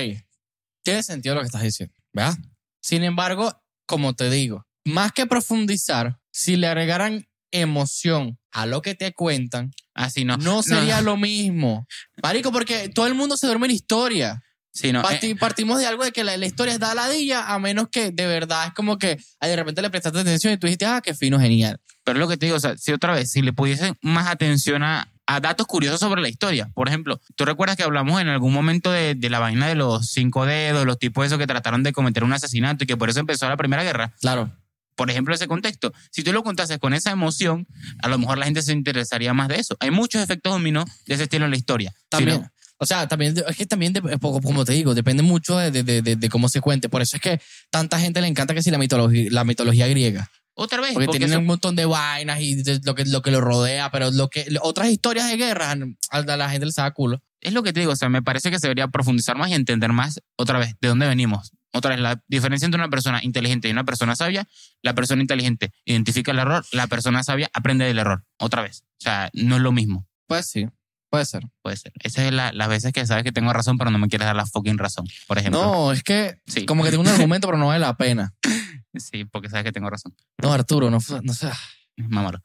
tiene 0.83 1.03
sentido 1.03 1.35
lo 1.35 1.41
que 1.41 1.47
estás 1.47 1.63
diciendo, 1.63 1.95
¿verdad? 2.13 2.37
Sin 2.81 3.05
embargo, 3.05 3.53
como 3.87 4.15
te 4.15 4.31
digo, 4.31 4.67
más 4.85 5.13
que 5.13 5.27
profundizar, 5.27 6.19
si 6.33 6.57
le 6.57 6.67
agregaran 6.67 7.27
emoción 7.53 8.39
a 8.51 8.67
lo 8.67 8.83
que 8.83 8.95
te 8.95 9.13
cuentan, 9.13 9.71
Así 9.95 10.25
no. 10.25 10.37
no 10.39 10.63
sería 10.63 11.01
lo 11.03 11.17
mismo. 11.17 11.87
Marico, 12.23 12.51
porque 12.51 12.89
todo 12.89 13.07
el 13.07 13.15
mundo 13.15 13.37
se 13.37 13.47
duerme 13.47 13.67
en 13.67 13.73
historia. 13.73 14.43
Sí, 14.73 14.91
no. 14.91 15.03
Parti- 15.03 15.31
eh, 15.33 15.37
partimos 15.37 15.79
de 15.79 15.87
algo 15.87 16.03
de 16.03 16.13
que 16.13 16.25
la, 16.25 16.35
la 16.39 16.47
historia 16.47 16.73
es 16.73 16.81
da 16.81 16.95
ladilla, 16.95 17.53
a 17.53 17.59
menos 17.59 17.89
que 17.93 18.11
de 18.11 18.27
verdad 18.27 18.69
es 18.69 18.73
como 18.73 18.97
que 18.97 19.19
de 19.41 19.57
repente 19.57 19.83
le 19.83 19.91
prestaste 19.91 20.19
atención 20.21 20.55
y 20.55 20.57
tú 20.57 20.67
dijiste, 20.67 20.87
ah, 20.87 21.03
qué 21.05 21.13
fino, 21.15 21.39
genial. 21.39 21.79
Pero 22.05 22.19
lo 22.19 22.27
que 22.27 22.39
te 22.39 22.47
digo, 22.47 22.57
o 22.57 22.61
sea, 22.61 22.77
si 22.79 22.91
otra 22.93 23.13
vez, 23.13 23.31
si 23.31 23.43
le 23.43 23.53
pudiesen 23.53 23.97
más 24.01 24.29
atención 24.29 24.83
a, 24.83 25.12
a 25.27 25.41
datos 25.41 25.67
curiosos 25.67 26.01
sobre 26.01 26.21
la 26.23 26.29
historia. 26.29 26.69
Por 26.75 26.89
ejemplo, 26.89 27.21
tú 27.37 27.45
recuerdas 27.45 27.77
que 27.77 27.83
hablamos 27.85 28.21
en 28.21 28.29
algún 28.29 28.53
momento 28.53 28.91
de, 28.91 29.15
de 29.15 29.31
la 29.31 29.39
vaina 29.39 29.67
de 29.69 29.75
los 29.77 30.11
cinco 30.11 30.45
dedos, 30.47 30.85
los 30.85 30.99
tipos 30.99 31.25
esos 31.27 31.39
que 31.39 31.47
trataron 31.47 31.83
de 31.83 31.93
cometer 31.93 32.25
un 32.25 32.33
asesinato 32.33 32.85
y 32.85 32.87
que 32.87 32.97
por 32.97 33.09
eso 33.11 33.21
empezó 33.21 33.49
la 33.49 33.57
Primera 33.57 33.83
Guerra. 33.85 34.13
Claro. 34.21 34.51
Por 34.95 35.11
ejemplo, 35.11 35.35
ese 35.35 35.47
contexto. 35.49 35.93
Si 36.11 36.23
tú 36.23 36.33
lo 36.33 36.43
contases 36.43 36.79
con 36.79 36.93
esa 36.93 37.11
emoción, 37.13 37.67
a 38.03 38.09
lo 38.09 38.19
mejor 38.19 38.37
la 38.39 38.45
gente 38.45 38.61
se 38.63 38.73
interesaría 38.73 39.33
más 39.33 39.49
de 39.49 39.57
eso. 39.57 39.77
Hay 39.81 39.91
muchos 39.91 40.21
efectos 40.23 40.53
dominó 40.53 40.85
de 41.07 41.15
ese 41.15 41.23
estilo 41.25 41.47
en 41.47 41.51
la 41.53 41.57
historia. 41.57 41.95
También. 42.11 42.37
Si 42.39 42.43
no- 42.43 42.51
O 42.79 42.85
sea, 42.87 43.07
también, 43.07 43.35
es 43.49 43.57
que 43.57 43.65
también, 43.65 43.95
como 44.21 44.65
te 44.65 44.73
digo, 44.73 44.93
depende 44.93 45.23
mucho 45.23 45.57
de, 45.57 45.71
de- 45.71 46.03
de- 46.03 46.17
de 46.17 46.29
cómo 46.29 46.49
se 46.49 46.61
cuente. 46.61 46.89
Por 46.89 47.01
eso 47.01 47.17
es 47.17 47.23
que 47.23 47.41
tanta 47.71 47.99
gente 48.01 48.21
le 48.21 48.27
encanta 48.27 48.55
que 48.55 48.63
si 48.63 48.71
la 48.73 48.79
mitología, 48.79 49.29
la 49.31 49.45
mitología 49.45 49.87
griega. 49.87 50.29
Otra 50.55 50.81
vez, 50.81 50.93
Porque, 50.93 51.07
porque 51.07 51.19
tienen 51.19 51.35
eso- 51.35 51.41
un 51.41 51.47
montón 51.47 51.77
de 51.77 51.85
vainas 51.87 52.41
y 52.41 52.55
de 52.63 52.81
lo 52.85 52.95
que, 52.95 53.05
lo 53.07 53.23
que 53.23 53.31
lo 53.31 53.41
rodea, 53.41 53.91
pero 53.91 54.11
lo 54.11 54.29
que, 54.31 54.47
otras 54.63 54.89
historias 54.89 55.29
de 55.29 55.37
guerra 55.37 55.73
a 56.11 56.37
la 56.37 56.51
gente 56.51 56.67
les 56.67 56.75
da 56.75 56.91
culo. 56.93 57.23
es 57.41 57.53
lo 57.53 57.63
que 57.63 57.73
te 57.73 57.81
digo, 57.81 57.93
o 57.93 57.97
sea, 57.97 58.09
me 58.09 58.23
parece 58.23 58.51
que 58.51 58.59
se 58.61 58.69
debería 58.69 58.87
profundizar 58.89 59.37
más 59.37 59.51
y 59.51 59.55
entender 59.55 59.93
más, 59.93 60.21
otra 60.37 60.59
vez, 60.61 60.77
de 60.81 60.89
dónde 60.89 61.09
venimos. 61.09 61.51
Otra 61.75 61.91
vez, 61.91 62.01
la 62.01 62.23
diferencia 62.29 62.67
entre 62.67 62.79
una 62.81 62.91
persona 62.91 63.19
inteligente 63.25 63.67
y 63.67 63.73
una 63.73 63.83
persona 63.85 64.15
sabia, 64.15 64.47
la 64.83 64.95
persona 64.95 65.23
inteligente 65.23 65.73
identifica 65.87 66.31
el 66.31 66.39
error, 66.39 66.65
la 66.71 66.87
persona 66.87 67.25
sabia 67.25 67.51
aprende 67.55 67.85
del 67.87 67.99
error. 67.99 68.25
Otra 68.39 68.61
vez. 68.63 68.83
O 69.01 69.03
sea, 69.03 69.31
no 69.33 69.57
es 69.57 69.63
lo 69.63 69.73
mismo. 69.73 70.07
Pues 70.29 70.47
sí, 70.51 70.67
puede 71.11 71.25
ser. 71.25 71.49
Puede 71.63 71.79
ser. 71.79 71.93
Esas 72.01 72.27
es 72.27 72.33
la- 72.33 72.53
las 72.53 72.69
veces 72.69 72.93
que 72.93 73.05
sabes 73.07 73.25
que 73.25 73.33
tengo 73.33 73.53
razón, 73.55 73.79
pero 73.79 73.91
no 73.91 73.99
me 73.99 74.09
quieres 74.09 74.27
dar 74.27 74.37
la 74.37 74.47
fucking 74.47 74.77
razón. 74.79 75.07
Por 75.27 75.39
ejemplo. 75.39 75.63
No, 75.65 75.93
es 75.93 76.03
que 76.05 76.37
Sí. 76.47 76.65
como 76.67 76.85
que 76.85 76.91
tengo 76.91 77.03
un 77.03 77.09
argumento, 77.09 77.49
pero 77.49 77.59
no 77.59 77.69
vale 77.69 77.81
la 77.81 77.97
pena. 77.97 78.35
Sí, 78.95 79.25
porque 79.25 79.49
sabes 79.49 79.65
que 79.65 79.73
tengo 79.73 79.89
razón. 79.91 80.15
No, 80.39 80.53
Arturo, 80.53 80.91
no, 80.91 80.99
no 81.23 81.35
sé. 81.35 81.51
Mámalo. 81.97 82.41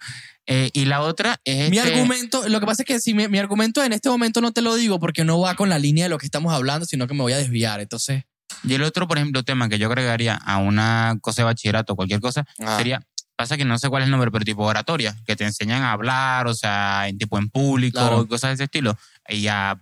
Eh, 0.45 0.69
y 0.73 0.85
la 0.85 1.01
otra 1.01 1.39
es. 1.45 1.69
Mi 1.69 1.77
este- 1.77 1.93
argumento, 1.93 2.47
lo 2.49 2.59
que 2.59 2.65
pasa 2.65 2.83
es 2.83 2.85
que 2.87 2.99
si 2.99 3.13
mi, 3.13 3.27
mi 3.27 3.39
argumento 3.39 3.83
en 3.83 3.93
este 3.93 4.09
momento 4.09 4.41
no 4.41 4.51
te 4.51 4.61
lo 4.61 4.75
digo 4.75 4.99
porque 4.99 5.23
no 5.23 5.39
va 5.39 5.55
con 5.55 5.69
la 5.69 5.79
línea 5.79 6.05
de 6.05 6.09
lo 6.09 6.17
que 6.17 6.25
estamos 6.25 6.53
hablando, 6.53 6.85
sino 6.85 7.07
que 7.07 7.13
me 7.13 7.21
voy 7.21 7.33
a 7.33 7.37
desviar. 7.37 7.79
Entonces, 7.79 8.23
Y 8.63 8.73
el 8.73 8.83
otro, 8.83 9.07
por 9.07 9.17
ejemplo, 9.17 9.43
tema 9.43 9.69
que 9.69 9.77
yo 9.79 9.87
agregaría 9.87 10.35
a 10.35 10.57
una 10.57 11.17
cosa 11.21 11.41
de 11.41 11.45
bachillerato 11.45 11.93
o 11.93 11.95
cualquier 11.95 12.19
cosa 12.21 12.45
Ah. 12.59 12.77
sería. 12.77 13.01
Pasa 13.35 13.55
que 13.55 13.65
no 13.65 13.77
sé 13.77 13.87
cuál 13.89 14.01
es 14.03 14.07
el 14.07 14.11
nombre, 14.11 14.31
pero 14.31 14.43
tipo 14.43 14.63
oratoria, 14.63 15.15
que 15.25 15.35
te 15.35 15.43
enseñan 15.43 15.83
a 15.83 15.91
hablar, 15.91 16.47
o 16.47 16.53
sea, 16.55 17.07
en 17.07 17.17
tipo 17.19 17.37
en 17.37 17.49
público, 17.49 17.99
Claro. 17.99 18.23
y 18.23 18.27
cosas 18.27 18.49
de 18.49 18.53
ese 18.55 18.63
estilo, 18.63 18.97
y 19.29 19.47
a 19.47 19.79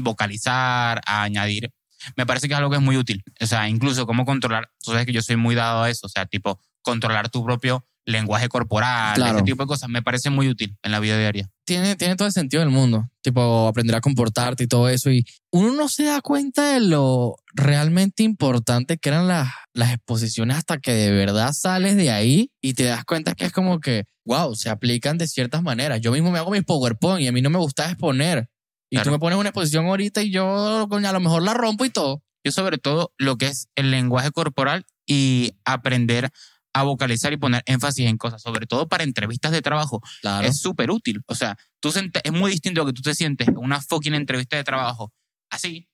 vocalizar, 0.00 1.00
a 1.06 1.22
añadir. 1.22 1.70
Me 2.16 2.26
parece 2.26 2.48
que 2.48 2.54
es 2.54 2.58
algo 2.58 2.70
que 2.70 2.76
es 2.76 2.82
muy 2.82 2.96
útil. 2.96 3.22
O 3.40 3.46
sea, 3.46 3.68
incluso 3.68 4.06
cómo 4.06 4.24
controlar, 4.24 4.70
tú 4.82 4.90
sabes 4.92 5.06
que 5.06 5.12
yo 5.12 5.22
soy 5.22 5.36
muy 5.36 5.54
dado 5.54 5.82
a 5.82 5.90
eso, 5.90 6.06
o 6.06 6.10
sea, 6.10 6.26
tipo 6.26 6.60
controlar 6.82 7.28
tu 7.30 7.44
propio 7.44 7.84
lenguaje 8.08 8.48
corporal, 8.48 9.16
Claro. 9.16 9.38
ese 9.38 9.44
tipo 9.44 9.64
de 9.64 9.66
cosas, 9.66 9.88
me 9.88 10.00
parece 10.00 10.30
muy 10.30 10.48
útil 10.48 10.76
en 10.84 10.92
la 10.92 11.00
vida 11.00 11.18
diaria. 11.18 11.50
tiene, 11.64 11.96
tiene 11.96 12.14
todo 12.14 12.28
el 12.28 12.32
sentido 12.32 12.60
del 12.60 12.70
mundo. 12.70 13.08
Tipo, 13.22 13.66
aprender 13.66 13.96
a 13.96 14.00
comportarte 14.00 14.62
y 14.62 14.66
todo 14.68 14.88
eso. 14.88 15.10
Y 15.10 15.24
uno 15.50 15.72
no 15.72 15.88
se 15.88 16.04
da 16.04 16.20
cuenta 16.20 16.74
de 16.74 16.78
lo 16.80 17.34
realmente 17.54 18.22
importante 18.22 18.98
que 18.98 19.08
eran 19.08 19.26
las, 19.26 19.48
las 19.74 19.92
exposiciones 19.92 20.56
hasta 20.56 20.78
que 20.78 20.92
de 20.92 21.10
verdad 21.10 21.52
sales 21.52 21.96
de 21.96 22.12
ahí 22.12 22.52
y 22.62 22.74
te 22.74 22.84
das 22.84 23.04
cuenta 23.04 23.34
que 23.34 23.46
es 23.46 23.52
como 23.52 23.80
que, 23.80 24.04
wow, 24.24 24.54
se 24.54 24.70
aplican 24.70 25.18
de 25.18 25.26
ciertas 25.26 25.60
maneras. 25.64 26.00
Yo 26.00 26.12
mismo 26.12 26.30
me 26.30 26.38
hago 26.38 26.52
mis 26.52 26.62
PowerPoint 26.62 27.22
y 27.24 27.26
a 27.26 27.32
mí 27.32 27.42
no 27.42 27.50
me 27.50 27.58
gusta 27.58 27.90
exponer. 27.90 28.48
Y 28.90 28.96
Claro. 28.96 29.10
tú 29.10 29.12
me 29.12 29.18
pones 29.18 29.38
una 29.38 29.48
exposición 29.50 29.86
ahorita 29.86 30.22
y 30.22 30.30
yo 30.30 30.86
coño, 30.88 31.08
a 31.08 31.12
lo 31.12 31.20
mejor 31.20 31.42
la 31.42 31.54
rompo 31.54 31.84
y 31.84 31.90
todo. 31.90 32.22
Yo 32.44 32.52
sobre 32.52 32.78
todo 32.78 33.12
lo 33.18 33.36
que 33.36 33.46
es 33.46 33.68
el 33.74 33.90
lenguaje 33.90 34.30
corporal 34.30 34.86
y 35.06 35.52
aprender 35.64 36.30
a 36.72 36.82
vocalizar 36.82 37.32
y 37.32 37.36
poner 37.38 37.62
énfasis 37.66 38.06
en 38.06 38.18
cosas, 38.18 38.42
sobre 38.42 38.66
todo 38.66 38.86
para 38.86 39.02
entrevistas 39.02 39.50
de 39.50 39.62
trabajo, 39.62 40.00
Claro. 40.20 40.46
es 40.46 40.60
súper 40.60 40.90
útil. 40.90 41.22
O 41.26 41.34
sea, 41.34 41.56
tú 41.80 41.88
es 41.88 42.32
muy 42.32 42.50
distinto 42.50 42.80
lo 42.82 42.86
que 42.86 42.92
tú 42.92 43.02
te 43.02 43.14
sientes 43.14 43.48
en 43.48 43.56
una 43.56 43.80
fucking 43.80 44.14
entrevista 44.14 44.56
de 44.56 44.64
trabajo 44.64 45.12
así. 45.50 45.88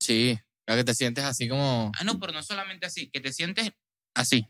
Sí. 0.00 0.38
Que 0.66 0.84
te 0.84 0.94
sientes 0.94 1.24
así 1.24 1.48
como. 1.48 1.90
Ah, 1.98 2.04
no, 2.04 2.18
pero 2.18 2.32
no 2.32 2.42
solamente 2.42 2.86
así, 2.86 3.10
que 3.10 3.20
te 3.20 3.32
sientes 3.32 3.70
así, 4.14 4.46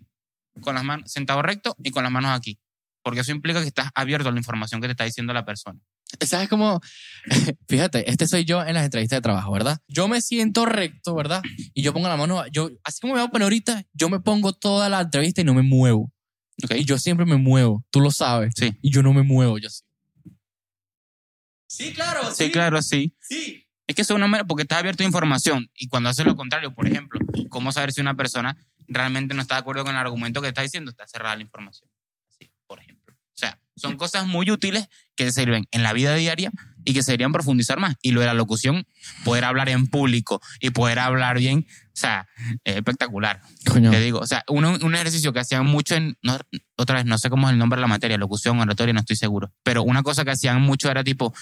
con 0.60 0.74
las 0.74 0.82
manos 0.84 1.10
sentado 1.12 1.42
recto 1.42 1.76
y 1.82 1.90
con 1.90 2.02
las 2.02 2.10
manos 2.12 2.30
aquí. 2.36 2.58
Porque 3.04 3.20
eso 3.20 3.30
implica 3.32 3.60
que 3.60 3.68
estás 3.68 3.90
abierto 3.94 4.28
a 4.28 4.32
la 4.32 4.38
información 4.38 4.80
que 4.80 4.88
te 4.88 4.92
está 4.92 5.04
diciendo 5.04 5.32
la 5.32 5.44
persona. 5.44 5.80
¿Sabes 6.26 6.48
cómo? 6.48 6.80
Fíjate, 7.68 8.10
este 8.10 8.26
soy 8.26 8.44
yo 8.44 8.64
en 8.64 8.74
las 8.74 8.84
entrevistas 8.84 9.18
de 9.18 9.22
trabajo, 9.22 9.52
¿verdad? 9.52 9.78
Yo 9.88 10.08
me 10.08 10.20
siento 10.20 10.64
recto, 10.64 11.14
¿verdad? 11.14 11.42
Y 11.74 11.82
yo 11.82 11.92
pongo 11.92 12.08
la 12.08 12.16
mano, 12.16 12.46
yo, 12.48 12.70
así 12.82 13.00
como 13.00 13.14
me 13.14 13.20
voy 13.20 13.28
a 13.28 13.30
poner 13.30 13.44
ahorita, 13.44 13.84
yo 13.92 14.08
me 14.08 14.20
pongo 14.20 14.52
toda 14.52 14.88
la 14.88 15.02
entrevista 15.02 15.42
y 15.42 15.44
no 15.44 15.54
me 15.54 15.62
muevo. 15.62 16.12
¿Ok? 16.64 16.72
Y 16.76 16.84
yo 16.84 16.98
siempre 16.98 17.24
me 17.24 17.36
muevo, 17.36 17.84
tú 17.90 18.00
lo 18.00 18.10
sabes. 18.10 18.54
Sí. 18.56 18.76
Y 18.82 18.90
yo 18.90 19.02
no 19.02 19.12
me 19.12 19.22
muevo, 19.22 19.58
yo 19.58 19.68
sí. 19.68 19.82
Sí, 21.68 21.92
claro, 21.92 22.34
Sí, 22.34 22.50
claro, 22.50 22.82
sí. 22.82 23.14
Sí. 23.20 23.64
Es 23.86 23.94
que 23.94 24.02
eso 24.02 24.14
es 24.14 24.16
una 24.16 24.26
manera, 24.26 24.46
porque 24.46 24.62
estás 24.62 24.78
abierto 24.78 25.02
a 25.02 25.06
información. 25.06 25.70
Y 25.74 25.88
cuando 25.88 26.08
haces 26.08 26.26
lo 26.26 26.34
contrario, 26.36 26.74
por 26.74 26.86
ejemplo, 26.86 27.20
¿cómo 27.48 27.72
saber 27.72 27.92
si 27.92 28.00
una 28.00 28.14
persona 28.14 28.56
realmente 28.86 29.34
no 29.34 29.42
está 29.42 29.54
de 29.54 29.60
acuerdo 29.60 29.84
con 29.84 29.94
el 29.94 30.00
argumento 30.00 30.42
que 30.42 30.48
está 30.48 30.62
diciendo? 30.62 30.90
Está 30.90 31.06
cerrada 31.06 31.36
la 31.36 31.42
información. 31.42 31.88
Así, 32.28 32.50
por 32.66 32.80
ejemplo. 32.80 32.97
Son 33.78 33.96
cosas 33.96 34.26
muy 34.26 34.50
útiles 34.50 34.88
que 35.16 35.30
sirven 35.32 35.66
en 35.72 35.82
la 35.82 35.92
vida 35.92 36.14
diaria 36.14 36.50
y 36.84 36.94
que 36.94 37.02
se 37.02 37.10
deberían 37.12 37.32
profundizar 37.32 37.78
más. 37.78 37.96
Y 38.02 38.12
lo 38.12 38.20
de 38.20 38.26
la 38.26 38.34
locución, 38.34 38.86
poder 39.24 39.44
hablar 39.44 39.68
en 39.68 39.86
público 39.88 40.40
y 40.60 40.70
poder 40.70 40.98
hablar 41.00 41.38
bien, 41.38 41.66
o 41.68 42.00
sea, 42.00 42.28
es 42.64 42.76
espectacular. 42.76 43.42
Coño. 43.68 43.90
Te 43.90 44.00
digo, 44.00 44.20
o 44.20 44.26
sea, 44.26 44.44
un, 44.48 44.64
un 44.64 44.94
ejercicio 44.94 45.32
que 45.32 45.40
hacían 45.40 45.66
mucho 45.66 45.96
en, 45.96 46.16
no- 46.22 46.38
otra 46.76 46.96
vez, 46.96 47.04
no 47.06 47.18
sé 47.18 47.28
cómo 47.28 47.48
es 47.48 47.52
el 47.52 47.58
nombre 47.58 47.76
de 47.78 47.80
la 47.82 47.88
materia, 47.88 48.16
locución, 48.16 48.60
oratoria, 48.60 48.94
no 48.94 49.00
estoy 49.00 49.16
seguro, 49.16 49.52
pero 49.64 49.82
una 49.82 50.04
cosa 50.04 50.24
que 50.24 50.30
hacían 50.30 50.62
mucho 50.62 50.88
era 50.90 51.02
tipo, 51.02 51.34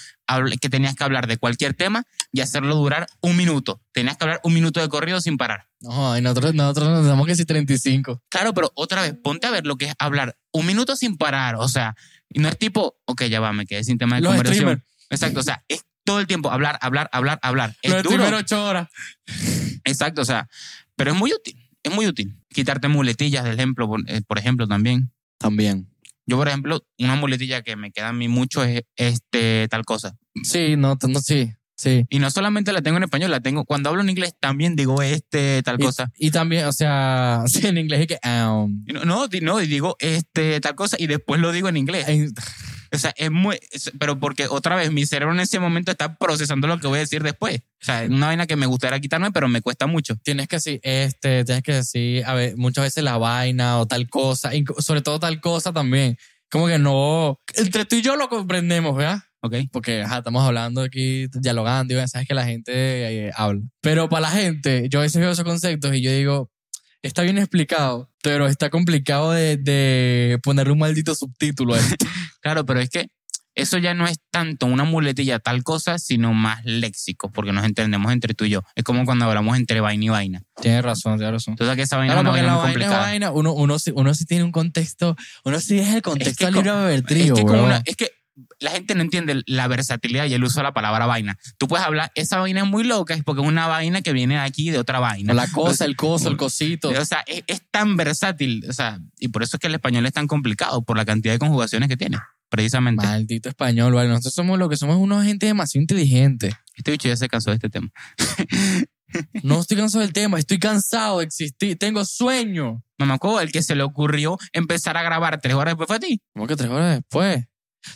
que 0.59 0.69
tenías 0.69 0.95
que 0.95 1.03
hablar 1.03 1.27
de 1.27 1.37
cualquier 1.37 1.75
tema 1.75 2.03
y 2.31 2.41
hacerlo 2.41 2.75
durar 2.75 3.07
un 3.21 3.37
minuto. 3.37 3.79
Tenías 3.93 4.17
que 4.17 4.23
hablar 4.23 4.41
un 4.43 4.53
minuto 4.55 4.81
de 4.81 4.89
corrido 4.89 5.21
sin 5.21 5.37
parar. 5.37 5.67
No, 5.79 6.17
y 6.17 6.21
nosotros, 6.21 6.55
nosotros 6.55 6.89
nos 6.89 7.05
damos 7.05 7.27
que 7.27 7.35
sí 7.35 7.45
35. 7.45 8.23
Claro, 8.29 8.53
pero 8.55 8.71
otra 8.73 9.03
vez, 9.03 9.13
ponte 9.23 9.45
a 9.45 9.51
ver 9.51 9.67
lo 9.67 9.75
que 9.77 9.85
es 9.85 9.93
hablar 9.99 10.35
un 10.51 10.65
minuto 10.65 10.95
sin 10.95 11.17
parar, 11.17 11.55
o 11.55 11.69
sea, 11.69 11.95
y 12.29 12.39
no 12.39 12.49
es 12.49 12.57
tipo, 12.57 12.95
ok, 13.05 13.23
ya 13.25 13.39
va, 13.39 13.53
me 13.53 13.65
quedé 13.65 13.83
sin 13.83 13.97
tema 13.97 14.15
de 14.17 14.21
Los 14.21 14.31
conversación. 14.31 14.63
streamers. 14.63 14.83
Exacto, 15.09 15.39
o 15.39 15.43
sea, 15.43 15.63
es 15.67 15.83
todo 16.03 16.19
el 16.19 16.27
tiempo 16.27 16.51
hablar, 16.51 16.77
hablar, 16.81 17.09
hablar, 17.11 17.39
hablar. 17.41 17.75
Es 17.81 17.91
Los 17.91 18.03
duro. 18.03 18.25
ocho 18.37 18.63
horas. 18.65 18.89
Exacto, 19.83 20.21
o 20.21 20.25
sea, 20.25 20.47
pero 20.95 21.11
es 21.11 21.17
muy 21.17 21.33
útil, 21.33 21.57
es 21.83 21.93
muy 21.93 22.07
útil. 22.07 22.35
Quitarte 22.49 22.87
muletillas, 22.87 23.43
de 23.43 23.53
ejemplo, 23.53 23.87
por, 23.87 24.01
eh, 24.09 24.21
por 24.27 24.37
ejemplo, 24.39 24.67
también. 24.67 25.11
También. 25.37 25.89
Yo, 26.25 26.35
por 26.37 26.47
ejemplo, 26.49 26.85
una 26.99 27.15
muletilla 27.15 27.61
que 27.61 27.75
me 27.75 27.91
queda 27.91 28.09
a 28.09 28.13
mí 28.13 28.27
mucho 28.27 28.63
es 28.63 28.81
este 28.97 29.67
tal 29.69 29.85
cosa. 29.85 30.17
Sí, 30.43 30.75
no, 30.75 30.97
no 31.07 31.19
sí, 31.21 31.53
sí. 31.77 32.05
Y 32.09 32.19
no 32.19 32.29
solamente 32.31 32.73
la 32.73 32.81
tengo 32.81 32.97
en 32.97 33.03
español, 33.03 33.31
la 33.31 33.39
tengo 33.39 33.63
cuando 33.63 33.89
hablo 33.89 34.01
en 34.01 34.09
inglés 34.09 34.33
también 34.39 34.75
digo 34.75 35.01
este 35.01 35.61
tal 35.63 35.77
Y- 35.79 35.85
cosa. 35.85 36.11
Y, 36.17 36.31
también, 36.31 36.65
o 36.65 36.73
sea, 36.73 37.43
sí, 37.47 37.65
en 37.65 37.77
inglés 37.77 38.01
es 38.01 38.07
que. 38.07 38.19
um, 38.27 38.83
No, 39.05 39.27
no, 39.41 39.59
digo 39.61 39.95
este 39.99 40.59
tal 40.59 40.75
cosa 40.75 40.97
y 40.99 41.07
después 41.07 41.39
lo 41.39 41.51
digo 41.51 41.69
en 41.69 41.77
inglés. 41.77 42.07
en- 42.09 42.33
O 42.93 42.97
sea, 42.97 43.13
es 43.17 43.29
muy. 43.31 43.59
pero 43.99 44.17
porque 44.19 44.47
otra 44.47 44.75
vez 44.75 44.91
mi 44.91 45.05
cerebro 45.05 45.33
en 45.33 45.41
ese 45.41 45.59
momento 45.59 45.91
está 45.91 46.17
procesando 46.17 46.67
lo 46.67 46.79
que 46.79 46.87
voy 46.87 46.97
a 46.97 47.01
decir 47.01 47.21
después. 47.21 47.59
O 47.81 47.85
sea, 47.85 48.03
es 48.03 48.09
una 48.09 48.27
vaina 48.27 48.47
que 48.47 48.55
me 48.55 48.65
gustaría 48.65 48.99
quitarme, 48.99 49.31
pero 49.31 49.47
me 49.49 49.61
cuesta 49.61 49.87
mucho. 49.87 50.15
tienes 50.23 50.47
que 50.47 50.55
decir 50.55 50.79
este, 50.83 51.43
tienes 51.45 51.63
que 51.63 51.73
decir, 51.73 52.23
a 52.25 52.33
ver, 52.33 52.55
muchas 52.57 52.85
veces 52.85 53.03
la 53.03 53.17
vaina 53.17 53.77
o 53.79 53.85
tal 53.87 54.09
cosa, 54.09 54.51
sobre 54.79 55.01
todo 55.01 55.19
tal 55.19 55.39
cosa 55.41 55.73
también. 55.73 56.17
Como 56.49 56.67
que 56.67 56.79
no, 56.79 57.41
entre 57.55 57.83
tú 57.83 57.97
y 57.97 58.01
yo 58.01 58.15
lo 58.15 58.29
comprendemos, 58.29 58.95
¿verdad? 58.95 59.21
¿Ok? 59.41 59.55
porque 59.71 60.01
ajá, 60.01 60.19
estamos 60.19 60.43
hablando 60.45 60.81
aquí, 60.81 61.27
dialogando, 61.33 61.93
y 61.93 62.07
sabes 62.07 62.27
que 62.27 62.33
la 62.33 62.45
gente 62.45 62.71
eh, 63.27 63.31
habla. 63.35 63.61
Pero 63.81 64.09
para 64.09 64.21
la 64.21 64.31
gente, 64.31 64.87
yo 64.89 64.99
a 64.99 65.03
veces 65.03 65.19
veo 65.21 65.31
esos 65.31 65.45
conceptos 65.45 65.93
y 65.95 66.01
yo 66.01 66.11
digo, 66.11 66.51
está 67.01 67.21
bien 67.21 67.37
explicado, 67.37 68.09
pero 68.23 68.47
está 68.47 68.69
complicado 68.69 69.31
de, 69.31 69.57
de 69.57 70.39
ponerle 70.43 70.73
un 70.73 70.79
maldito 70.79 71.15
subtítulo 71.15 71.75
a 71.75 71.79
esto. 71.79 72.05
Claro, 72.41 72.65
pero 72.65 72.79
es 72.79 72.89
que 72.89 73.07
eso 73.55 73.77
ya 73.79 73.93
no 73.95 74.07
es 74.07 74.19
tanto 74.31 74.67
una 74.67 74.83
muletilla 74.83 75.39
tal 75.39 75.63
cosa, 75.63 75.97
sino 75.97 76.33
más 76.33 76.63
léxico, 76.63 77.31
porque 77.31 77.51
nos 77.51 77.65
entendemos 77.65 78.13
entre 78.13 78.33
tú 78.35 78.45
y 78.45 78.49
yo. 78.51 78.61
Es 78.75 78.83
como 78.83 79.03
cuando 79.03 79.25
hablamos 79.25 79.57
entre 79.57 79.81
vaina 79.81 80.05
y 80.05 80.09
vaina. 80.09 80.43
tienes 80.61 80.83
razón, 80.83 81.17
tienes 81.17 81.33
razón. 81.33 81.53
Entonces, 81.53 81.75
que 81.75 81.81
esa 81.81 81.97
vaina 81.97 82.13
Claro, 82.13 82.29
es 82.29 82.31
porque 82.31 82.41
vaina 82.43 82.55
la 82.55 82.63
vaina 82.63 82.85
es 82.85 82.89
vaina, 83.01 83.31
uno, 83.31 83.53
uno, 83.53 83.79
sí- 83.79 83.91
uno 83.95 84.13
sí 84.13 84.25
tiene 84.25 84.43
un 84.43 84.51
contexto, 84.51 85.15
uno 85.43 85.59
sí 85.59 85.79
es 85.79 85.93
el 85.93 86.01
contexto 86.03 86.37
que 86.37 86.45
del 86.45 86.53
libro 86.53 86.77
de 86.81 86.95
Es 86.95 87.01
Bertrío, 87.01 87.33
que, 87.35 87.41
una- 87.43 87.81
es 87.83 87.95
que 87.95 88.11
la 88.59 88.71
gente 88.71 88.95
no 88.95 89.01
entiende 89.01 89.41
la 89.45 89.67
versatilidad 89.67 90.25
y 90.25 90.33
el 90.33 90.43
uso 90.43 90.59
de 90.59 90.63
la 90.63 90.73
palabra 90.73 91.05
vaina. 91.05 91.37
Tú 91.57 91.67
puedes 91.67 91.85
hablar, 91.85 92.11
esa 92.15 92.39
vaina 92.39 92.61
es 92.61 92.67
muy 92.67 92.83
loca, 92.83 93.13
es 93.13 93.23
porque 93.23 93.41
es 93.41 93.47
una 93.47 93.67
vaina 93.67 94.01
que 94.01 94.13
viene 94.13 94.35
de 94.35 94.41
aquí 94.41 94.69
de 94.69 94.79
otra 94.79 94.99
vaina. 94.99 95.33
La 95.33 95.47
cosa, 95.47 95.85
el 95.85 95.95
coso, 95.95 96.29
el 96.29 96.37
cosito. 96.37 96.89
O 96.89 97.05
sea, 97.05 97.23
es, 97.27 97.43
es 97.47 97.61
tan 97.71 97.97
versátil, 97.97 98.65
o 98.69 98.73
sea, 98.73 98.99
y 99.19 99.29
por 99.29 99.43
eso 99.43 99.57
es 99.57 99.61
que 99.61 99.67
el 99.67 99.75
español 99.75 100.05
es 100.05 100.13
tan 100.13 100.27
complicado, 100.27 100.83
por 100.83 100.97
la 100.97 101.05
cantidad 101.05 101.33
de 101.33 101.39
conjugaciones 101.39 101.89
que 101.89 101.97
tiene, 101.97 102.17
precisamente. 102.49 103.05
Maldito 103.05 103.49
español, 103.49 103.93
¿vale? 103.93 104.09
Nosotros 104.09 104.33
somos 104.33 104.59
lo 104.59 104.69
que 104.69 104.77
somos 104.77 104.97
unos 104.97 105.23
gente 105.23 105.45
demasiado 105.45 105.81
inteligente. 105.81 106.55
Este 106.75 106.91
bicho 106.91 107.07
ya 107.07 107.17
se 107.17 107.27
cansó 107.27 107.51
de 107.51 107.55
este 107.55 107.69
tema. 107.69 107.89
No 109.41 109.61
estoy 109.61 109.77
cansado 109.77 110.01
del 110.01 110.13
tema, 110.13 110.37
estoy 110.37 110.59
cansado 110.59 111.19
de 111.19 111.25
existir, 111.25 111.77
tengo 111.77 112.03
sueño. 112.03 112.83
Mamaco, 112.97 113.39
el 113.39 113.51
que 113.51 113.63
se 113.63 113.75
le 113.75 113.83
ocurrió 113.83 114.37
empezar 114.51 114.97
a 114.97 115.01
grabar 115.01 115.39
tres 115.39 115.53
horas 115.53 115.73
después 115.73 115.87
fue 115.87 115.95
a 115.95 115.99
ti. 115.99 116.21
¿Cómo 116.33 116.47
que 116.47 116.55
tres 116.55 116.69
horas 116.69 116.97
después? 116.97 117.45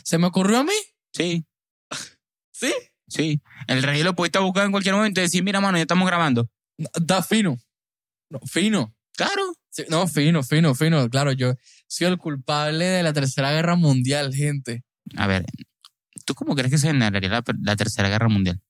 ¿Se 0.04 0.18
me 0.18 0.26
ocurrió 0.26 0.58
a 0.58 0.64
mí? 0.64 0.72
Sí, 1.12 1.44
Sí. 2.52 2.72
sí. 3.08 3.40
El 3.66 3.82
rey 3.82 4.02
lo 4.02 4.14
pudiste 4.14 4.38
buscar 4.38 4.64
en 4.66 4.70
cualquier 4.72 4.94
momento 4.94 5.20
y 5.20 5.24
decir, 5.24 5.42
mira, 5.42 5.60
mano, 5.60 5.78
ya 5.78 5.82
estamos 5.82 6.06
grabando. 6.06 6.48
Da 7.00 7.22
fino. 7.22 7.58
No, 8.30 8.40
fino. 8.46 8.94
Claro. 9.16 9.52
Sí, 9.70 9.84
no, 9.88 10.06
fino, 10.06 10.42
fino, 10.42 10.74
fino. 10.74 11.08
Claro, 11.08 11.32
yo 11.32 11.54
soy 11.86 12.06
el 12.06 12.18
culpable 12.18 12.84
de 12.84 13.02
la 13.02 13.12
Tercera 13.12 13.52
Guerra 13.52 13.74
Mundial, 13.76 14.34
gente. 14.34 14.84
A 15.16 15.26
ver, 15.26 15.44
¿tú 16.24 16.34
cómo 16.34 16.54
crees 16.54 16.70
que 16.70 16.78
se 16.78 16.88
generaría 16.88 17.28
la, 17.28 17.44
la 17.62 17.76
Tercera 17.76 18.08
Guerra 18.08 18.28
Mundial? 18.28 18.60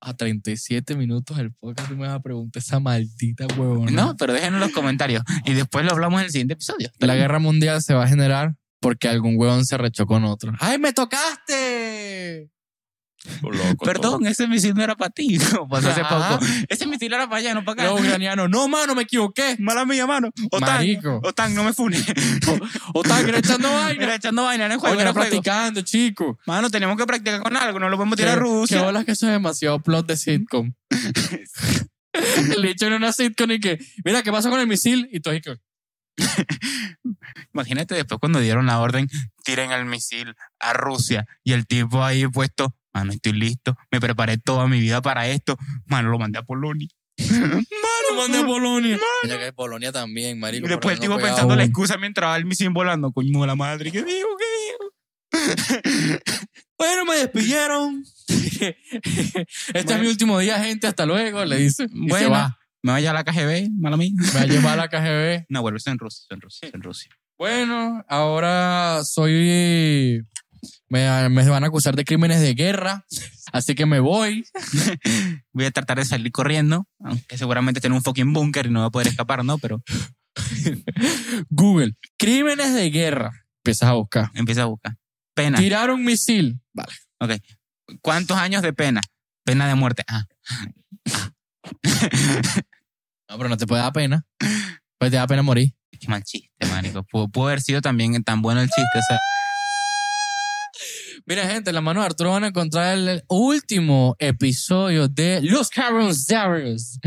A 0.00 0.14
37 0.16 0.96
minutos 0.96 1.36
del 1.36 1.52
podcast 1.52 1.88
tú 1.88 1.96
me 1.96 2.08
vas 2.08 2.16
a 2.16 2.20
preguntar 2.20 2.60
esa 2.60 2.80
maldita 2.80 3.46
huevona. 3.56 3.90
No, 3.92 4.16
pero 4.16 4.32
déjenos 4.32 4.54
en 4.54 4.60
los 4.60 4.72
comentarios 4.72 5.22
y 5.44 5.54
después 5.54 5.84
lo 5.84 5.92
hablamos 5.92 6.20
en 6.20 6.26
el 6.26 6.32
siguiente 6.32 6.54
episodio. 6.54 6.90
La 6.98 7.14
guerra 7.14 7.38
mundial 7.38 7.82
se 7.82 7.94
va 7.94 8.04
a 8.04 8.08
generar 8.08 8.56
porque 8.82 9.08
algún 9.08 9.36
huevón 9.38 9.64
se 9.64 9.78
rechó 9.78 10.04
con 10.04 10.24
otro. 10.24 10.52
¡Ay, 10.58 10.78
me 10.78 10.92
tocaste! 10.92 12.50
Perdón, 13.84 14.26
ese 14.26 14.48
misil 14.48 14.74
no 14.74 14.82
era 14.82 14.96
para 14.96 15.10
ti. 15.10 15.38
pasó 15.70 15.90
hace 15.90 16.02
poco. 16.02 16.44
Ese 16.68 16.88
misil 16.88 17.12
era 17.12 17.28
para 17.28 17.36
allá, 17.38 17.54
no 17.54 17.64
para 17.64 17.84
acá. 17.84 17.92
Los 17.92 18.00
ucranianos, 18.00 18.50
no, 18.50 18.66
mano, 18.66 18.96
me 18.96 19.02
equivoqué. 19.02 19.56
Mala 19.60 19.84
mía, 19.84 20.06
mano. 20.08 20.30
Otan, 20.50 20.68
Marico. 20.68 21.20
Otan, 21.22 21.54
no 21.54 21.62
me 21.62 21.72
funes. 21.72 22.04
O 22.94 23.02
están 23.02 23.32
echando 23.32 23.68
Era 23.70 23.80
vaina. 23.80 24.14
echando 24.16 24.42
vaina 24.42 24.66
en 24.66 24.72
el 24.72 24.78
juego. 24.78 24.94
Oye, 24.94 25.02
era 25.02 25.10
era 25.10 25.12
juego. 25.12 25.30
practicando, 25.30 25.82
chico. 25.82 26.38
Mano, 26.46 26.68
tenemos 26.68 26.96
que 26.96 27.06
practicar 27.06 27.40
con 27.42 27.56
algo. 27.56 27.78
No 27.78 27.88
lo 27.88 27.96
podemos 27.96 28.16
tirar 28.16 28.32
a 28.32 28.34
Qué 28.34 28.40
Rusia. 28.40 28.82
bolas 28.82 29.04
que 29.04 29.12
eso 29.12 29.26
es 29.26 29.32
demasiado 29.32 29.80
plot 29.80 30.06
de 30.06 30.16
sitcom. 30.16 30.72
Le 32.58 32.70
echan 32.70 32.92
una 32.92 33.12
sitcom 33.12 33.50
y 33.52 33.60
que, 33.60 33.78
mira, 34.04 34.22
¿qué 34.22 34.32
pasa 34.32 34.50
con 34.50 34.58
el 34.58 34.66
misil? 34.66 35.08
Y 35.12 35.20
tú 35.20 35.30
ahí 35.30 35.40
que, 35.40 35.54
Imagínate 37.54 37.94
después 37.94 38.18
cuando 38.20 38.40
dieron 38.40 38.66
la 38.66 38.80
orden, 38.80 39.08
tiren 39.44 39.72
el 39.72 39.84
misil 39.84 40.34
a 40.60 40.72
Rusia 40.72 41.26
y 41.44 41.52
el 41.52 41.66
tipo 41.66 42.04
ahí 42.04 42.26
puesto, 42.26 42.74
mano, 42.92 43.12
estoy 43.12 43.32
listo, 43.32 43.76
me 43.90 44.00
preparé 44.00 44.38
toda 44.38 44.66
mi 44.66 44.80
vida 44.80 45.02
para 45.02 45.28
esto, 45.28 45.56
mano, 45.86 46.10
lo 46.10 46.18
mandé 46.18 46.38
a 46.38 46.42
Polonia. 46.42 46.88
lo 47.18 48.16
mandé 48.16 48.38
a 48.38 48.46
Polonia. 48.46 48.98
Mira 49.22 49.38
que 49.38 49.52
Polonia 49.52 49.92
también, 49.92 50.38
marico. 50.38 50.66
Y 50.66 50.70
después 50.70 50.94
el 50.94 50.98
no 51.08 51.16
tipo 51.16 51.22
pensando 51.22 51.56
la 51.56 51.64
excusa 51.64 51.96
mientras 51.98 52.30
va 52.30 52.36
el 52.36 52.44
misil 52.44 52.70
volando, 52.70 53.12
coño 53.12 53.40
de 53.40 53.46
la 53.46 53.54
madre, 53.54 53.90
¿qué 53.90 54.02
digo? 54.02 54.28
¿Qué 54.38 54.44
digo? 54.68 54.92
Bueno, 56.82 57.04
me 57.04 57.14
despidieron. 57.14 58.04
este 58.26 59.94
es 59.94 60.00
mi 60.00 60.08
último 60.08 60.40
día, 60.40 60.58
gente. 60.58 60.88
Hasta 60.88 61.06
luego, 61.06 61.44
le 61.44 61.56
dice. 61.56 61.86
Y 61.92 62.10
se 62.10 62.26
va. 62.26 62.58
Me 62.82 62.92
vaya 62.92 63.10
a 63.10 63.14
la 63.14 63.24
KGB, 63.24 63.70
mala 63.78 63.96
mía. 63.96 64.10
Me 64.16 64.30
va 64.32 64.40
a 64.40 64.46
llevar 64.46 64.72
a 64.78 64.82
la 64.82 64.88
KGB. 64.88 65.46
No, 65.48 65.62
vuelve, 65.62 65.78
estoy 65.78 65.92
en 65.92 65.98
Rusia, 65.98 66.22
estoy 66.22 66.36
en 66.36 66.40
Rusia, 66.40 66.66
estoy 66.66 66.78
en 66.78 66.82
Rusia. 66.82 67.10
Bueno, 67.38 68.04
ahora 68.08 69.02
soy. 69.04 70.22
Me, 70.88 71.28
me 71.28 71.48
van 71.48 71.64
a 71.64 71.68
acusar 71.68 71.96
de 71.96 72.04
crímenes 72.04 72.40
de 72.40 72.54
guerra. 72.54 73.04
Así 73.52 73.74
que 73.74 73.86
me 73.86 74.00
voy. 74.00 74.44
Voy 75.52 75.64
a 75.66 75.70
tratar 75.70 75.98
de 75.98 76.04
salir 76.04 76.32
corriendo, 76.32 76.86
aunque 77.00 77.36
seguramente 77.36 77.80
tengo 77.80 77.96
un 77.96 78.02
fucking 78.02 78.32
búnker 78.32 78.66
y 78.66 78.70
no 78.70 78.80
voy 78.80 78.86
a 78.86 78.90
poder 78.90 79.08
escapar, 79.08 79.44
¿no? 79.44 79.58
Pero 79.58 79.82
Google. 81.50 81.94
Crímenes 82.16 82.74
de 82.74 82.90
guerra. 82.90 83.30
Empiezas 83.58 83.90
a 83.90 83.92
buscar. 83.92 84.30
empieza 84.34 84.62
a 84.62 84.66
buscar. 84.66 84.96
Pena. 85.34 85.58
Tirar 85.58 85.90
un 85.90 86.04
misil. 86.04 86.60
Vale. 86.72 87.42
¿Cuántos 88.00 88.38
años 88.38 88.62
de 88.62 88.72
pena? 88.72 89.00
Pena 89.44 89.68
de 89.68 89.74
muerte. 89.74 90.04
Ah, 90.08 90.24
No, 93.32 93.38
pero 93.38 93.48
no 93.48 93.56
te 93.56 93.66
puede 93.66 93.80
dar 93.82 93.92
pena. 93.94 94.26
Pues 94.98 95.10
te 95.10 95.16
da 95.16 95.26
pena 95.26 95.42
morir. 95.42 95.72
qué 95.98 96.06
mal 96.08 96.22
chiste, 96.22 96.66
marico. 96.70 97.02
Pudo, 97.04 97.28
pudo 97.28 97.46
haber 97.46 97.60
sido 97.62 97.80
también 97.80 98.22
tan 98.24 98.42
bueno 98.42 98.60
el 98.60 98.68
chiste. 98.68 98.98
O 98.98 99.02
sea, 99.08 99.18
Mira, 101.26 101.46
gente, 101.48 101.70
en 101.70 101.74
la 101.74 101.80
mano 101.80 102.00
de 102.00 102.06
Arturo 102.06 102.30
van 102.32 102.44
a 102.44 102.48
encontrar 102.48 102.96
el 102.98 103.22
último 103.28 104.16
episodio 104.18 105.06
de 105.08 105.40
Los 105.42 105.68
Carronzarios, 105.70 106.98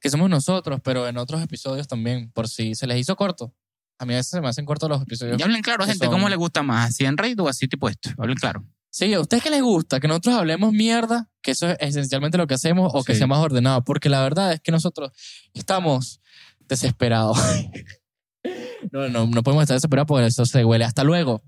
que 0.00 0.10
somos 0.10 0.28
nosotros, 0.28 0.80
pero 0.84 1.08
en 1.08 1.16
otros 1.16 1.42
episodios 1.42 1.88
también, 1.88 2.30
por 2.32 2.48
si 2.48 2.74
se 2.74 2.86
les 2.86 2.98
hizo 2.98 3.16
corto. 3.16 3.54
A 3.98 4.04
mí 4.04 4.12
a 4.14 4.18
veces 4.18 4.30
se 4.30 4.40
me 4.40 4.48
hacen 4.48 4.64
cortos 4.66 4.88
los 4.88 5.02
episodios. 5.02 5.38
y 5.38 5.42
hablen 5.42 5.62
claro, 5.62 5.84
gente, 5.86 6.04
son- 6.04 6.12
¿cómo 6.12 6.28
les 6.28 6.38
gusta 6.38 6.62
más? 6.62 6.90
¿Así 6.90 7.04
en 7.04 7.16
Raid 7.16 7.40
o 7.40 7.48
así 7.48 7.66
tipo 7.66 7.88
esto? 7.88 8.10
Hablen 8.18 8.36
claro. 8.36 8.64
Sí, 8.90 9.14
¿a 9.14 9.20
ustedes 9.20 9.42
qué 9.42 9.50
les 9.50 9.62
gusta? 9.62 10.00
Que 10.00 10.08
nosotros 10.08 10.34
hablemos 10.34 10.72
mierda, 10.72 11.28
que 11.42 11.52
eso 11.52 11.68
es 11.68 11.76
esencialmente 11.80 12.38
lo 12.38 12.46
que 12.46 12.54
hacemos, 12.54 12.90
o 12.92 13.04
que 13.04 13.14
sea 13.14 13.28
más 13.28 13.38
ordenado, 13.38 13.84
porque 13.84 14.08
la 14.08 14.20
verdad 14.20 14.52
es 14.52 14.60
que 14.60 14.72
nosotros 14.72 15.12
estamos 15.54 16.20
desesperados. 16.68 17.38
no, 18.92 19.08
no, 19.08 19.26
no 19.26 19.42
podemos 19.42 19.62
estar 19.62 19.76
desesperados 19.76 20.08
porque 20.08 20.26
eso 20.26 20.44
se 20.44 20.64
huele. 20.64 20.84
Hasta 20.84 21.04
luego. 21.04 21.42